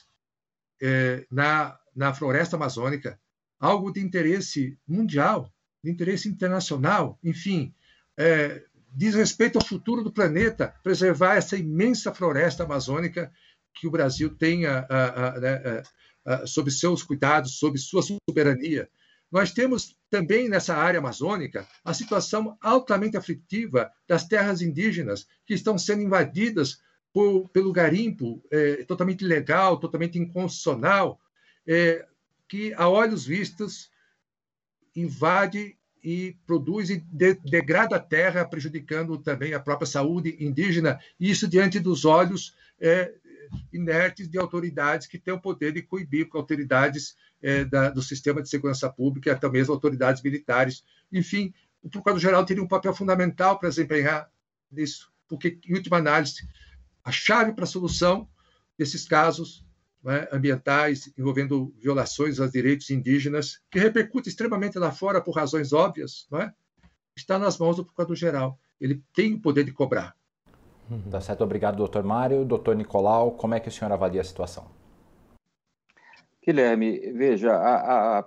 é, 0.80 1.26
na, 1.32 1.76
na 1.95 2.13
floresta 2.13 2.57
amazônica, 2.57 3.19
algo 3.59 3.91
de 3.91 3.99
interesse 3.99 4.78
mundial, 4.88 5.51
de 5.84 5.89
interesse 5.89 6.30
internacional, 6.30 7.17
enfim, 7.24 7.74
é, 8.15 8.63
diz 8.91 9.15
respeito 9.15 9.57
ao 9.57 9.65
futuro 9.65 10.03
do 10.03 10.13
planeta, 10.13 10.76
preservar 10.84 11.38
essa 11.38 11.57
imensa 11.57 12.13
floresta 12.13 12.65
amazônica 12.65 13.34
que 13.74 13.88
o 13.88 13.91
Brasil 13.91 14.38
tem 14.38 14.67
a, 14.67 14.86
a, 14.88 15.28
a, 15.28 15.39
né, 15.39 15.84
sob 16.45 16.69
seus 16.69 17.01
cuidados, 17.01 17.57
sob 17.57 17.80
sua 17.80 18.03
soberania. 18.03 18.88
Nós 19.34 19.51
temos 19.51 19.97
também 20.11 20.47
nessa 20.47 20.75
área 20.75 20.99
amazônica 20.99 21.67
a 21.84 21.91
situação 21.91 22.55
altamente 22.61 23.17
aflitiva 23.17 23.91
das 24.07 24.27
terras 24.27 24.61
indígenas 24.61 25.25
que 25.43 25.55
estão 25.55 25.75
sendo 25.75 26.03
invadidas 26.03 26.79
por, 27.11 27.49
pelo 27.49 27.73
garimpo 27.73 28.43
é, 28.51 28.84
totalmente 28.84 29.25
ilegal, 29.25 29.79
totalmente 29.79 30.19
inconstitucional, 30.19 31.19
é, 31.65 32.05
que, 32.47 32.75
a 32.75 32.88
olhos 32.88 33.25
vistos, 33.25 33.89
invade 34.95 35.75
e 36.03 36.38
produz 36.45 36.91
e 36.91 36.97
de, 36.99 37.34
degrada 37.34 37.95
a 37.95 37.99
terra, 37.99 38.45
prejudicando 38.45 39.17
também 39.17 39.55
a 39.55 39.59
própria 39.59 39.88
saúde 39.88 40.38
indígena, 40.39 40.99
isso 41.19 41.47
diante 41.47 41.79
dos 41.79 42.05
olhos 42.05 42.55
é, 42.79 43.11
inertes 43.72 44.28
de 44.28 44.38
autoridades 44.38 45.08
que 45.08 45.20
têm 45.20 45.34
o 45.34 45.39
poder 45.39 45.72
de 45.72 45.82
coibir, 45.82 46.28
autoridades 46.34 47.16
é, 47.41 47.66
da, 47.66 47.89
do 47.89 48.02
sistema 48.02 48.41
de 48.41 48.50
segurança 48.50 48.89
pública, 48.89 49.34
até 49.34 49.50
mesmo 49.50 49.74
autoridades 49.74 50.22
militares. 50.22 50.84
Enfim, 51.12 51.54
o 51.82 51.89
Procurador-Geral 51.89 52.46
teria 52.46 52.64
um 52.64 52.68
papel 52.68 52.94
fundamental 52.94 53.60
para 53.60 53.70
desempenhar 53.70 54.30
nisso, 54.72 55.12
porque, 55.28 55.60
em 55.68 55.76
última 55.76 55.98
análise, 55.98 56.48
a 57.04 57.12
chave 57.12 57.54
para 57.54 57.66
a 57.66 57.68
solução 57.68 58.28
desses 58.78 59.06
casos 59.06 59.64
é, 60.06 60.30
ambientais 60.32 61.12
envolvendo 61.18 61.74
violações 61.80 62.39
aos 62.39 62.52
direitos 62.52 62.89
indígenas, 62.89 63.62
que 63.70 63.80
repercute 63.80 64.30
extremamente 64.30 64.78
lá 64.78 64.91
fora 64.91 65.22
por 65.22 65.36
razões 65.36 65.74
óbvias, 65.74 66.28
é? 66.34 66.52
está 67.16 67.38
nas 67.38 67.58
mãos 67.58 67.76
do 67.76 67.86
Procurador-Geral. 67.86 68.60
Ele 68.80 69.02
tem 69.14 69.34
o 69.34 69.41
poder 69.41 69.64
de 69.64 69.72
cobrar. 69.72 70.16
Tá 71.09 71.21
certo, 71.21 71.43
obrigado, 71.43 71.77
doutor 71.77 72.03
Mário. 72.03 72.45
Doutor 72.45 72.75
Nicolau, 72.75 73.31
como 73.31 73.55
é 73.55 73.59
que 73.59 73.67
o 73.67 73.71
senhor 73.71 73.91
avalia 73.91 74.21
a 74.21 74.23
situação? 74.23 74.65
Guilherme, 76.45 76.99
veja, 77.13 77.53
a, 77.53 78.19
a 78.19 78.25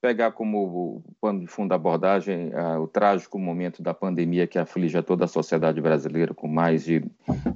pegar 0.00 0.32
como 0.32 1.02
pano 1.20 1.40
de 1.40 1.46
fundo 1.46 1.70
da 1.70 1.74
abordagem 1.74 2.48
uh, 2.48 2.80
o 2.80 2.86
trágico 2.86 3.38
momento 3.38 3.82
da 3.82 3.92
pandemia 3.92 4.46
que 4.46 4.58
aflige 4.58 4.96
a 4.96 5.02
toda 5.02 5.24
a 5.24 5.28
sociedade 5.28 5.80
brasileira, 5.80 6.32
com 6.32 6.48
mais 6.48 6.84
de, 6.84 7.04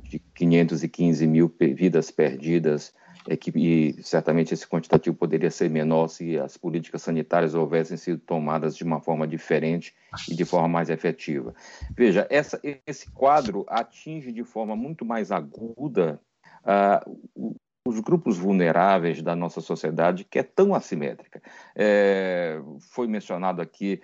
de 0.03 0.18
515 0.34 1.26
mil 1.26 1.53
vidas 1.59 2.11
perdidas, 2.11 2.92
é 3.29 3.37
que, 3.37 3.53
e 3.55 4.03
certamente 4.03 4.53
esse 4.53 4.66
quantitativo 4.66 5.16
poderia 5.16 5.51
ser 5.51 5.70
menor 5.70 6.09
se 6.09 6.39
as 6.39 6.57
políticas 6.57 7.03
sanitárias 7.03 7.55
houvessem 7.55 7.97
sido 7.97 8.18
tomadas 8.18 8.77
de 8.77 8.85
uma 8.85 9.01
forma 9.01 9.27
diferente 9.27 9.95
e 10.29 10.35
de 10.35 10.45
forma 10.45 10.68
mais 10.68 10.91
efetiva. 10.91 11.55
Veja, 11.97 12.27
essa, 12.31 12.61
esse 12.87 13.11
quadro 13.11 13.64
atinge 13.68 14.33
de 14.33 14.45
forma 14.45 14.75
muito 14.75 15.05
mais 15.05 15.31
aguda 15.31 16.20
uh, 16.64 17.57
os 17.87 18.01
grupos 18.01 18.39
vulneráveis 18.39 19.23
da 19.23 19.35
nossa 19.35 19.61
sociedade, 19.61 20.25
que 20.25 20.39
é 20.39 20.43
tão 20.43 20.75
assimétrica. 20.75 21.43
É, 21.75 22.61
foi 22.91 23.07
mencionado 23.09 23.61
aqui 23.61 24.01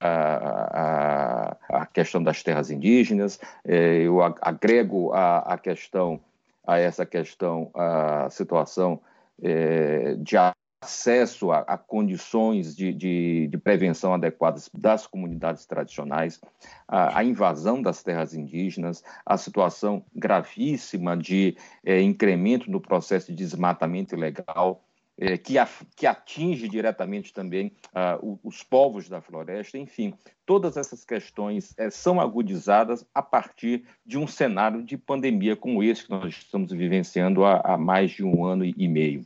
a, 0.00 1.56
a, 1.70 1.82
a, 1.82 1.86
questão 1.86 2.22
das 2.22 2.42
terras 2.42 2.70
indígenas, 2.70 3.40
é, 3.64 4.02
eu 4.02 4.20
agrego 4.22 5.12
a, 5.12 5.38
a 5.38 5.58
questão 5.58 6.20
a 6.66 6.78
essa 6.78 7.04
questão 7.04 7.70
a 7.74 8.28
situação 8.30 9.00
é, 9.42 10.14
de 10.16 10.36
acesso 10.84 11.50
a, 11.50 11.60
a 11.60 11.78
condições 11.78 12.76
de, 12.76 12.92
de, 12.92 13.48
de, 13.48 13.58
prevenção 13.58 14.12
adequadas 14.12 14.68
das 14.72 15.06
comunidades 15.06 15.64
tradicionais, 15.64 16.40
a, 16.86 17.18
a, 17.18 17.24
invasão 17.24 17.80
das 17.80 18.02
terras 18.02 18.34
indígenas, 18.34 19.02
a 19.24 19.36
situação 19.36 20.04
gravíssima 20.14 21.16
de 21.16 21.56
é, 21.84 22.00
incremento 22.02 22.70
no 22.70 22.80
processo 22.80 23.28
de 23.28 23.34
desmatamento 23.34 24.14
ilegal, 24.14 24.84
é, 25.18 25.38
que, 25.38 25.58
a, 25.58 25.68
que, 25.96 26.06
atinge 26.06 26.68
diretamente 26.68 27.32
também 27.32 27.72
uh, 27.92 28.38
os 28.42 28.62
povos 28.62 29.08
da 29.08 29.20
floresta, 29.20 29.78
enfim, 29.78 30.14
todas 30.44 30.76
essas 30.76 31.04
questões 31.04 31.72
é, 31.78 31.88
são 31.88 32.20
agudizadas 32.20 33.06
a 33.14 33.22
partir 33.22 33.84
de 34.04 34.18
um 34.18 34.26
cenário 34.26 34.82
de 34.82 34.96
pandemia 34.96 35.54
como 35.54 35.82
esse 35.82 36.04
que 36.04 36.10
nós 36.10 36.34
estamos 36.34 36.72
vivenciando 36.72 37.44
há, 37.44 37.60
há 37.64 37.78
mais 37.78 38.10
de 38.10 38.24
um 38.24 38.44
ano 38.44 38.64
e 38.64 38.88
meio. 38.88 39.24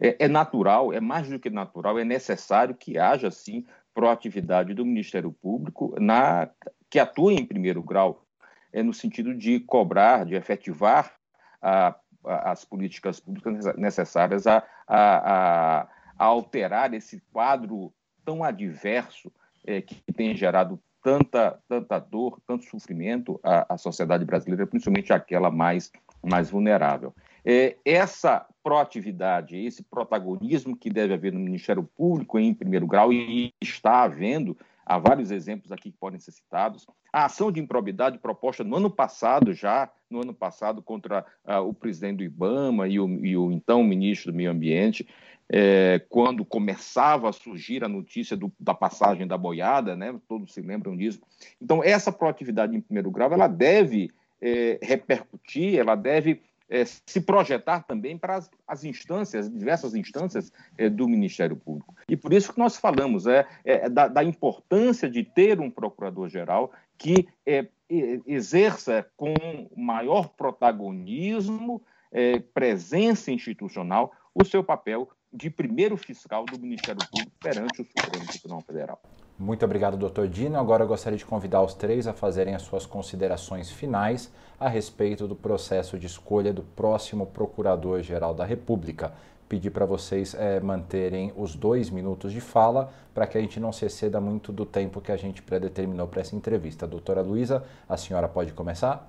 É, 0.00 0.24
é 0.24 0.28
natural, 0.28 0.92
é 0.92 1.00
mais 1.00 1.28
do 1.28 1.38
que 1.38 1.50
natural, 1.50 1.98
é 1.98 2.04
necessário 2.04 2.74
que 2.74 2.98
haja, 2.98 3.30
sim, 3.30 3.64
proatividade 3.94 4.74
do 4.74 4.84
Ministério 4.84 5.32
Público 5.32 5.94
na 5.98 6.48
que 6.90 6.98
atue 6.98 7.34
em 7.34 7.44
primeiro 7.44 7.82
grau, 7.82 8.24
é 8.72 8.82
no 8.82 8.94
sentido 8.94 9.34
de 9.34 9.60
cobrar, 9.60 10.24
de 10.24 10.34
efetivar 10.34 11.12
a, 11.60 11.88
a, 11.88 11.96
as 12.28 12.64
políticas 12.64 13.18
públicas 13.20 13.76
necessárias 13.76 14.46
a, 14.46 14.62
a, 14.86 15.80
a, 15.80 15.88
alterar 16.16 16.92
esse 16.94 17.22
quadro 17.32 17.92
tão 18.24 18.44
adverso 18.44 19.32
é, 19.66 19.80
que 19.80 20.12
tem 20.12 20.36
gerado 20.36 20.80
tanta, 21.02 21.58
tanta 21.68 21.98
dor, 21.98 22.40
tanto 22.46 22.64
sofrimento 22.64 23.40
à, 23.42 23.74
à 23.74 23.78
sociedade 23.78 24.24
brasileira, 24.24 24.66
principalmente 24.66 25.12
aquela 25.12 25.50
mais, 25.50 25.90
mais 26.22 26.50
vulnerável. 26.50 27.14
É, 27.44 27.76
essa 27.84 28.44
proatividade, 28.62 29.56
esse 29.56 29.82
protagonismo 29.82 30.76
que 30.76 30.90
deve 30.90 31.14
haver 31.14 31.32
no 31.32 31.40
Ministério 31.40 31.82
Público 31.82 32.38
em 32.38 32.52
primeiro 32.52 32.86
grau 32.86 33.12
e 33.12 33.54
está 33.62 34.02
havendo 34.02 34.56
há 34.88 34.98
vários 34.98 35.30
exemplos 35.30 35.70
aqui 35.70 35.92
que 35.92 35.98
podem 35.98 36.18
ser 36.18 36.32
citados. 36.32 36.86
A 37.12 37.26
ação 37.26 37.52
de 37.52 37.60
improbidade 37.60 38.18
proposta 38.18 38.64
no 38.64 38.76
ano 38.76 38.90
passado, 38.90 39.52
já 39.52 39.90
no 40.10 40.22
ano 40.22 40.32
passado, 40.32 40.82
contra 40.82 41.24
uh, 41.44 41.60
o 41.60 41.74
presidente 41.74 42.18
do 42.18 42.24
IBAMA 42.24 42.88
e 42.88 42.98
o, 42.98 43.24
e 43.24 43.36
o 43.36 43.52
então 43.52 43.84
ministro 43.84 44.32
do 44.32 44.36
Meio 44.36 44.50
Ambiente, 44.50 45.06
é, 45.50 46.00
quando 46.08 46.44
começava 46.44 47.28
a 47.28 47.32
surgir 47.32 47.84
a 47.84 47.88
notícia 47.88 48.36
do, 48.36 48.52
da 48.58 48.74
passagem 48.74 49.26
da 49.26 49.36
boiada, 49.36 49.94
né? 49.94 50.14
todos 50.28 50.52
se 50.52 50.60
lembram 50.60 50.96
disso. 50.96 51.20
Então, 51.60 51.82
essa 51.82 52.12
proatividade 52.12 52.76
em 52.76 52.80
primeiro 52.80 53.10
grau, 53.10 53.32
ela 53.32 53.46
deve 53.46 54.10
é, 54.40 54.78
repercutir, 54.82 55.78
ela 55.78 55.94
deve 55.94 56.42
é, 56.68 56.84
se 56.84 57.20
projetar 57.20 57.82
também 57.82 58.18
para 58.18 58.36
as, 58.36 58.50
as 58.66 58.84
instâncias, 58.84 59.50
diversas 59.50 59.94
instâncias 59.94 60.52
é, 60.76 60.88
do 60.88 61.08
Ministério 61.08 61.56
Público. 61.56 61.94
E 62.08 62.16
por 62.16 62.32
isso 62.32 62.52
que 62.52 62.58
nós 62.58 62.76
falamos 62.76 63.26
é, 63.26 63.46
é 63.64 63.88
da, 63.88 64.08
da, 64.08 64.22
importância 64.22 65.08
de 65.08 65.24
ter 65.24 65.60
um 65.60 65.70
procurador-geral 65.70 66.72
que 66.96 67.28
é, 67.46 67.66
exerça 68.26 69.06
com 69.16 69.34
maior 69.76 70.28
protagonismo, 70.28 71.80
é, 72.12 72.38
presença 72.38 73.30
institucional, 73.30 74.12
o 74.34 74.44
seu 74.44 74.62
papel 74.62 75.08
de 75.32 75.50
primeiro 75.50 75.96
fiscal 75.96 76.44
do 76.44 76.58
Ministério 76.58 77.00
Público 77.10 77.32
perante 77.40 77.82
o 77.82 77.84
Supremo 77.84 78.26
Tribunal 78.26 78.60
Federal. 78.62 79.00
Muito 79.38 79.64
obrigado, 79.64 79.96
doutor 79.96 80.26
Dino. 80.26 80.58
Agora 80.58 80.82
eu 80.82 80.88
gostaria 80.88 81.16
de 81.16 81.24
convidar 81.24 81.62
os 81.62 81.72
três 81.72 82.08
a 82.08 82.12
fazerem 82.12 82.56
as 82.56 82.62
suas 82.62 82.84
considerações 82.84 83.70
finais 83.70 84.32
a 84.58 84.68
respeito 84.68 85.28
do 85.28 85.36
processo 85.36 85.96
de 85.96 86.06
escolha 86.06 86.52
do 86.52 86.62
próximo 86.62 87.24
Procurador-Geral 87.24 88.34
da 88.34 88.44
República. 88.44 89.12
Pedir 89.48 89.70
para 89.70 89.86
vocês 89.86 90.34
é, 90.34 90.58
manterem 90.58 91.32
os 91.36 91.54
dois 91.54 91.88
minutos 91.88 92.32
de 92.32 92.40
fala 92.40 92.92
para 93.14 93.28
que 93.28 93.38
a 93.38 93.40
gente 93.40 93.60
não 93.60 93.72
se 93.72 93.86
exceda 93.86 94.20
muito 94.20 94.52
do 94.52 94.66
tempo 94.66 95.00
que 95.00 95.12
a 95.12 95.16
gente 95.16 95.40
predeterminou 95.40 96.08
para 96.08 96.20
essa 96.20 96.34
entrevista. 96.34 96.84
Doutora 96.84 97.22
Luísa, 97.22 97.64
a 97.88 97.96
senhora 97.96 98.28
pode 98.28 98.52
começar? 98.52 99.08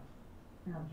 Não. 0.65 0.85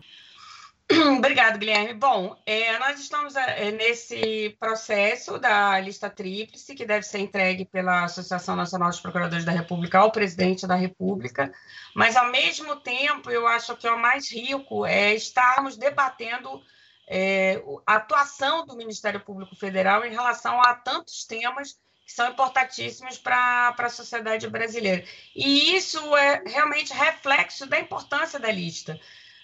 Obrigado, 1.17 1.59
Guilherme. 1.59 1.93
Bom, 1.93 2.35
é, 2.45 2.79
nós 2.79 2.97
estamos 2.99 3.35
é, 3.35 3.71
nesse 3.71 4.55
processo 4.57 5.37
da 5.37 5.77
lista 5.81 6.09
tríplice, 6.09 6.75
que 6.75 6.85
deve 6.85 7.05
ser 7.05 7.19
entregue 7.19 7.65
pela 7.65 8.05
Associação 8.05 8.55
Nacional 8.55 8.89
dos 8.89 9.01
Procuradores 9.01 9.43
da 9.43 9.51
República 9.51 9.99
ao 9.99 10.11
presidente 10.11 10.65
da 10.65 10.75
República, 10.75 11.53
mas, 11.93 12.15
ao 12.15 12.31
mesmo 12.31 12.77
tempo, 12.77 13.29
eu 13.29 13.45
acho 13.45 13.75
que 13.75 13.85
é 13.85 13.91
o 13.91 13.99
mais 13.99 14.31
rico 14.31 14.85
é 14.85 15.13
estarmos 15.13 15.75
debatendo 15.75 16.61
é, 17.09 17.61
a 17.85 17.95
atuação 17.95 18.65
do 18.65 18.77
Ministério 18.77 19.19
Público 19.19 19.57
Federal 19.57 20.05
em 20.05 20.11
relação 20.11 20.61
a 20.61 20.73
tantos 20.73 21.25
temas 21.25 21.73
que 22.05 22.13
são 22.13 22.29
importantíssimos 22.29 23.17
para 23.17 23.75
a 23.77 23.89
sociedade 23.89 24.49
brasileira. 24.49 25.03
E 25.35 25.75
isso 25.75 26.15
é 26.15 26.41
realmente 26.45 26.93
reflexo 26.93 27.65
da 27.65 27.77
importância 27.77 28.39
da 28.39 28.49
lista. 28.49 28.97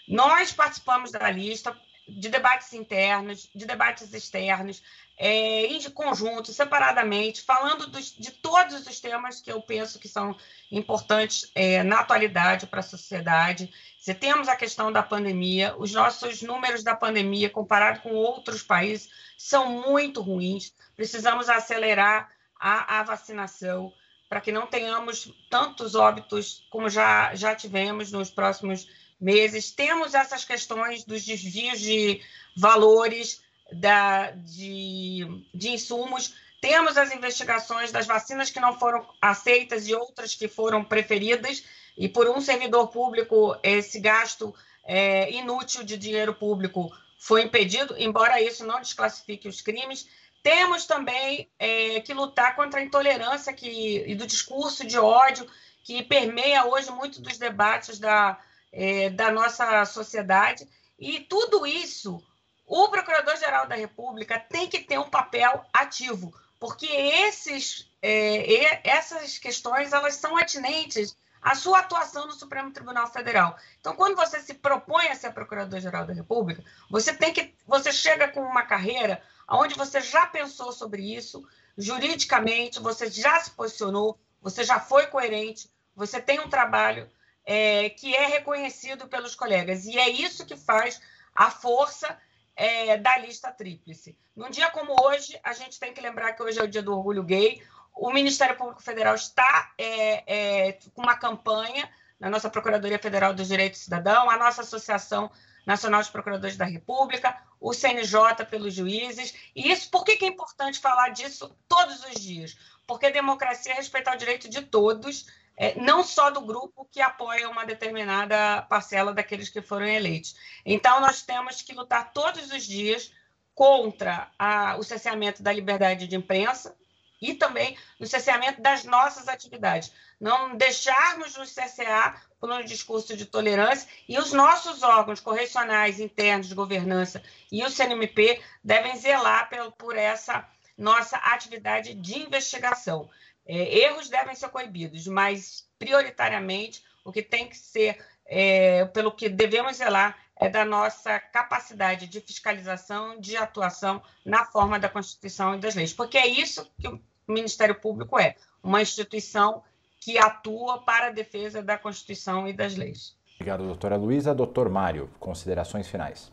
Nós 0.08 0.52
participamos 0.52 1.12
da 1.12 1.30
lista 1.30 1.76
de 2.08 2.30
debates 2.30 2.74
internos, 2.74 3.50
de 3.56 3.66
debates 3.66 4.14
externos, 4.14 4.84
é, 5.18 5.66
em 5.68 5.90
conjunto, 5.92 6.52
separadamente, 6.52 7.42
falando 7.44 7.88
dos, 7.88 8.14
de 8.16 8.32
todos 8.32 8.86
os 8.86 9.00
temas 9.00 9.40
que 9.40 9.52
eu 9.52 9.62
penso 9.62 10.00
que 10.00 10.08
são 10.08 10.36
importantes 10.72 11.50
é, 11.56 11.82
na 11.84 12.00
atualidade 12.00 12.68
para 12.68 12.80
a 12.82 12.84
sociedade. 12.84 13.72
Se 14.00 14.14
temos 14.14 14.48
a 14.48 14.56
questão 14.56 14.92
da 14.92 15.04
pandemia, 15.04 15.76
os 15.78 15.94
nossos 15.94 16.42
números 16.42 16.84
da 16.84 16.96
pandemia, 16.96 17.50
comparado 17.50 18.02
com 18.02 18.10
outros 18.10 18.64
países, 18.64 19.10
são 19.38 19.70
muito 19.88 20.22
ruins. 20.22 20.74
Precisamos 20.96 21.48
acelerar 21.48 22.30
a, 22.60 23.00
a 23.00 23.04
vacinação 23.04 23.94
para 24.28 24.42
que 24.42 24.52
não 24.52 24.66
tenhamos 24.66 25.32
tantos 25.50 25.94
óbitos 25.94 26.66
como 26.72 26.90
já, 26.90 27.36
já 27.36 27.56
tivemos 27.56 28.12
nos 28.12 28.32
próximos 28.32 28.88
meses. 29.24 29.72
Temos 29.72 30.14
essas 30.14 30.46
questões 30.46 31.04
dos 31.04 31.26
desvios 31.26 31.80
de 31.80 32.22
valores 32.56 33.42
da, 33.72 34.32
de, 34.32 35.26
de 35.54 35.70
insumos, 35.70 36.36
temos 36.62 36.98
as 36.98 37.12
investigações 37.12 37.92
das 37.92 38.06
vacinas 38.06 38.50
que 38.50 38.60
não 38.60 38.80
foram 38.80 39.06
aceitas 39.22 39.88
e 39.88 39.94
outras 39.94 40.36
que 40.36 40.48
foram 40.48 40.84
preferidas, 40.84 41.64
e 41.98 42.08
por 42.08 42.30
um 42.30 42.40
servidor 42.40 42.88
público, 42.88 43.58
esse 43.62 44.00
gasto 44.00 44.56
é, 44.86 45.32
inútil 45.32 45.84
de 45.84 45.98
dinheiro 45.98 46.34
público 46.34 46.90
foi 47.18 47.44
impedido, 47.44 47.96
embora 47.98 48.42
isso 48.42 48.66
não 48.66 48.80
desclassifique 48.80 49.48
os 49.48 49.62
crimes. 49.62 50.08
Temos 50.42 50.86
também 50.86 51.50
é, 51.60 52.00
que 52.02 52.14
lutar 52.14 52.56
contra 52.56 52.80
a 52.80 52.84
intolerância 52.84 53.54
que, 53.54 54.04
e 54.08 54.16
do 54.16 54.28
discurso 54.28 54.86
de 54.86 54.98
ódio 54.98 55.48
que 55.84 56.02
permeia 56.02 56.66
hoje 56.66 56.90
muito 56.92 57.22
dos 57.22 57.38
debates 57.38 58.00
da, 58.00 58.40
é, 58.74 59.12
da 59.12 59.32
nossa 59.32 59.86
sociedade. 59.86 60.68
E 61.00 61.20
tudo 61.22 61.66
isso, 61.66 62.22
o 62.66 62.90
Procurador-Geral 62.90 63.68
da 63.68 63.76
República 63.76 64.40
tem 64.40 64.68
que 64.68 64.80
ter 64.80 65.00
um 65.00 65.10
papel 65.10 65.64
ativo, 65.72 66.34
porque 66.60 66.88
esses, 66.88 67.88
é, 68.02 68.90
essas 68.90 69.38
questões 69.38 69.94
elas 69.94 70.16
são 70.16 70.36
atinentes 70.36 71.16
à 71.42 71.56
sua 71.56 71.80
atuação 71.80 72.26
no 72.26 72.34
Supremo 72.34 72.72
Tribunal 72.72 73.08
Federal. 73.12 73.56
Então, 73.80 73.96
quando 73.96 74.16
você 74.16 74.40
se 74.40 74.56
propõe 74.56 75.08
a 75.08 75.16
ser 75.16 75.34
Procurador-Geral 75.34 76.06
da 76.06 76.14
República, 76.14 76.64
você 76.90 77.14
tem 77.14 77.32
que, 77.32 77.54
você 77.68 77.92
chega 77.92 78.30
com 78.30 78.42
uma 78.42 78.64
carreira 78.64 79.22
onde 79.48 79.76
você 79.76 80.02
já 80.02 80.26
pensou 80.26 80.72
sobre 80.72 81.16
isso, 81.16 81.46
juridicamente, 81.78 82.80
você 82.80 83.12
já 83.12 83.40
se 83.42 83.52
posicionou, 83.52 84.18
você 84.42 84.64
já 84.64 84.80
foi 84.80 85.08
coerente, 85.08 85.70
você 85.96 86.22
tem 86.22 86.40
um 86.40 86.50
trabalho 86.50 87.10
é, 87.46 87.90
que 87.90 88.16
é 88.16 88.26
reconhecido 88.28 89.08
pelos 89.08 89.36
colegas. 89.36 89.86
E 89.86 89.98
é 89.98 90.10
isso 90.10 90.46
que 90.46 90.56
faz 90.56 91.02
a 91.36 91.50
força 91.50 92.18
é, 92.56 92.98
da 92.98 93.18
lista 93.18 93.52
tríplice. 93.52 94.18
Num 94.36 94.50
dia 94.50 94.70
como 94.70 94.96
hoje, 95.04 95.40
a 95.44 95.54
gente 95.54 95.80
tem 95.80 95.94
que 95.94 96.02
lembrar 96.02 96.34
que 96.34 96.44
hoje 96.44 96.60
é 96.60 96.64
o 96.64 96.68
dia 96.68 96.82
do 96.82 96.96
orgulho 96.96 97.24
gay. 97.24 97.62
O 97.96 98.12
Ministério 98.12 98.56
Público 98.56 98.82
Federal 98.82 99.16
está 99.16 99.72
é, 99.78 100.68
é 100.68 100.74
com 100.94 101.02
uma 101.02 101.18
campanha 101.18 101.90
na 102.20 102.30
nossa 102.30 102.50
Procuradoria 102.50 102.98
Federal 103.00 103.34
dos 103.34 103.48
Direitos 103.48 103.82
do 103.82 103.84
Cidadão, 103.84 104.30
a 104.30 104.38
nossa 104.38 104.62
Associação 104.62 105.30
Nacional 105.66 106.02
dos 106.02 106.10
Procuradores 106.10 106.58
da 106.58 106.66
República, 106.66 107.38
o 107.60 107.74
CNJ 107.74 108.46
pelos 108.50 108.74
juízes. 108.74 109.34
E 109.56 109.72
isso, 109.72 109.90
por 109.90 110.04
que, 110.04 110.18
que 110.18 110.26
é 110.26 110.28
importante 110.28 110.80
falar 110.80 111.10
disso 111.10 111.56
todos 111.68 112.04
os 112.06 112.20
dias? 112.20 112.58
Porque 112.86 113.10
democracia 113.10 113.74
é 113.74 113.76
respeitar 113.76 114.16
o 114.16 114.18
direito 114.18 114.50
de 114.50 114.62
todos, 114.62 115.26
é, 115.56 115.80
não 115.80 116.04
só 116.04 116.30
do 116.30 116.42
grupo 116.42 116.88
que 116.92 117.02
apoia 117.02 117.50
uma 117.50 117.66
determinada 117.66 118.64
parcela 118.64 119.14
daqueles 119.14 119.50
que 119.50 119.62
foram 119.62 119.86
eleitos. 119.86 120.36
Então, 120.66 121.00
nós 121.00 121.22
temos 121.22 121.62
que 121.62 121.74
lutar 121.74 122.12
todos 122.12 122.52
os 122.52 122.64
dias 122.66 123.12
contra 123.54 124.32
a, 124.38 124.76
o 124.78 124.84
cesseamento 124.84 125.44
da 125.44 125.54
liberdade 125.54 126.08
de 126.08 126.16
imprensa 126.16 126.76
e 127.22 127.34
também 127.34 127.78
no 128.00 128.06
cesseamento 128.06 128.62
das 128.62 128.84
nossas 128.84 129.28
atividades. 129.28 129.94
Não 130.20 130.58
deixarmos 130.58 131.38
nos 131.38 131.50
cessear 131.52 132.22
por 132.40 132.52
um 132.52 132.64
discurso 132.66 133.16
de 133.16 133.26
tolerância 133.26 133.88
e 134.10 134.18
os 134.20 134.34
nossos 134.34 134.84
órgãos 134.84 135.22
correcionais 135.22 136.02
internos 136.02 136.50
de 136.50 136.56
governança 136.56 137.24
e 137.50 137.64
o 137.64 137.70
CNMP 137.70 138.42
devem 138.62 138.98
zelar 138.98 139.50
por 139.78 139.96
essa 139.96 140.46
nossa 140.78 141.18
atividade 141.18 141.94
de 141.94 142.20
investigação. 142.20 143.10
É, 143.46 143.80
erros 143.80 144.10
devem 144.10 144.36
ser 144.36 144.50
coibidos, 144.50 145.08
mas 145.08 145.68
prioritariamente 145.78 146.84
o 147.04 147.12
que 147.12 147.22
tem 147.22 147.48
que 147.48 147.58
ser, 147.58 147.98
é, 148.26 148.86
pelo 148.86 149.12
que 149.12 149.28
devemos 149.28 149.78
zelar, 149.78 150.18
é 150.36 150.50
da 150.50 150.66
nossa 150.66 151.20
capacidade 151.20 152.08
de 152.08 152.20
fiscalização, 152.20 153.20
de 153.20 153.38
atuação 153.38 154.02
na 154.26 154.46
forma 154.46 154.80
da 154.80 154.90
Constituição 154.90 155.56
e 155.56 155.60
das 155.60 155.76
leis, 155.76 155.94
porque 155.94 156.18
é 156.18 156.28
isso 156.28 156.70
que 156.80 156.88
o 156.88 157.00
Ministério 157.28 157.76
Público 157.76 158.20
é, 158.20 158.36
uma 158.62 158.82
instituição 158.82 159.64
que 160.00 160.18
atua 160.18 160.82
para 160.82 161.08
a 161.08 161.12
defesa 161.12 161.62
da 161.62 161.78
Constituição 161.78 162.48
e 162.48 162.54
das 162.54 162.76
leis. 162.76 163.16
Obrigado, 163.36 163.66
doutora 163.66 163.96
Luísa. 163.96 164.34
Doutor 164.34 164.70
Mário, 164.70 165.10
considerações 165.20 165.88
finais. 165.88 166.32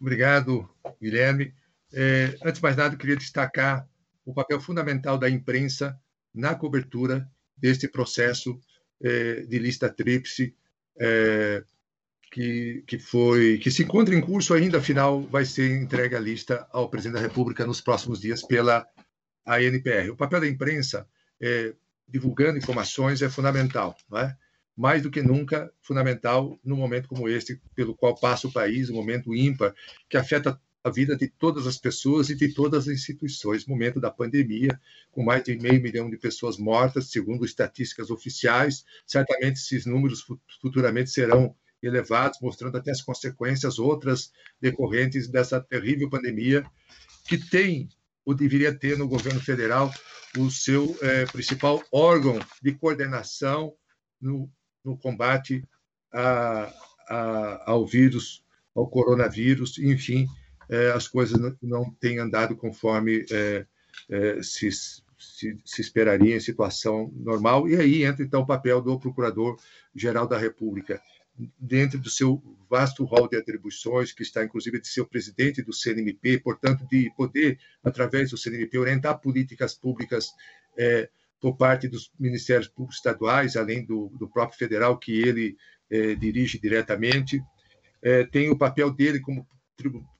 Obrigado, 0.00 0.68
Guilherme. 1.00 1.54
É, 1.92 2.36
antes 2.44 2.56
de 2.56 2.62
mais 2.62 2.76
nada, 2.76 2.96
queria 2.96 3.16
destacar 3.16 3.88
o 4.24 4.34
papel 4.34 4.60
fundamental 4.60 5.18
da 5.18 5.28
imprensa 5.28 5.98
na 6.34 6.54
cobertura 6.54 7.28
deste 7.56 7.88
processo 7.88 8.60
eh, 9.02 9.46
de 9.48 9.58
lista 9.58 9.88
tríplice 9.88 10.54
eh, 11.00 11.62
que, 12.30 12.84
que 12.86 12.98
foi 12.98 13.58
que 13.58 13.70
se 13.70 13.82
encontra 13.82 14.14
em 14.14 14.20
curso 14.20 14.54
ainda, 14.54 14.78
afinal 14.78 15.22
vai 15.22 15.44
ser 15.44 15.70
entregue 15.80 16.14
a 16.14 16.20
lista 16.20 16.68
ao 16.72 16.90
presidente 16.90 17.14
da 17.14 17.26
República 17.26 17.66
nos 17.66 17.80
próximos 17.80 18.20
dias 18.20 18.42
pela 18.42 18.86
ANPR. 19.46 20.10
O 20.10 20.16
papel 20.16 20.40
da 20.40 20.48
imprensa 20.48 21.08
eh, 21.40 21.74
divulgando 22.06 22.58
informações 22.58 23.22
é 23.22 23.28
fundamental, 23.28 23.96
não 24.10 24.18
é? 24.18 24.36
mais 24.76 25.02
do 25.02 25.10
que 25.10 25.20
nunca 25.20 25.72
fundamental 25.82 26.56
num 26.62 26.76
momento 26.76 27.08
como 27.08 27.28
este, 27.28 27.60
pelo 27.74 27.96
qual 27.96 28.14
passa 28.14 28.46
o 28.46 28.52
país, 28.52 28.88
um 28.88 28.94
momento 28.94 29.34
ímpar, 29.34 29.74
que 30.08 30.16
afeta 30.16 30.60
a 30.88 30.90
vida 30.90 31.16
de 31.16 31.28
todas 31.28 31.66
as 31.66 31.76
pessoas 31.76 32.30
e 32.30 32.34
de 32.34 32.52
todas 32.52 32.88
as 32.88 32.94
instituições. 32.94 33.66
Momento 33.66 34.00
da 34.00 34.10
pandemia, 34.10 34.80
com 35.12 35.22
mais 35.22 35.44
de 35.44 35.56
meio 35.56 35.80
milhão 35.80 36.10
de 36.10 36.16
pessoas 36.16 36.58
mortas, 36.58 37.10
segundo 37.10 37.44
estatísticas 37.44 38.10
oficiais, 38.10 38.84
certamente 39.06 39.56
esses 39.56 39.86
números 39.86 40.26
futuramente 40.60 41.10
serão 41.10 41.54
elevados, 41.82 42.40
mostrando 42.40 42.76
até 42.76 42.90
as 42.90 43.02
consequências 43.02 43.78
outras 43.78 44.32
decorrentes 44.60 45.28
dessa 45.28 45.60
terrível 45.60 46.10
pandemia, 46.10 46.64
que 47.28 47.38
tem, 47.38 47.88
ou 48.24 48.34
deveria 48.34 48.76
ter 48.76 48.98
no 48.98 49.06
governo 49.06 49.40
federal, 49.40 49.92
o 50.36 50.50
seu 50.50 50.96
é, 51.00 51.24
principal 51.26 51.82
órgão 51.92 52.38
de 52.62 52.72
coordenação 52.72 53.74
no, 54.20 54.50
no 54.84 54.96
combate 54.96 55.64
a, 56.12 56.72
a, 57.08 57.70
ao 57.70 57.86
vírus, 57.86 58.44
ao 58.74 58.88
coronavírus, 58.88 59.78
enfim, 59.78 60.26
é, 60.68 60.90
as 60.90 61.08
coisas 61.08 61.38
não, 61.38 61.56
não 61.62 61.90
têm 61.94 62.18
andado 62.18 62.56
conforme 62.56 63.24
é, 63.30 63.66
é, 64.08 64.42
se, 64.42 64.70
se, 64.70 65.58
se, 65.64 65.80
esperaria 65.80 66.36
em 66.36 66.40
situação 66.40 67.12
normal. 67.16 67.68
E 67.68 67.76
aí 67.76 68.04
entra, 68.04 68.24
então, 68.24 68.42
o 68.42 68.46
papel 68.46 68.80
do 68.80 68.98
Procurador-Geral 68.98 70.26
da 70.26 70.38
República, 70.38 71.00
dentro 71.58 71.98
do 71.98 72.10
seu 72.10 72.42
vasto 72.68 73.04
rol 73.04 73.28
de 73.28 73.36
atribuições, 73.36 74.12
que 74.12 74.22
está, 74.22 74.44
inclusive, 74.44 74.80
de 74.80 74.88
ser 74.88 75.00
o 75.00 75.06
presidente 75.06 75.62
do 75.62 75.72
CNMP, 75.72 76.38
portanto, 76.38 76.86
de 76.90 77.12
poder, 77.16 77.58
através 77.82 78.30
do 78.30 78.36
CNMP, 78.36 78.76
orientar 78.78 79.20
políticas 79.20 79.74
públicas 79.74 80.32
é, 80.76 81.08
por 81.40 81.56
parte 81.56 81.88
dos 81.88 82.10
ministérios 82.18 82.68
públicos 82.68 82.96
estaduais, 82.96 83.56
além 83.56 83.84
do, 83.84 84.08
do 84.18 84.28
próprio 84.28 84.58
federal, 84.58 84.98
que 84.98 85.12
ele 85.12 85.56
é, 85.90 86.14
dirige 86.14 86.58
diretamente. 86.58 87.40
É, 88.02 88.24
tem 88.24 88.50
o 88.50 88.58
papel 88.58 88.90
dele 88.90 89.20
como 89.20 89.46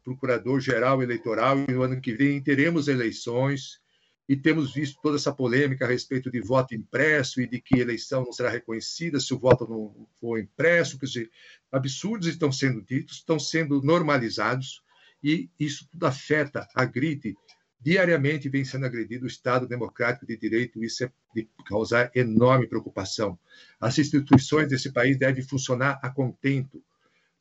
procurador-geral 0.04 1.02
eleitoral, 1.02 1.59
e 1.68 1.72
no 1.72 1.82
ano 1.82 2.00
que 2.00 2.12
vem 2.14 2.42
teremos 2.42 2.88
eleições, 2.88 3.80
e 4.28 4.36
temos 4.36 4.74
visto 4.74 5.00
toda 5.02 5.16
essa 5.16 5.32
polêmica 5.32 5.84
a 5.84 5.88
respeito 5.88 6.30
de 6.30 6.40
voto 6.40 6.74
impresso 6.74 7.40
e 7.40 7.46
de 7.46 7.61
que 7.61 7.78
eleição 7.78 8.24
não 8.24 8.32
será 8.32 8.50
reconhecida 8.50 9.18
se 9.18 9.32
o 9.32 9.38
voto 9.38 9.66
não 9.66 10.06
for 10.20 10.38
impresso. 10.38 10.98
Quer 10.98 11.28
absurdos 11.72 12.28
estão 12.28 12.52
sendo 12.52 12.82
ditos, 12.82 13.16
estão 13.16 13.38
sendo 13.38 13.82
normalizados, 13.82 14.82
e 15.24 15.48
isso 15.59 15.88
tudo 15.90 16.06
afeta, 16.06 16.68
agride 16.74 17.34
diariamente 17.80 18.48
vem 18.48 18.64
sendo 18.64 18.86
agredido 18.86 19.24
o 19.24 19.28
Estado 19.28 19.66
democrático 19.66 20.26
de 20.26 20.36
direito, 20.36 20.82
isso 20.82 21.04
é 21.04 21.12
de 21.34 21.48
causar 21.66 22.11
enorme 22.14 22.66
preocupação. 22.66 23.38
As 23.80 23.98
instituições 23.98 24.68
desse 24.68 24.92
país 24.92 25.16
devem 25.16 25.42
funcionar 25.42 25.98
a 26.02 26.11
contento, 26.11 26.82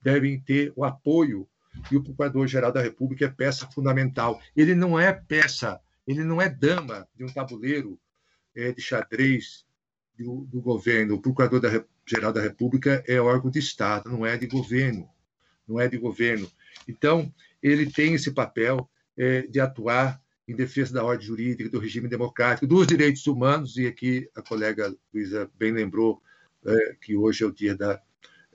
devem 0.02 0.40
ter 0.40 0.72
o 0.76 0.84
apoio, 0.84 1.48
e 1.92 1.98
o 1.98 2.04
Procurador-Geral 2.04 2.72
da 2.72 2.82
República 2.82 3.26
é 3.26 3.30
peça 3.30 3.68
fundamental. 3.68 4.42
Ele 4.56 4.76
não 4.76 5.00
é 5.00 5.14
peça, 5.14 5.80
ele 6.06 6.24
não 6.24 6.42
é 6.42 6.50
dama 6.50 7.08
de 7.16 7.24
um 7.24 7.30
tabuleiro 7.30 8.00
é, 8.56 8.72
de 8.72 8.82
xadrez 8.82 9.66
do, 10.18 10.46
do 10.46 10.62
governo. 10.62 11.16
O 11.16 11.22
Procurador-Geral 11.22 12.34
da 12.34 12.42
República 12.42 13.04
é 13.08 13.20
órgão 13.20 13.52
de 13.52 13.60
Estado, 13.60 14.10
não 14.10 14.26
é 14.26 14.38
de 14.38 14.48
governo, 14.48 15.08
não 15.68 15.80
é 15.80 15.88
de 15.88 15.98
governo. 15.98 16.50
Então, 16.88 17.34
ele 17.62 17.90
tem 17.90 18.14
esse 18.14 18.32
papel 18.32 18.90
é, 19.18 19.42
de 19.44 19.60
atuar 19.60 20.22
em 20.48 20.56
defesa 20.56 20.94
da 20.94 21.04
ordem 21.04 21.28
jurídica, 21.28 21.70
do 21.70 21.80
regime 21.80 22.08
democrático, 22.08 22.66
dos 22.66 22.88
direitos 22.88 23.28
humanos, 23.28 23.76
e 23.78 23.86
aqui 23.86 24.30
a 24.34 24.42
colega 24.42 24.96
Luísa 25.14 25.50
bem 25.58 25.74
lembrou 25.74 26.22
é, 26.66 26.96
que 27.02 27.16
hoje 27.16 27.44
é 27.44 27.48
o 27.48 27.52
dia 27.52 27.76
da, 27.76 28.02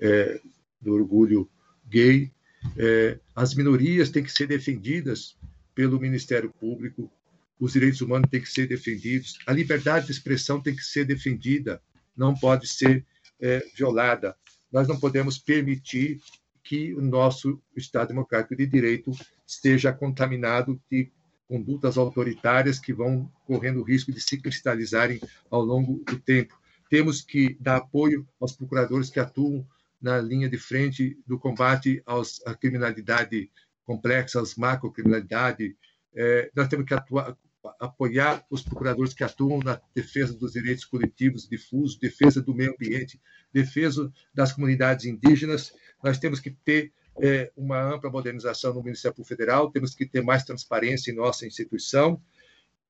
é, 0.01 0.41
do 0.81 0.95
orgulho 0.95 1.49
gay. 1.87 2.33
É, 2.77 3.19
as 3.35 3.55
minorias 3.55 4.11
têm 4.11 4.23
que 4.23 4.33
ser 4.33 4.47
defendidas 4.47 5.37
pelo 5.75 6.01
Ministério 6.01 6.51
Público, 6.51 7.11
os 7.59 7.73
direitos 7.73 8.01
humanos 8.01 8.29
têm 8.31 8.41
que 8.41 8.51
ser 8.51 8.67
defendidos, 8.67 9.39
a 9.47 9.53
liberdade 9.53 10.07
de 10.07 10.13
expressão 10.13 10.61
tem 10.61 10.75
que 10.75 10.83
ser 10.83 11.05
defendida, 11.05 11.81
não 12.17 12.35
pode 12.35 12.67
ser 12.67 13.05
é, 13.41 13.65
violada. 13.77 14.37
Nós 14.71 14.89
não 14.89 14.99
podemos 14.99 15.39
permitir 15.39 16.21
que 16.63 16.95
o 16.95 17.01
nosso 17.01 17.61
Estado 17.77 18.09
Democrático 18.09 18.57
de 18.57 18.67
Direito 18.67 19.11
esteja 19.47 19.93
contaminado 19.93 20.81
de 20.91 21.11
condutas 21.49 21.99
autoritárias 21.99 22.79
que 22.79 22.93
vão 22.93 23.31
correndo 23.47 23.81
o 23.81 23.85
risco 23.85 24.11
de 24.11 24.21
se 24.21 24.39
cristalizarem 24.39 25.21
ao 25.51 25.63
longo 25.63 26.03
do 26.05 26.19
tempo. 26.19 26.59
Temos 26.89 27.21
que 27.21 27.57
dar 27.61 27.77
apoio 27.77 28.27
aos 28.41 28.53
procuradores 28.53 29.11
que 29.11 29.21
atuam 29.21 29.67
na 30.03 30.21
linha 30.21 30.49
de 30.49 30.59
frente 30.59 31.19
do 31.27 31.39
combate 31.39 32.03
aos, 32.05 32.45
à 32.45 32.55
criminalidade 32.55 33.51
complexa, 33.85 34.41
às 34.41 34.57
macrocriminalidade. 34.57 35.77
É, 36.15 36.51
nós 36.55 36.69
temos 36.69 36.87
que 36.87 36.93
atuar, 36.93 37.37
apoiar 37.79 38.45
os 38.51 38.63
procuradores 38.63 39.15
que 39.15 39.23
atuam 39.23 39.61
na 39.61 39.81
defesa 39.95 40.35
dos 40.35 40.53
direitos 40.53 40.85
coletivos 40.85 41.49
difusos, 41.49 41.99
defesa 41.99 42.43
do 42.43 42.55
meio 42.55 42.73
ambiente, 42.73 43.21
defesa 43.53 44.13
das 44.35 44.53
comunidades 44.53 45.07
indígenas. 45.07 45.73
Nós 46.03 46.19
temos 46.19 46.41
que 46.41 46.51
ter 46.51 46.93
é, 47.21 47.53
uma 47.57 47.81
ampla 47.81 48.11
modernização 48.11 48.75
no 48.75 48.83
Ministério 48.83 49.25
Federal, 49.25 49.71
temos 49.71 49.95
que 49.95 50.07
ter 50.07 50.23
mais 50.23 50.45
transparência 50.45 51.13
em 51.13 51.15
nossa 51.15 51.47
instituição. 51.47 52.21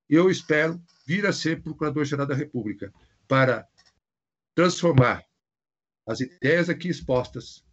Eu 0.09 0.31
espero 0.31 0.81
vir 1.07 1.27
a 1.27 1.33
ser 1.33 1.63
Procurador-Geral 1.63 2.27
da 2.27 2.35
República 2.35 2.93
para 3.29 3.67
transformar 4.55 5.25
as 6.07 6.21
ideias 6.21 6.69
aqui 6.69 6.89
expostas 6.89 7.65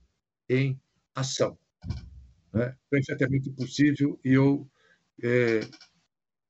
em 0.48 0.80
ação. 1.16 1.58
Né? 2.54 2.66
É 2.66 2.76
perfeitamente 2.90 3.50
possível 3.52 4.20
e 4.24 4.34
eu 4.34 4.68
é, 5.22 5.62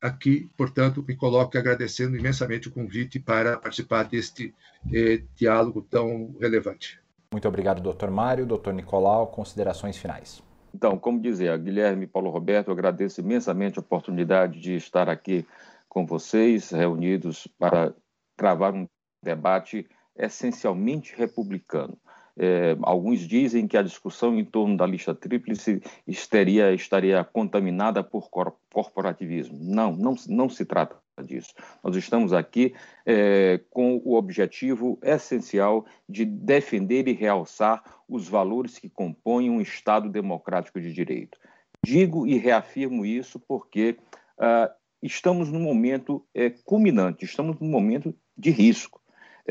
aqui, 0.01 0.49
portanto, 0.55 1.03
me 1.05 1.15
coloco 1.15 1.57
agradecendo 1.57 2.17
imensamente 2.17 2.67
o 2.67 2.71
convite 2.71 3.19
para 3.19 3.57
participar 3.57 4.03
deste 4.03 4.53
é, 4.93 5.23
diálogo 5.35 5.81
tão 5.81 6.35
relevante. 6.39 6.99
Muito 7.31 7.47
obrigado, 7.47 7.81
doutor 7.81 8.09
Mário. 8.09 8.45
Doutor 8.45 8.73
Nicolau, 8.73 9.27
considerações 9.27 9.97
finais. 9.97 10.41
Então, 10.73 10.97
como 10.97 11.19
dizia 11.19 11.57
Guilherme 11.57 12.03
e 12.03 12.07
Paulo 12.07 12.29
Roberto, 12.29 12.67
eu 12.67 12.73
agradeço 12.73 13.21
imensamente 13.21 13.77
a 13.77 13.81
oportunidade 13.81 14.59
de 14.59 14.75
estar 14.75 15.09
aqui 15.09 15.45
com 15.87 16.05
vocês, 16.05 16.69
reunidos 16.69 17.47
para 17.57 17.93
travar 18.37 18.73
um 18.73 18.87
debate 19.23 19.87
essencialmente 20.19 21.15
republicano. 21.15 21.97
É, 22.41 22.77
alguns 22.83 23.27
dizem 23.27 23.67
que 23.67 23.75
a 23.75 23.81
discussão 23.81 24.39
em 24.39 24.45
torno 24.45 24.77
da 24.77 24.85
lista 24.85 25.13
tríplice 25.13 25.81
estaria, 26.07 26.73
estaria 26.73 27.21
contaminada 27.23 28.01
por 28.01 28.29
corporativismo. 28.29 29.57
Não, 29.59 29.91
não, 29.93 30.15
não 30.27 30.49
se 30.49 30.63
trata 30.63 30.95
disso. 31.21 31.53
Nós 31.83 31.97
estamos 31.97 32.31
aqui 32.31 32.73
é, 33.05 33.59
com 33.69 34.01
o 34.05 34.15
objetivo 34.15 34.97
essencial 35.03 35.85
de 36.07 36.23
defender 36.23 37.09
e 37.09 37.13
realçar 37.13 37.83
os 38.07 38.27
valores 38.27 38.79
que 38.79 38.89
compõem 38.89 39.49
um 39.49 39.59
Estado 39.59 40.09
democrático 40.09 40.79
de 40.79 40.93
direito. 40.93 41.37
Digo 41.85 42.25
e 42.25 42.37
reafirmo 42.37 43.05
isso 43.05 43.39
porque 43.39 43.97
uh, 44.37 44.69
estamos 45.01 45.49
num 45.49 45.61
momento 45.61 46.25
é, 46.33 46.49
culminante, 46.49 47.25
estamos 47.25 47.59
num 47.59 47.69
momento 47.69 48.13
de 48.37 48.49
risco. 48.49 49.01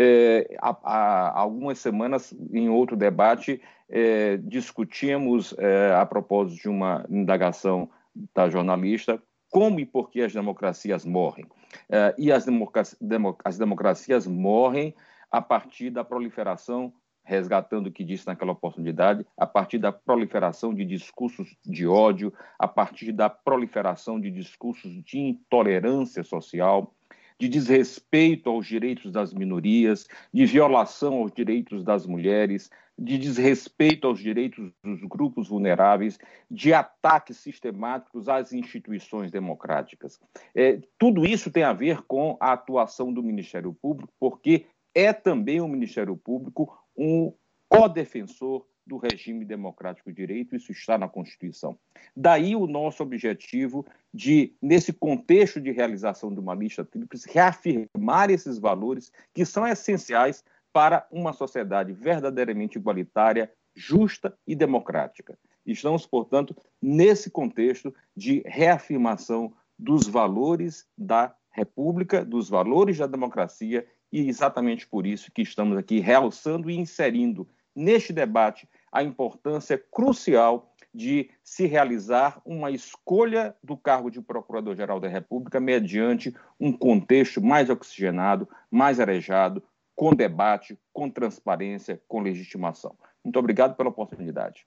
É, 0.00 0.56
há, 0.62 0.76
há, 0.84 1.40
algumas 1.40 1.80
semanas, 1.80 2.32
em 2.52 2.68
outro 2.68 2.96
debate, 2.96 3.60
é, 3.88 4.36
discutimos, 4.36 5.52
é, 5.58 5.92
a 5.92 6.06
propósito 6.06 6.62
de 6.62 6.68
uma 6.68 7.04
indagação 7.10 7.90
da 8.32 8.48
jornalista, 8.48 9.20
como 9.50 9.80
e 9.80 9.84
por 9.84 10.08
que 10.08 10.22
as 10.22 10.32
democracias 10.32 11.04
morrem. 11.04 11.46
Uh, 11.88 12.14
e 12.16 12.30
as, 12.30 12.44
democracias, 12.44 12.98
as 13.44 13.58
democracias 13.58 14.26
morrem 14.26 14.94
a 15.32 15.42
partir 15.42 15.90
da 15.90 16.04
proliferação, 16.04 16.92
resgatando 17.24 17.88
o 17.88 17.92
que 17.92 18.04
disse 18.04 18.26
naquela 18.26 18.52
oportunidade, 18.52 19.26
a 19.36 19.46
partir 19.46 19.78
da 19.78 19.90
proliferação 19.90 20.72
de 20.72 20.84
discursos 20.84 21.56
de 21.64 21.86
ódio, 21.86 22.32
a 22.56 22.68
partir 22.68 23.10
da 23.10 23.28
proliferação 23.28 24.20
de 24.20 24.30
discursos 24.30 25.02
de 25.02 25.18
intolerância 25.18 26.22
social, 26.22 26.94
de 27.38 27.48
desrespeito 27.48 28.50
aos 28.50 28.66
direitos 28.66 29.12
das 29.12 29.32
minorias, 29.32 30.06
de 30.32 30.44
violação 30.44 31.14
aos 31.14 31.32
direitos 31.32 31.84
das 31.84 32.06
mulheres, 32.06 32.70
de 32.98 33.16
desrespeito 33.16 34.08
aos 34.08 34.18
direitos 34.18 34.72
dos 34.82 35.00
grupos 35.02 35.48
vulneráveis, 35.48 36.18
de 36.50 36.74
ataques 36.74 37.36
sistemáticos 37.36 38.28
às 38.28 38.52
instituições 38.52 39.30
democráticas. 39.30 40.18
É, 40.54 40.80
tudo 40.98 41.24
isso 41.24 41.50
tem 41.50 41.62
a 41.62 41.72
ver 41.72 42.02
com 42.02 42.36
a 42.40 42.52
atuação 42.52 43.12
do 43.12 43.22
Ministério 43.22 43.72
Público, 43.72 44.12
porque 44.18 44.66
é 44.92 45.12
também 45.12 45.60
o 45.60 45.68
Ministério 45.68 46.16
Público 46.16 46.76
um 46.96 47.32
co-defensor 47.68 48.66
do 48.88 48.96
regime 48.96 49.44
democrático 49.44 50.10
de 50.10 50.16
direito, 50.16 50.56
isso 50.56 50.72
está 50.72 50.96
na 50.96 51.08
Constituição. 51.08 51.78
Daí 52.16 52.56
o 52.56 52.66
nosso 52.66 53.02
objetivo 53.02 53.86
de, 54.12 54.54
nesse 54.60 54.92
contexto 54.92 55.60
de 55.60 55.70
realização 55.70 56.32
de 56.32 56.40
uma 56.40 56.54
lista 56.54 56.84
tríplice, 56.84 57.28
reafirmar 57.30 58.30
esses 58.30 58.58
valores 58.58 59.12
que 59.34 59.44
são 59.44 59.66
essenciais 59.66 60.42
para 60.72 61.06
uma 61.10 61.32
sociedade 61.34 61.92
verdadeiramente 61.92 62.78
igualitária, 62.78 63.52
justa 63.76 64.36
e 64.46 64.56
democrática. 64.56 65.38
Estamos, 65.66 66.06
portanto, 66.06 66.56
nesse 66.80 67.30
contexto 67.30 67.94
de 68.16 68.42
reafirmação 68.46 69.52
dos 69.78 70.06
valores 70.06 70.86
da 70.96 71.34
República, 71.50 72.24
dos 72.24 72.48
valores 72.48 72.96
da 72.96 73.06
democracia, 73.06 73.86
e 74.10 74.26
exatamente 74.28 74.86
por 74.86 75.06
isso 75.06 75.30
que 75.30 75.42
estamos 75.42 75.76
aqui 75.76 76.00
realçando 76.00 76.70
e 76.70 76.76
inserindo 76.76 77.46
neste 77.74 78.12
debate 78.12 78.68
a 78.92 79.02
importância 79.02 79.82
crucial 79.90 80.72
de 80.94 81.30
se 81.44 81.66
realizar 81.66 82.40
uma 82.44 82.70
escolha 82.70 83.54
do 83.62 83.76
cargo 83.76 84.10
de 84.10 84.20
Procurador-Geral 84.20 84.98
da 84.98 85.08
República 85.08 85.60
mediante 85.60 86.34
um 86.58 86.72
contexto 86.72 87.42
mais 87.42 87.70
oxigenado, 87.70 88.48
mais 88.70 88.98
arejado, 88.98 89.62
com 89.94 90.14
debate, 90.14 90.78
com 90.92 91.10
transparência, 91.10 92.00
com 92.08 92.20
legitimação. 92.20 92.96
Muito 93.22 93.38
obrigado 93.38 93.76
pela 93.76 93.90
oportunidade. 93.90 94.66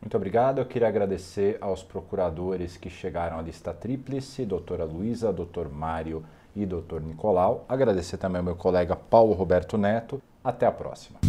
Muito 0.00 0.16
obrigado. 0.16 0.58
Eu 0.58 0.66
queria 0.66 0.88
agradecer 0.88 1.56
aos 1.60 1.82
procuradores 1.82 2.76
que 2.76 2.90
chegaram 2.90 3.38
à 3.38 3.42
lista 3.42 3.72
tríplice, 3.72 4.44
doutora 4.44 4.84
Luísa, 4.84 5.32
doutor 5.32 5.70
Mário 5.70 6.24
e 6.54 6.66
doutor 6.66 7.00
Nicolau. 7.00 7.64
Agradecer 7.68 8.18
também 8.18 8.38
ao 8.38 8.44
meu 8.44 8.56
colega 8.56 8.94
Paulo 8.94 9.32
Roberto 9.32 9.78
Neto. 9.78 10.20
Até 10.42 10.66
a 10.66 10.72
próxima. 10.72 11.20